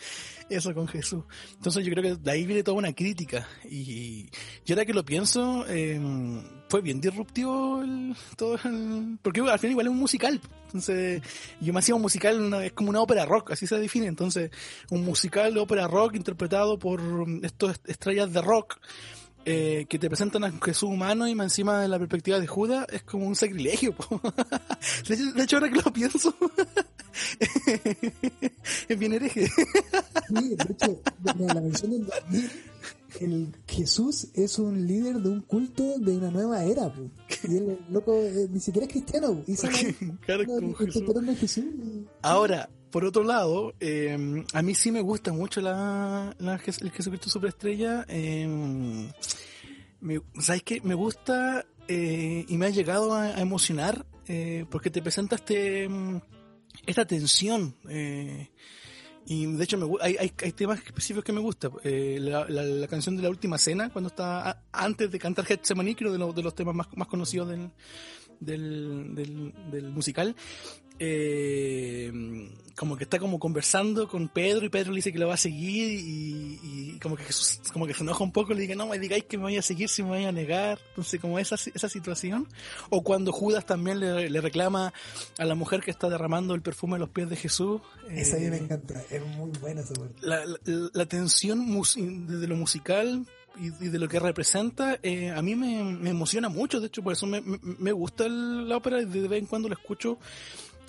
eso 0.48 0.72
con 0.74 0.88
Jesús. 0.88 1.24
Entonces 1.54 1.84
yo 1.84 1.92
creo 1.92 2.02
que 2.16 2.22
de 2.22 2.30
ahí 2.30 2.46
viene 2.46 2.62
toda 2.62 2.78
una 2.78 2.94
crítica. 2.94 3.46
Y 3.68 4.24
yo 4.64 4.74
ahora 4.74 4.86
que 4.86 4.94
lo 4.94 5.04
pienso, 5.04 5.66
eh, 5.68 6.00
fue 6.70 6.80
bien 6.80 7.00
disruptivo 7.00 7.82
el, 7.82 8.14
todo 8.36 8.54
el, 8.64 9.18
porque 9.20 9.40
al 9.42 9.58
final 9.58 9.72
igual 9.72 9.86
es 9.86 9.92
un 9.92 9.98
musical. 9.98 10.40
Entonces, 10.66 11.20
yo 11.60 11.72
me 11.72 11.80
hacía 11.80 11.94
un 11.96 12.00
musical, 12.02 12.40
una- 12.40 12.64
es 12.64 12.72
como 12.72 12.88
una 12.90 13.00
ópera 13.02 13.26
rock, 13.26 13.50
así 13.50 13.66
se 13.66 13.76
define. 13.78 14.06
Entonces, 14.06 14.50
un 14.90 15.04
musical 15.04 15.52
de 15.52 15.60
ópera 15.60 15.86
rock 15.88 16.14
interpretado 16.14 16.78
por 16.78 17.02
mm, 17.02 17.44
estos 17.44 17.72
est- 17.72 17.88
estrellas 17.90 18.32
de 18.32 18.40
rock 18.40 18.78
eh, 19.44 19.86
que 19.88 19.98
te 19.98 20.08
presentan 20.08 20.44
a 20.44 20.52
Jesús 20.52 20.88
humano 20.90 21.26
y 21.28 21.34
más 21.34 21.46
encima 21.46 21.80
de 21.80 21.88
la 21.88 21.98
perspectiva 21.98 22.38
de 22.38 22.46
Judas 22.46 22.86
es 22.92 23.02
como 23.02 23.26
un 23.26 23.34
sacrilegio. 23.36 23.94
De 25.08 25.42
hecho, 25.42 25.56
ahora 25.56 25.70
que 25.70 25.76
lo 25.82 25.92
pienso, 25.92 26.34
es 28.88 28.98
bien 28.98 29.12
hereje. 29.12 29.46
Sí, 29.46 30.48
de 30.56 30.72
hecho, 30.72 31.00
la 31.38 31.60
versión 31.60 31.90
del 31.92 32.06
2000, 32.06 32.50
el 33.20 33.54
Jesús 33.66 34.28
es 34.34 34.58
un 34.58 34.86
líder 34.86 35.16
de 35.16 35.28
un 35.30 35.40
culto 35.42 35.98
de 35.98 36.16
una 36.16 36.30
nueva 36.30 36.64
era. 36.64 36.92
po. 36.92 37.10
Y 37.48 37.56
el 37.56 37.78
loco 37.90 38.14
eh, 38.14 38.46
ni 38.50 38.60
siquiera 38.60 38.86
es 38.86 38.92
cristiano. 38.92 39.34
po. 39.34 39.44
Y 39.46 39.56
sale 39.56 39.94
Claro, 40.26 40.44
como 40.46 40.74
Jesús. 40.74 41.02
Jesús. 41.40 41.64
y- 41.64 42.06
Ahora, 42.22 42.68
por 42.90 43.04
otro 43.04 43.22
lado, 43.24 43.74
eh, 43.80 44.44
a 44.52 44.62
mí 44.62 44.74
sí 44.74 44.90
me 44.90 45.00
gusta 45.00 45.32
mucho 45.32 45.60
la, 45.60 46.34
la 46.38 46.54
el 46.54 46.90
Jesucristo 46.90 47.30
Superestrella. 47.30 48.04
Eh, 48.08 48.46
me. 50.00 50.20
Me 50.82 50.94
gusta 50.94 51.66
eh, 51.88 52.44
y 52.48 52.56
me 52.56 52.66
ha 52.66 52.70
llegado 52.70 53.14
a, 53.14 53.40
emocionar 53.40 54.06
eh, 54.28 54.64
porque 54.70 54.90
te 54.90 55.02
presenta 55.02 55.36
este, 55.36 55.88
mm, 55.88 56.20
esta 56.86 57.04
tensión. 57.04 57.74
eh, 57.88 58.48
y 59.26 59.46
de 59.46 59.62
hecho 59.62 59.76
me, 59.78 59.86
hay, 60.00 60.16
hay, 60.18 60.52
temas 60.52 60.78
específicos 60.78 61.24
que 61.24 61.32
me 61.32 61.40
gustan. 61.40 61.72
La, 61.84 62.86
canción 62.88 63.16
de 63.16 63.22
la 63.22 63.28
última 63.28 63.58
cena, 63.58 63.90
cuando 63.90 64.08
está 64.08 64.64
antes 64.72 65.10
de 65.10 65.18
cantar 65.18 65.44
Getsemaní, 65.44 65.94
creo 65.94 66.12
de, 66.12 66.32
de 66.32 66.42
los 66.42 66.54
temas 66.54 66.74
más, 66.74 66.88
más 66.96 67.06
conocidos 67.06 67.48
del, 68.40 69.14
del 69.14 69.90
musical. 69.90 70.34
Eh, 71.02 72.12
como 72.76 72.96
que 72.96 73.04
está 73.04 73.18
como 73.18 73.38
conversando 73.38 74.08
con 74.08 74.28
Pedro 74.28 74.64
y 74.64 74.68
Pedro 74.70 74.90
le 74.92 74.96
dice 74.96 75.12
que 75.12 75.18
lo 75.18 75.28
va 75.28 75.34
a 75.34 75.38
seguir 75.38 75.90
y, 75.90 76.58
y 76.62 76.98
como 76.98 77.14
que 77.16 77.24
Jesús 77.24 77.60
como 77.72 77.86
que 77.86 77.92
se 77.94 78.02
enoja 78.02 78.24
un 78.24 78.32
poco 78.32 78.54
le 78.54 78.62
dice 78.62 78.74
no 78.74 78.86
me 78.86 78.98
digáis 78.98 79.24
que 79.24 79.36
me 79.36 79.42
voy 79.44 79.56
a 79.58 79.62
seguir 79.62 79.88
si 79.90 80.02
me 80.02 80.10
voy 80.10 80.24
a 80.24 80.32
negar 80.32 80.78
entonces 80.90 81.20
como 81.20 81.38
esa, 81.38 81.56
esa 81.56 81.88
situación 81.90 82.46
o 82.88 83.02
cuando 83.02 83.32
Judas 83.32 83.66
también 83.66 84.00
le, 84.00 84.30
le 84.30 84.40
reclama 84.40 84.94
a 85.36 85.44
la 85.44 85.54
mujer 85.54 85.80
que 85.80 85.90
está 85.90 86.08
derramando 86.08 86.54
el 86.54 86.62
perfume 86.62 86.96
a 86.96 86.98
los 87.00 87.10
pies 87.10 87.28
de 87.28 87.36
Jesús 87.36 87.82
Esa 88.08 88.36
a 88.36 88.40
mí 88.40 88.46
eh, 88.46 88.50
me 88.50 88.56
encanta. 88.58 89.02
Es 89.10 89.26
muy 89.26 89.50
buena 89.60 89.82
esa 89.82 89.92
parte. 89.94 90.14
la, 90.22 90.46
la, 90.46 90.58
la 90.94 91.06
tensión 91.06 91.66
desde 92.28 92.46
lo 92.46 92.56
musical 92.56 93.26
y, 93.58 93.68
de 93.88 93.98
lo 93.98 94.08
que 94.08 94.20
representa, 94.20 94.98
eh, 95.02 95.30
a 95.30 95.42
mí 95.42 95.54
me, 95.56 95.82
me 95.84 96.10
emociona 96.10 96.48
mucho. 96.48 96.80
De 96.80 96.86
hecho, 96.86 97.02
por 97.02 97.12
eso 97.12 97.26
me 97.26 97.92
gusta 97.92 98.24
el- 98.24 98.68
la 98.68 98.76
ópera 98.76 99.02
y 99.02 99.04
de 99.06 99.26
vez 99.28 99.40
en 99.40 99.46
cuando 99.46 99.68
la 99.68 99.74
escucho, 99.74 100.18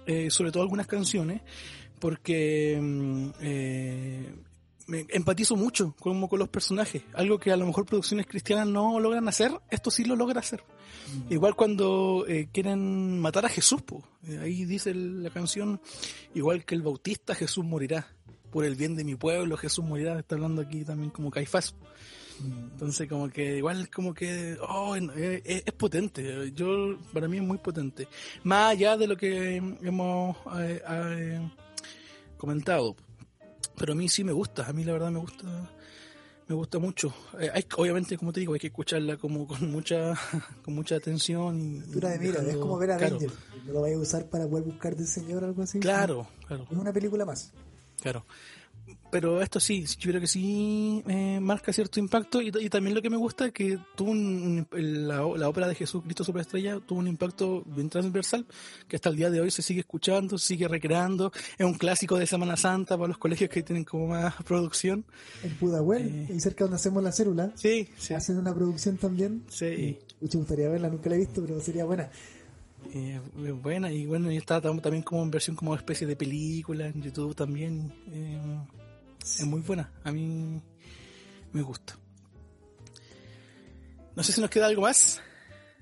eh, 0.06 0.30
sobre 0.32 0.52
todo 0.52 0.64
algunas 0.64 0.88
canciones, 0.88 1.42
porque 2.00 2.78
mm, 2.82 3.28
eh, 3.42 4.36
me 4.88 5.06
empatizo 5.10 5.56
mucho 5.56 5.96
como 6.00 6.28
con 6.28 6.40
los 6.40 6.50
personajes. 6.50 7.04
Algo 7.14 7.40
que 7.40 7.52
a 7.52 7.58
lo 7.58 7.66
mejor 7.66 7.86
producciones 7.86 8.26
cristianas 8.28 8.68
no 8.68 9.00
logran 9.00 9.28
hacer, 9.28 9.52
esto 9.70 9.92
sí 9.92 10.04
lo 10.04 10.16
logra 10.16 10.40
hacer. 10.40 10.64
Igual 11.30 11.56
cuando 11.56 12.26
eh, 12.28 12.48
quieren 12.52 13.20
matar 13.20 13.46
a 13.46 13.50
Jesús, 13.50 13.82
po. 13.82 14.04
Eh, 14.28 14.40
ahí 14.42 14.66
dice 14.66 14.92
el- 14.92 15.24
la 15.24 15.30
canción, 15.30 15.82
igual 16.34 16.64
que 16.66 16.76
el 16.76 16.82
bautista, 16.82 17.36
Jesús 17.36 17.64
morirá. 17.66 18.08
Por 18.52 18.66
el 18.66 18.76
bien 18.76 18.96
de 18.96 19.04
mi 19.06 19.16
pueblo, 19.16 19.56
Jesús 19.58 19.84
morirá. 19.86 20.20
Está 20.20 20.36
hablando 20.36 20.62
aquí 20.62 20.84
también 20.84 21.10
como 21.10 21.32
Caifás. 21.32 21.74
Entonces 22.44 23.08
como 23.08 23.30
que 23.30 23.58
igual 23.58 23.90
como 23.90 24.14
que 24.14 24.58
oh, 24.68 24.98
no, 24.98 25.14
eh, 25.14 25.42
es, 25.46 25.64
es 25.66 25.74
potente. 25.74 26.52
Yo 26.54 26.98
para 27.14 27.28
mí 27.28 27.38
es 27.38 27.44
muy 27.44 27.58
potente. 27.58 28.08
Más 28.44 28.72
allá 28.72 28.98
de 28.98 29.08
lo 29.08 29.18
que 29.18 29.58
hemos 29.58 30.38
eh, 30.60 30.82
eh, 30.90 31.52
comentado. 32.38 32.96
Pero 33.78 33.94
a 33.94 33.96
mí 33.96 34.10
sí 34.10 34.24
me 34.24 34.32
gusta, 34.32 34.68
a 34.68 34.74
mí 34.74 34.84
la 34.84 34.94
verdad 34.94 35.12
me 35.12 35.20
gusta 35.20 35.72
me 36.52 36.56
gusta 36.56 36.80
mucho. 36.80 37.14
Eh, 37.40 37.50
hay, 37.54 37.66
obviamente, 37.78 38.18
como 38.18 38.34
te 38.34 38.42
digo, 38.42 38.54
hay 38.54 38.60
que 38.60 38.68
escucharla 38.68 39.16
como 39.16 39.48
con 39.48 39.72
mucha 39.72 40.14
con 40.66 40.76
mucha 40.76 40.96
atención 40.96 41.62
y 41.62 41.80
Altura 41.80 42.10
de 42.10 42.20
mira, 42.20 42.42
es 42.42 42.58
como 42.58 42.78
ver 42.78 42.92
a 42.92 42.98
claro, 42.98 43.16
Avengers. 43.16 43.40
¿No 43.66 43.74
lo 43.74 43.82
vayas 43.82 43.98
a 43.98 44.02
usar 44.02 44.30
para 44.30 44.48
poder 44.48 44.66
buscar 44.66 44.96
del 44.96 45.08
Señor 45.08 45.44
o 45.44 45.48
algo 45.48 45.62
así? 45.64 45.80
Claro, 45.80 46.28
claro. 46.46 46.68
Es 46.70 46.78
una 46.78 46.92
película 46.92 47.24
más. 47.24 47.54
Claro. 48.02 48.26
Pero 49.12 49.42
esto 49.42 49.60
sí, 49.60 49.86
yo 50.00 50.10
creo 50.10 50.22
que 50.22 50.28
sí 50.28 51.04
eh, 51.08 51.40
marca 51.42 51.72
cierto 51.74 52.00
impacto 52.00 52.42
y, 52.42 52.48
y 52.60 52.70
también 52.70 52.96
lo 52.96 53.02
que 53.02 53.10
me 53.10 53.18
gusta 53.18 53.48
es 53.48 53.52
que 53.52 53.78
tuvo 53.96 54.12
un, 54.12 54.66
la, 54.72 55.18
la 55.38 55.50
ópera 55.50 55.68
de 55.68 55.76
Jesucristo 55.76 56.24
Superestrella 56.24 56.80
tuvo 56.80 57.00
un 57.00 57.08
impacto 57.08 57.62
bien 57.66 57.90
transversal 57.90 58.46
que 58.88 58.96
hasta 58.96 59.10
el 59.10 59.18
día 59.18 59.30
de 59.30 59.42
hoy 59.42 59.52
se 59.52 59.62
sigue 59.62 59.82
escuchando, 59.82 60.38
se 60.38 60.48
sigue 60.48 60.68
recreando, 60.68 61.32
es 61.58 61.66
un 61.66 61.74
clásico 61.76 62.18
de 62.18 62.26
Semana 62.26 62.56
Santa 62.58 62.96
para 62.98 63.10
los 63.10 63.18
colegios 63.18 63.50
que 63.50 63.62
tienen 63.64 63.84
como 63.84 64.08
más 64.08 64.34
producción. 64.46 65.06
En 65.44 65.52
Pudahuel, 65.58 66.08
Eh. 66.08 66.28
ahí 66.32 66.40
cerca 66.40 66.64
donde 66.64 66.76
hacemos 66.78 67.04
la 67.04 67.12
célula, 67.12 67.52
Sí, 67.56 67.90
sí, 67.98 68.14
hacen 68.14 68.38
una 68.38 68.56
producción 68.56 68.98
también. 68.98 69.44
sí. 69.50 69.98
Mucho 70.22 70.38
me 70.38 70.42
gustaría 70.44 70.70
verla, 70.70 70.88
nunca 70.90 71.10
la 71.10 71.16
he 71.16 71.20
visto, 71.20 71.42
pero 71.42 71.60
sería 71.60 71.84
buena. 71.84 72.10
Eh, 72.94 73.20
buena 73.62 73.92
y 73.92 74.06
bueno, 74.06 74.32
y 74.32 74.38
está 74.38 74.62
tam- 74.62 74.82
también 74.82 75.04
como 75.04 75.24
en 75.24 75.32
versión 75.32 75.56
como 75.56 75.74
especie 75.76 76.06
de 76.08 76.16
película 76.16 76.88
en 76.88 77.02
YouTube 77.02 77.36
también. 77.36 77.92
eh, 78.12 78.40
es 79.24 79.46
muy 79.46 79.62
buena, 79.62 79.92
a 80.04 80.12
mí 80.12 80.62
me 81.54 81.62
gusta. 81.62 81.98
No 84.16 84.24
sé 84.24 84.34
si 84.34 84.42
nos 84.42 84.50
queda 84.50 84.66
algo 84.66 84.82
más. 84.82 85.22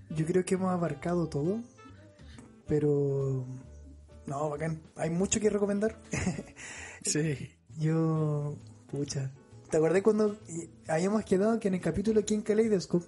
Yo 0.09 0.25
creo 0.25 0.45
que 0.45 0.55
hemos 0.55 0.71
abarcado 0.71 1.27
todo, 1.27 1.61
pero 2.67 3.45
no, 4.25 4.49
bacán. 4.49 4.81
Hay 4.95 5.09
mucho 5.09 5.39
que 5.39 5.49
recomendar. 5.49 5.97
Sí. 7.05 7.49
Yo, 7.77 8.57
pucha, 8.91 9.31
¿te 9.71 9.77
acordé 9.77 10.03
cuando 10.03 10.37
habíamos 10.85 11.23
quedado 11.23 11.57
que 11.57 11.69
en 11.69 11.75
el 11.75 11.79
capítulo 11.79 12.19
aquí 12.19 12.33
en 12.33 12.41
Kaleidoscope 12.41 13.05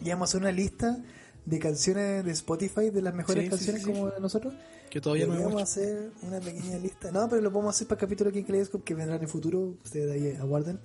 íbamos 0.00 0.28
a 0.28 0.30
hacer 0.30 0.40
una 0.40 0.52
lista 0.52 1.02
de 1.44 1.58
canciones 1.58 2.24
de 2.24 2.30
Spotify 2.30 2.90
de 2.90 3.02
las 3.02 3.12
mejores 3.12 3.42
sí, 3.42 3.50
canciones 3.50 3.82
sí, 3.82 3.88
sí. 3.88 3.92
como 3.92 4.10
de 4.10 4.20
nosotros? 4.20 4.54
Que 4.92 5.00
todavía 5.00 5.24
no 5.26 5.32
Podríamos 5.32 5.62
hacer 5.62 6.10
una 6.20 6.38
pequeña 6.38 6.76
lista. 6.76 7.10
No, 7.10 7.26
pero 7.26 7.40
lo 7.40 7.50
podemos 7.50 7.74
hacer 7.74 7.88
para 7.88 7.98
el 7.98 8.00
capítulo 8.06 8.28
en 8.30 8.44
Kaleidoscope 8.44 8.84
que 8.84 8.94
vendrá 8.94 9.16
en 9.16 9.22
el 9.22 9.28
futuro. 9.28 9.74
Ustedes 9.82 10.10
ahí 10.12 10.36
aguarden. 10.38 10.78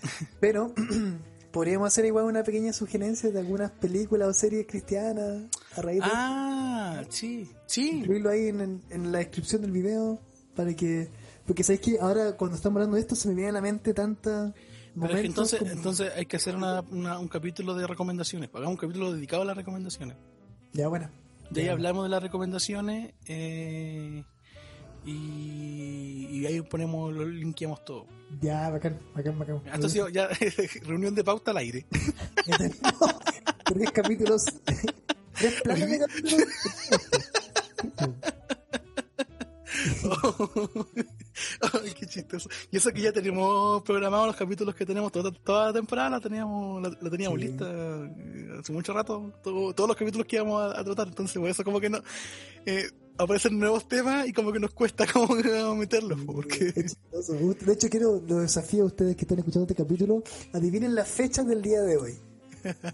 Pero 0.40 0.72
podríamos 1.52 1.88
hacer 1.88 2.06
igual 2.06 2.24
una 2.24 2.42
pequeña 2.42 2.72
sugerencia 2.72 3.30
de 3.30 3.38
algunas 3.38 3.70
películas 3.72 4.28
o 4.28 4.32
series 4.32 4.66
cristianas 4.66 5.42
a 5.76 5.82
raíz 5.82 6.00
de 6.00 6.08
Ah, 6.10 7.02
sí, 7.10 7.50
sí. 7.66 7.98
incluirlo 7.98 8.30
ahí 8.30 8.48
en, 8.48 8.80
en 8.88 9.12
la 9.12 9.18
descripción 9.18 9.60
del 9.60 9.72
video 9.72 10.18
para 10.56 10.74
que 10.74 11.10
porque 11.46 11.62
sabéis 11.62 11.82
que 11.82 11.98
ahora 12.00 12.36
cuando 12.38 12.56
estamos 12.56 12.76
hablando 12.78 12.94
de 12.96 13.02
esto 13.02 13.14
se 13.14 13.28
me 13.28 13.34
viene 13.34 13.50
a 13.50 13.52
la 13.52 13.60
mente 13.60 13.92
tanta 13.92 14.54
Pero 14.98 15.14
es 15.14 15.20
que 15.20 15.26
entonces, 15.26 15.58
como- 15.58 15.70
entonces 15.70 16.12
hay 16.16 16.24
que 16.24 16.36
hacer 16.36 16.56
una, 16.56 16.80
una- 16.92 17.18
un 17.18 17.28
capítulo 17.28 17.74
de 17.74 17.86
recomendaciones. 17.86 18.48
Hagamos 18.54 18.70
un 18.72 18.76
capítulo 18.80 19.12
dedicado 19.12 19.42
a 19.42 19.44
las 19.44 19.56
recomendaciones. 19.58 20.16
ya 20.72 20.88
bueno 20.88 21.10
De 21.50 21.62
ahí 21.62 21.68
hablamos 21.68 22.04
de 22.04 22.08
las 22.10 22.22
recomendaciones 22.22 23.12
eh, 23.26 24.22
y, 25.04 26.26
y 26.30 26.46
ahí 26.46 26.60
ponemos, 26.62 27.12
lo 27.12 27.26
linkeamos 27.26 27.84
todo. 27.84 28.06
ya 28.40 28.70
bacán 28.70 28.98
bacán 29.14 29.38
bacán. 29.38 29.60
Esto 29.72 29.86
ha 29.86 29.90
sido 29.90 30.08
ya 30.08 30.28
reunión 30.82 31.14
de 31.14 31.24
pauta 31.24 31.50
al 31.50 31.56
aire. 31.58 31.86
Tres 33.64 33.90
capítulos. 33.92 34.44
Tres 35.34 35.60
planes 35.64 35.90
de 35.90 35.98
capítulos 35.98 36.48
Ay, 41.82 41.92
qué 41.98 42.06
chistoso. 42.06 42.48
Y 42.70 42.76
eso 42.76 42.90
que 42.92 43.00
ya 43.02 43.12
tenemos 43.12 43.82
programados 43.82 44.26
los 44.28 44.36
capítulos 44.36 44.74
que 44.74 44.84
tenemos 44.86 45.10
toda, 45.12 45.30
toda 45.32 45.66
la 45.66 45.72
temporada, 45.72 46.10
la 46.10 46.20
teníamos, 46.20 46.82
la, 46.82 46.88
la 47.00 47.10
teníamos 47.10 47.38
Sí. 47.40 47.46
lista 47.46 47.64
eh, 47.68 48.48
hace 48.60 48.72
mucho 48.72 48.92
rato, 48.92 49.32
todo- 49.42 49.72
todos 49.74 49.88
los 49.88 49.96
capítulos 49.96 50.26
que 50.26 50.36
íbamos 50.36 50.62
a, 50.62 50.80
a 50.80 50.84
tratar. 50.84 51.08
Entonces, 51.08 51.38
por 51.38 51.48
eso 51.48 51.64
como 51.64 51.80
que 51.80 51.90
no 51.90 51.98
eh, 52.66 52.84
aparecen 53.18 53.58
nuevos 53.58 53.86
temas 53.88 54.26
y 54.28 54.32
como 54.32 54.52
que 54.52 54.60
nos 54.60 54.70
cuesta 54.72 55.06
como 55.12 55.36
que 55.36 55.48
meterlos. 55.76 56.20
Porque... 56.26 56.72
De 57.66 57.72
hecho 57.72 57.88
quiero 57.90 58.22
los 58.26 58.42
desafío 58.42 58.84
a 58.84 58.86
ustedes 58.86 59.14
que 59.16 59.22
están 59.22 59.38
escuchando 59.38 59.66
este 59.68 59.74
capítulo 59.82 60.22
adivinen 60.54 60.94
las 60.94 61.08
fechas 61.08 61.46
del 61.46 61.60
día 61.60 61.82
de 61.82 61.96
hoy 61.98 62.14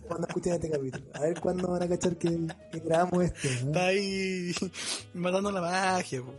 cuando 0.09 0.27
escuchen 0.29 0.55
este 0.55 0.71
capítulo 0.71 1.05
a 1.15 1.21
ver 1.21 1.41
cuándo 1.41 1.69
van 1.69 1.83
a 1.83 1.89
cachar 1.89 2.17
que, 2.17 2.29
que 2.73 2.81
grabamos 2.81 3.25
esto 3.25 3.49
¿no? 3.63 3.67
Está 3.69 3.87
ahí 3.87 4.53
matando 5.15 5.53
la 5.53 5.61
magia. 5.61 6.23
po. 6.23 6.35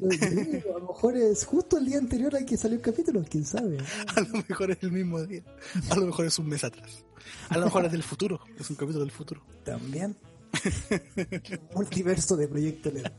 Pero 0.00 0.76
a 0.76 0.80
lo 0.80 0.88
mejor 0.88 1.16
es 1.16 1.44
justo 1.44 1.78
el 1.78 1.86
día 1.86 1.98
anterior 1.98 2.34
al 2.34 2.44
que 2.44 2.56
salió 2.56 2.76
el 2.76 2.82
capítulo, 2.82 3.24
quién 3.28 3.44
sabe. 3.44 3.78
A 4.16 4.20
lo 4.20 4.44
mejor 4.48 4.70
es 4.70 4.78
el 4.82 4.92
mismo 4.92 5.22
día. 5.22 5.42
A 5.90 5.96
lo 5.96 6.06
mejor 6.06 6.26
es 6.26 6.38
un 6.38 6.48
mes 6.48 6.64
atrás. 6.64 7.04
A 7.48 7.58
lo 7.58 7.66
mejor 7.66 7.84
es 7.84 7.92
del 7.92 8.02
futuro. 8.02 8.40
Es 8.58 8.68
un 8.70 8.76
capítulo 8.76 9.00
del 9.04 9.12
futuro. 9.12 9.42
También. 9.64 10.16
Multiverso 11.74 12.36
de 12.36 12.48
Proyecto 12.48 12.90
LED. 12.90 13.10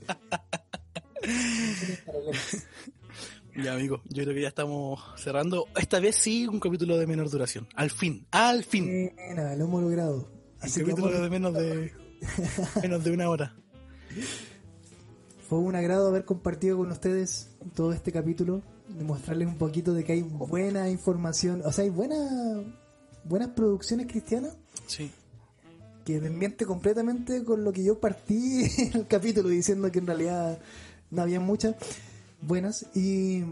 Ya, 3.55 3.73
amigo, 3.73 4.01
yo 4.09 4.23
creo 4.23 4.36
que 4.36 4.41
ya 4.41 4.49
estamos 4.49 5.01
cerrando. 5.17 5.67
Esta 5.78 5.99
vez 5.99 6.17
sí, 6.17 6.45
un 6.45 6.59
capítulo 6.59 6.97
de 6.97 7.07
menor 7.07 7.30
duración. 7.30 7.67
Al 7.76 7.89
fin, 7.89 8.28
al 8.32 8.65
fin. 8.65 9.13
Lo 9.36 9.65
hemos 9.65 9.82
logrado. 9.82 10.30
Un 10.55 10.59
Así 10.59 10.82
capítulo 10.82 11.21
de 11.21 11.30
menos 11.30 11.53
de 11.53 11.93
menos 12.82 13.03
de 13.03 13.11
una 13.11 13.30
hora. 13.30 13.55
Fue 15.50 15.60
un 15.60 15.76
agrado 15.76 16.08
haber 16.08 16.26
compartido 16.26 16.78
con 16.78 16.91
ustedes 16.91 17.50
todo 17.76 17.93
este 17.93 18.12
capítulo, 18.12 18.62
demostrarles 18.98 19.48
un 19.48 19.58
poquito 19.58 19.93
de 19.93 20.04
que 20.04 20.14
hay 20.14 20.22
buena 20.22 20.89
información, 20.89 21.62
o 21.66 21.72
sea, 21.72 21.84
hay 21.84 21.89
buena, 21.89 22.18
buenas 23.24 23.50
producciones 23.50 24.08
cristianas 24.08 24.56
Sí. 24.88 25.12
que 26.04 26.20
desmiente 26.20 26.66
completamente 26.66 27.43
con 27.43 27.64
lo 27.64 27.72
que 27.74 27.84
yo 27.84 28.00
partí 28.00 28.64
en 28.78 28.93
el 28.96 29.08
capítulo 29.08 29.50
diciendo 29.50 29.91
que 29.91 30.00
en 30.00 30.08
realidad 30.08 30.60
no 31.12 31.22
había 31.22 31.39
muchas 31.39 31.76
buenas. 32.41 32.86
Y 32.96 33.43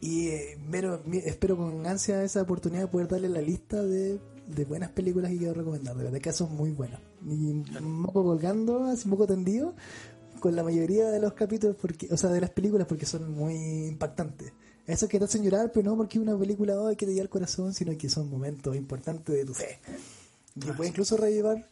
y 0.00 0.28
eh, 0.28 0.58
pero, 0.70 1.00
mi- 1.06 1.16
espero 1.18 1.56
con 1.56 1.86
ansia 1.86 2.22
esa 2.24 2.42
oportunidad 2.42 2.82
de 2.82 2.88
poder 2.88 3.08
darle 3.08 3.28
la 3.30 3.40
lista 3.40 3.82
de, 3.82 4.18
de 4.54 4.64
buenas 4.66 4.90
películas 4.90 5.30
que 5.30 5.38
quiero 5.38 5.54
recomendar, 5.54 5.96
de 5.96 6.04
verdad 6.04 6.20
que 6.20 6.32
son 6.32 6.54
muy 6.54 6.72
buenas. 6.72 7.00
Y 7.26 7.46
un 7.52 8.02
poco 8.04 8.22
colgando, 8.24 8.84
así 8.84 9.04
un 9.06 9.12
poco 9.12 9.26
tendido 9.26 9.74
con 10.44 10.54
la 10.54 10.62
mayoría 10.62 11.10
de 11.10 11.18
los 11.20 11.32
capítulos 11.32 11.74
porque 11.80 12.06
o 12.10 12.18
sea 12.18 12.28
de 12.28 12.38
las 12.38 12.50
películas 12.50 12.86
porque 12.86 13.06
son 13.06 13.32
muy 13.32 13.54
impactantes 13.88 14.52
esos 14.86 15.08
que 15.08 15.18
te 15.18 15.24
hacen 15.24 15.42
llorar 15.42 15.72
pero 15.72 15.90
no 15.90 15.96
porque 15.96 16.18
una 16.18 16.38
película 16.38 16.78
oh, 16.78 16.90
que 16.90 17.06
te 17.06 17.12
llega 17.12 17.22
al 17.22 17.30
corazón 17.30 17.72
sino 17.72 17.96
que 17.96 18.10
son 18.10 18.28
momentos 18.28 18.76
importantes 18.76 19.34
de 19.34 19.46
tu 19.46 19.54
fe 19.54 19.78
que 20.60 20.72
puede 20.74 20.90
incluso 20.90 21.16
rellevar 21.16 21.66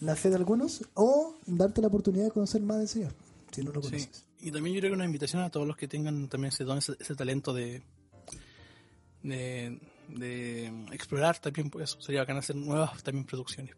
la 0.00 0.16
fe 0.16 0.30
de 0.30 0.36
algunos 0.36 0.82
o 0.94 1.34
darte 1.44 1.82
la 1.82 1.88
oportunidad 1.88 2.24
de 2.24 2.30
conocer 2.30 2.62
más 2.62 2.78
del 2.78 2.88
Señor, 2.88 3.12
si 3.52 3.62
no 3.62 3.70
lo 3.72 3.82
Sí. 3.82 3.90
conoces. 3.90 4.24
Y 4.40 4.50
también 4.50 4.74
yo 4.74 4.80
creo 4.80 4.92
que 4.92 4.94
una 4.96 5.04
invitación 5.04 5.42
a 5.42 5.50
todos 5.50 5.66
los 5.66 5.76
que 5.76 5.88
tengan 5.88 6.28
también 6.28 6.52
ese 6.52 6.64
don, 6.64 6.78
ese, 6.78 6.94
ese 6.98 7.14
talento 7.14 7.52
de, 7.52 7.82
de 9.22 9.78
de 10.08 10.66
explorar 10.92 11.38
también 11.38 11.68
pues 11.70 11.90
eso. 11.90 12.00
Sería 12.00 12.20
bacán 12.20 12.36
hacer 12.38 12.56
nuevas 12.56 13.02
también 13.02 13.26
producciones. 13.26 13.74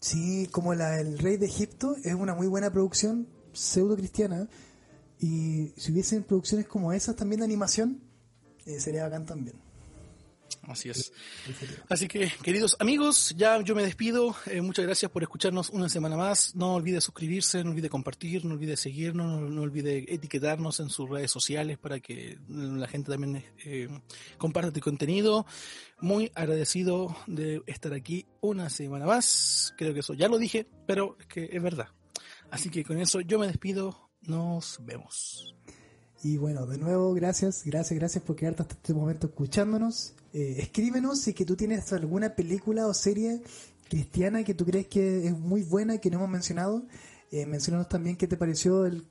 Sí, 0.00 0.48
como 0.50 0.74
la 0.74 1.00
El 1.00 1.18
Rey 1.18 1.36
de 1.36 1.46
Egipto 1.46 1.96
es 2.04 2.14
una 2.14 2.34
muy 2.34 2.46
buena 2.46 2.70
producción 2.70 3.26
pseudo 3.54 3.96
cristiana 3.96 4.48
y 5.18 5.72
si 5.76 5.92
hubiesen 5.92 6.22
producciones 6.24 6.66
como 6.66 6.92
esas 6.92 7.16
también 7.16 7.40
de 7.40 7.46
animación, 7.46 8.00
eh, 8.66 8.80
sería 8.80 9.04
bacán 9.04 9.26
también. 9.26 9.56
Así 10.68 10.88
es. 10.88 11.12
Así 11.88 12.08
que, 12.08 12.30
queridos 12.42 12.76
amigos, 12.78 13.34
ya 13.36 13.60
yo 13.62 13.74
me 13.74 13.82
despido. 13.82 14.34
Eh, 14.46 14.60
muchas 14.60 14.84
gracias 14.84 15.10
por 15.10 15.22
escucharnos 15.22 15.70
una 15.70 15.88
semana 15.88 16.16
más. 16.16 16.54
No 16.54 16.74
olvide 16.74 17.00
suscribirse, 17.00 17.62
no 17.64 17.70
olvide 17.70 17.90
compartir, 17.90 18.44
no 18.44 18.54
olvide 18.54 18.76
seguirnos, 18.76 19.40
no, 19.40 19.48
no 19.48 19.62
olvide 19.62 20.12
etiquetarnos 20.12 20.80
en 20.80 20.88
sus 20.88 21.08
redes 21.08 21.30
sociales 21.30 21.78
para 21.78 22.00
que 22.00 22.38
la 22.48 22.88
gente 22.88 23.10
también 23.10 23.44
eh, 23.64 23.88
comparta 24.38 24.68
este 24.68 24.80
contenido. 24.80 25.46
Muy 26.00 26.30
agradecido 26.34 27.16
de 27.26 27.62
estar 27.66 27.92
aquí 27.92 28.26
una 28.40 28.70
semana 28.70 29.06
más. 29.06 29.74
Creo 29.76 29.92
que 29.92 30.00
eso 30.00 30.14
ya 30.14 30.28
lo 30.28 30.38
dije, 30.38 30.66
pero 30.86 31.16
es 31.20 31.26
que 31.26 31.48
es 31.52 31.62
verdad. 31.62 31.88
Así 32.54 32.70
que 32.70 32.84
con 32.84 32.98
eso 33.00 33.20
yo 33.20 33.40
me 33.40 33.48
despido. 33.48 34.10
Nos 34.28 34.78
vemos. 34.80 35.56
Y 36.22 36.36
bueno, 36.36 36.66
de 36.66 36.78
nuevo, 36.78 37.12
gracias, 37.12 37.64
gracias, 37.64 37.98
gracias 37.98 38.22
por 38.22 38.36
quedarte 38.36 38.62
hasta 38.62 38.74
este 38.76 38.94
momento 38.94 39.26
escuchándonos. 39.26 40.14
Eh, 40.32 40.58
escríbenos 40.58 41.20
si 41.20 41.34
que 41.34 41.44
tú 41.44 41.56
tienes 41.56 41.92
alguna 41.92 42.36
película 42.36 42.86
o 42.86 42.94
serie 42.94 43.42
cristiana 43.88 44.44
que 44.44 44.54
tú 44.54 44.64
crees 44.64 44.86
que 44.86 45.26
es 45.26 45.36
muy 45.36 45.64
buena 45.64 45.98
que 45.98 46.10
no 46.10 46.18
hemos 46.18 46.30
mencionado. 46.30 46.86
Eh, 47.32 47.44
menciónanos 47.44 47.88
también 47.88 48.16
qué 48.16 48.28
te 48.28 48.36
pareció 48.36 48.86
eh, 48.86 49.02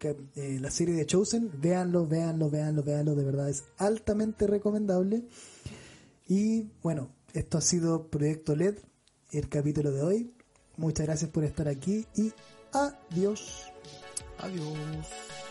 la 0.61 0.71
serie 0.71 0.95
de 0.95 1.05
Chosen. 1.05 1.51
Véanlo, 1.59 2.07
véanlo, 2.07 2.49
véanlo, 2.49 2.81
véanlo. 2.81 3.13
De 3.13 3.25
verdad 3.25 3.49
es 3.49 3.65
altamente 3.77 4.47
recomendable. 4.47 5.25
Y 6.29 6.69
bueno, 6.81 7.09
esto 7.33 7.57
ha 7.57 7.61
sido 7.61 8.07
Proyecto 8.07 8.55
LED, 8.55 8.77
el 9.33 9.49
capítulo 9.49 9.91
de 9.91 10.01
hoy. 10.01 10.33
Muchas 10.77 11.05
gracias 11.05 11.29
por 11.29 11.43
estar 11.43 11.67
aquí 11.67 12.07
y 12.15 12.31
adiós. 12.73 13.71
Adiós. 14.39 15.42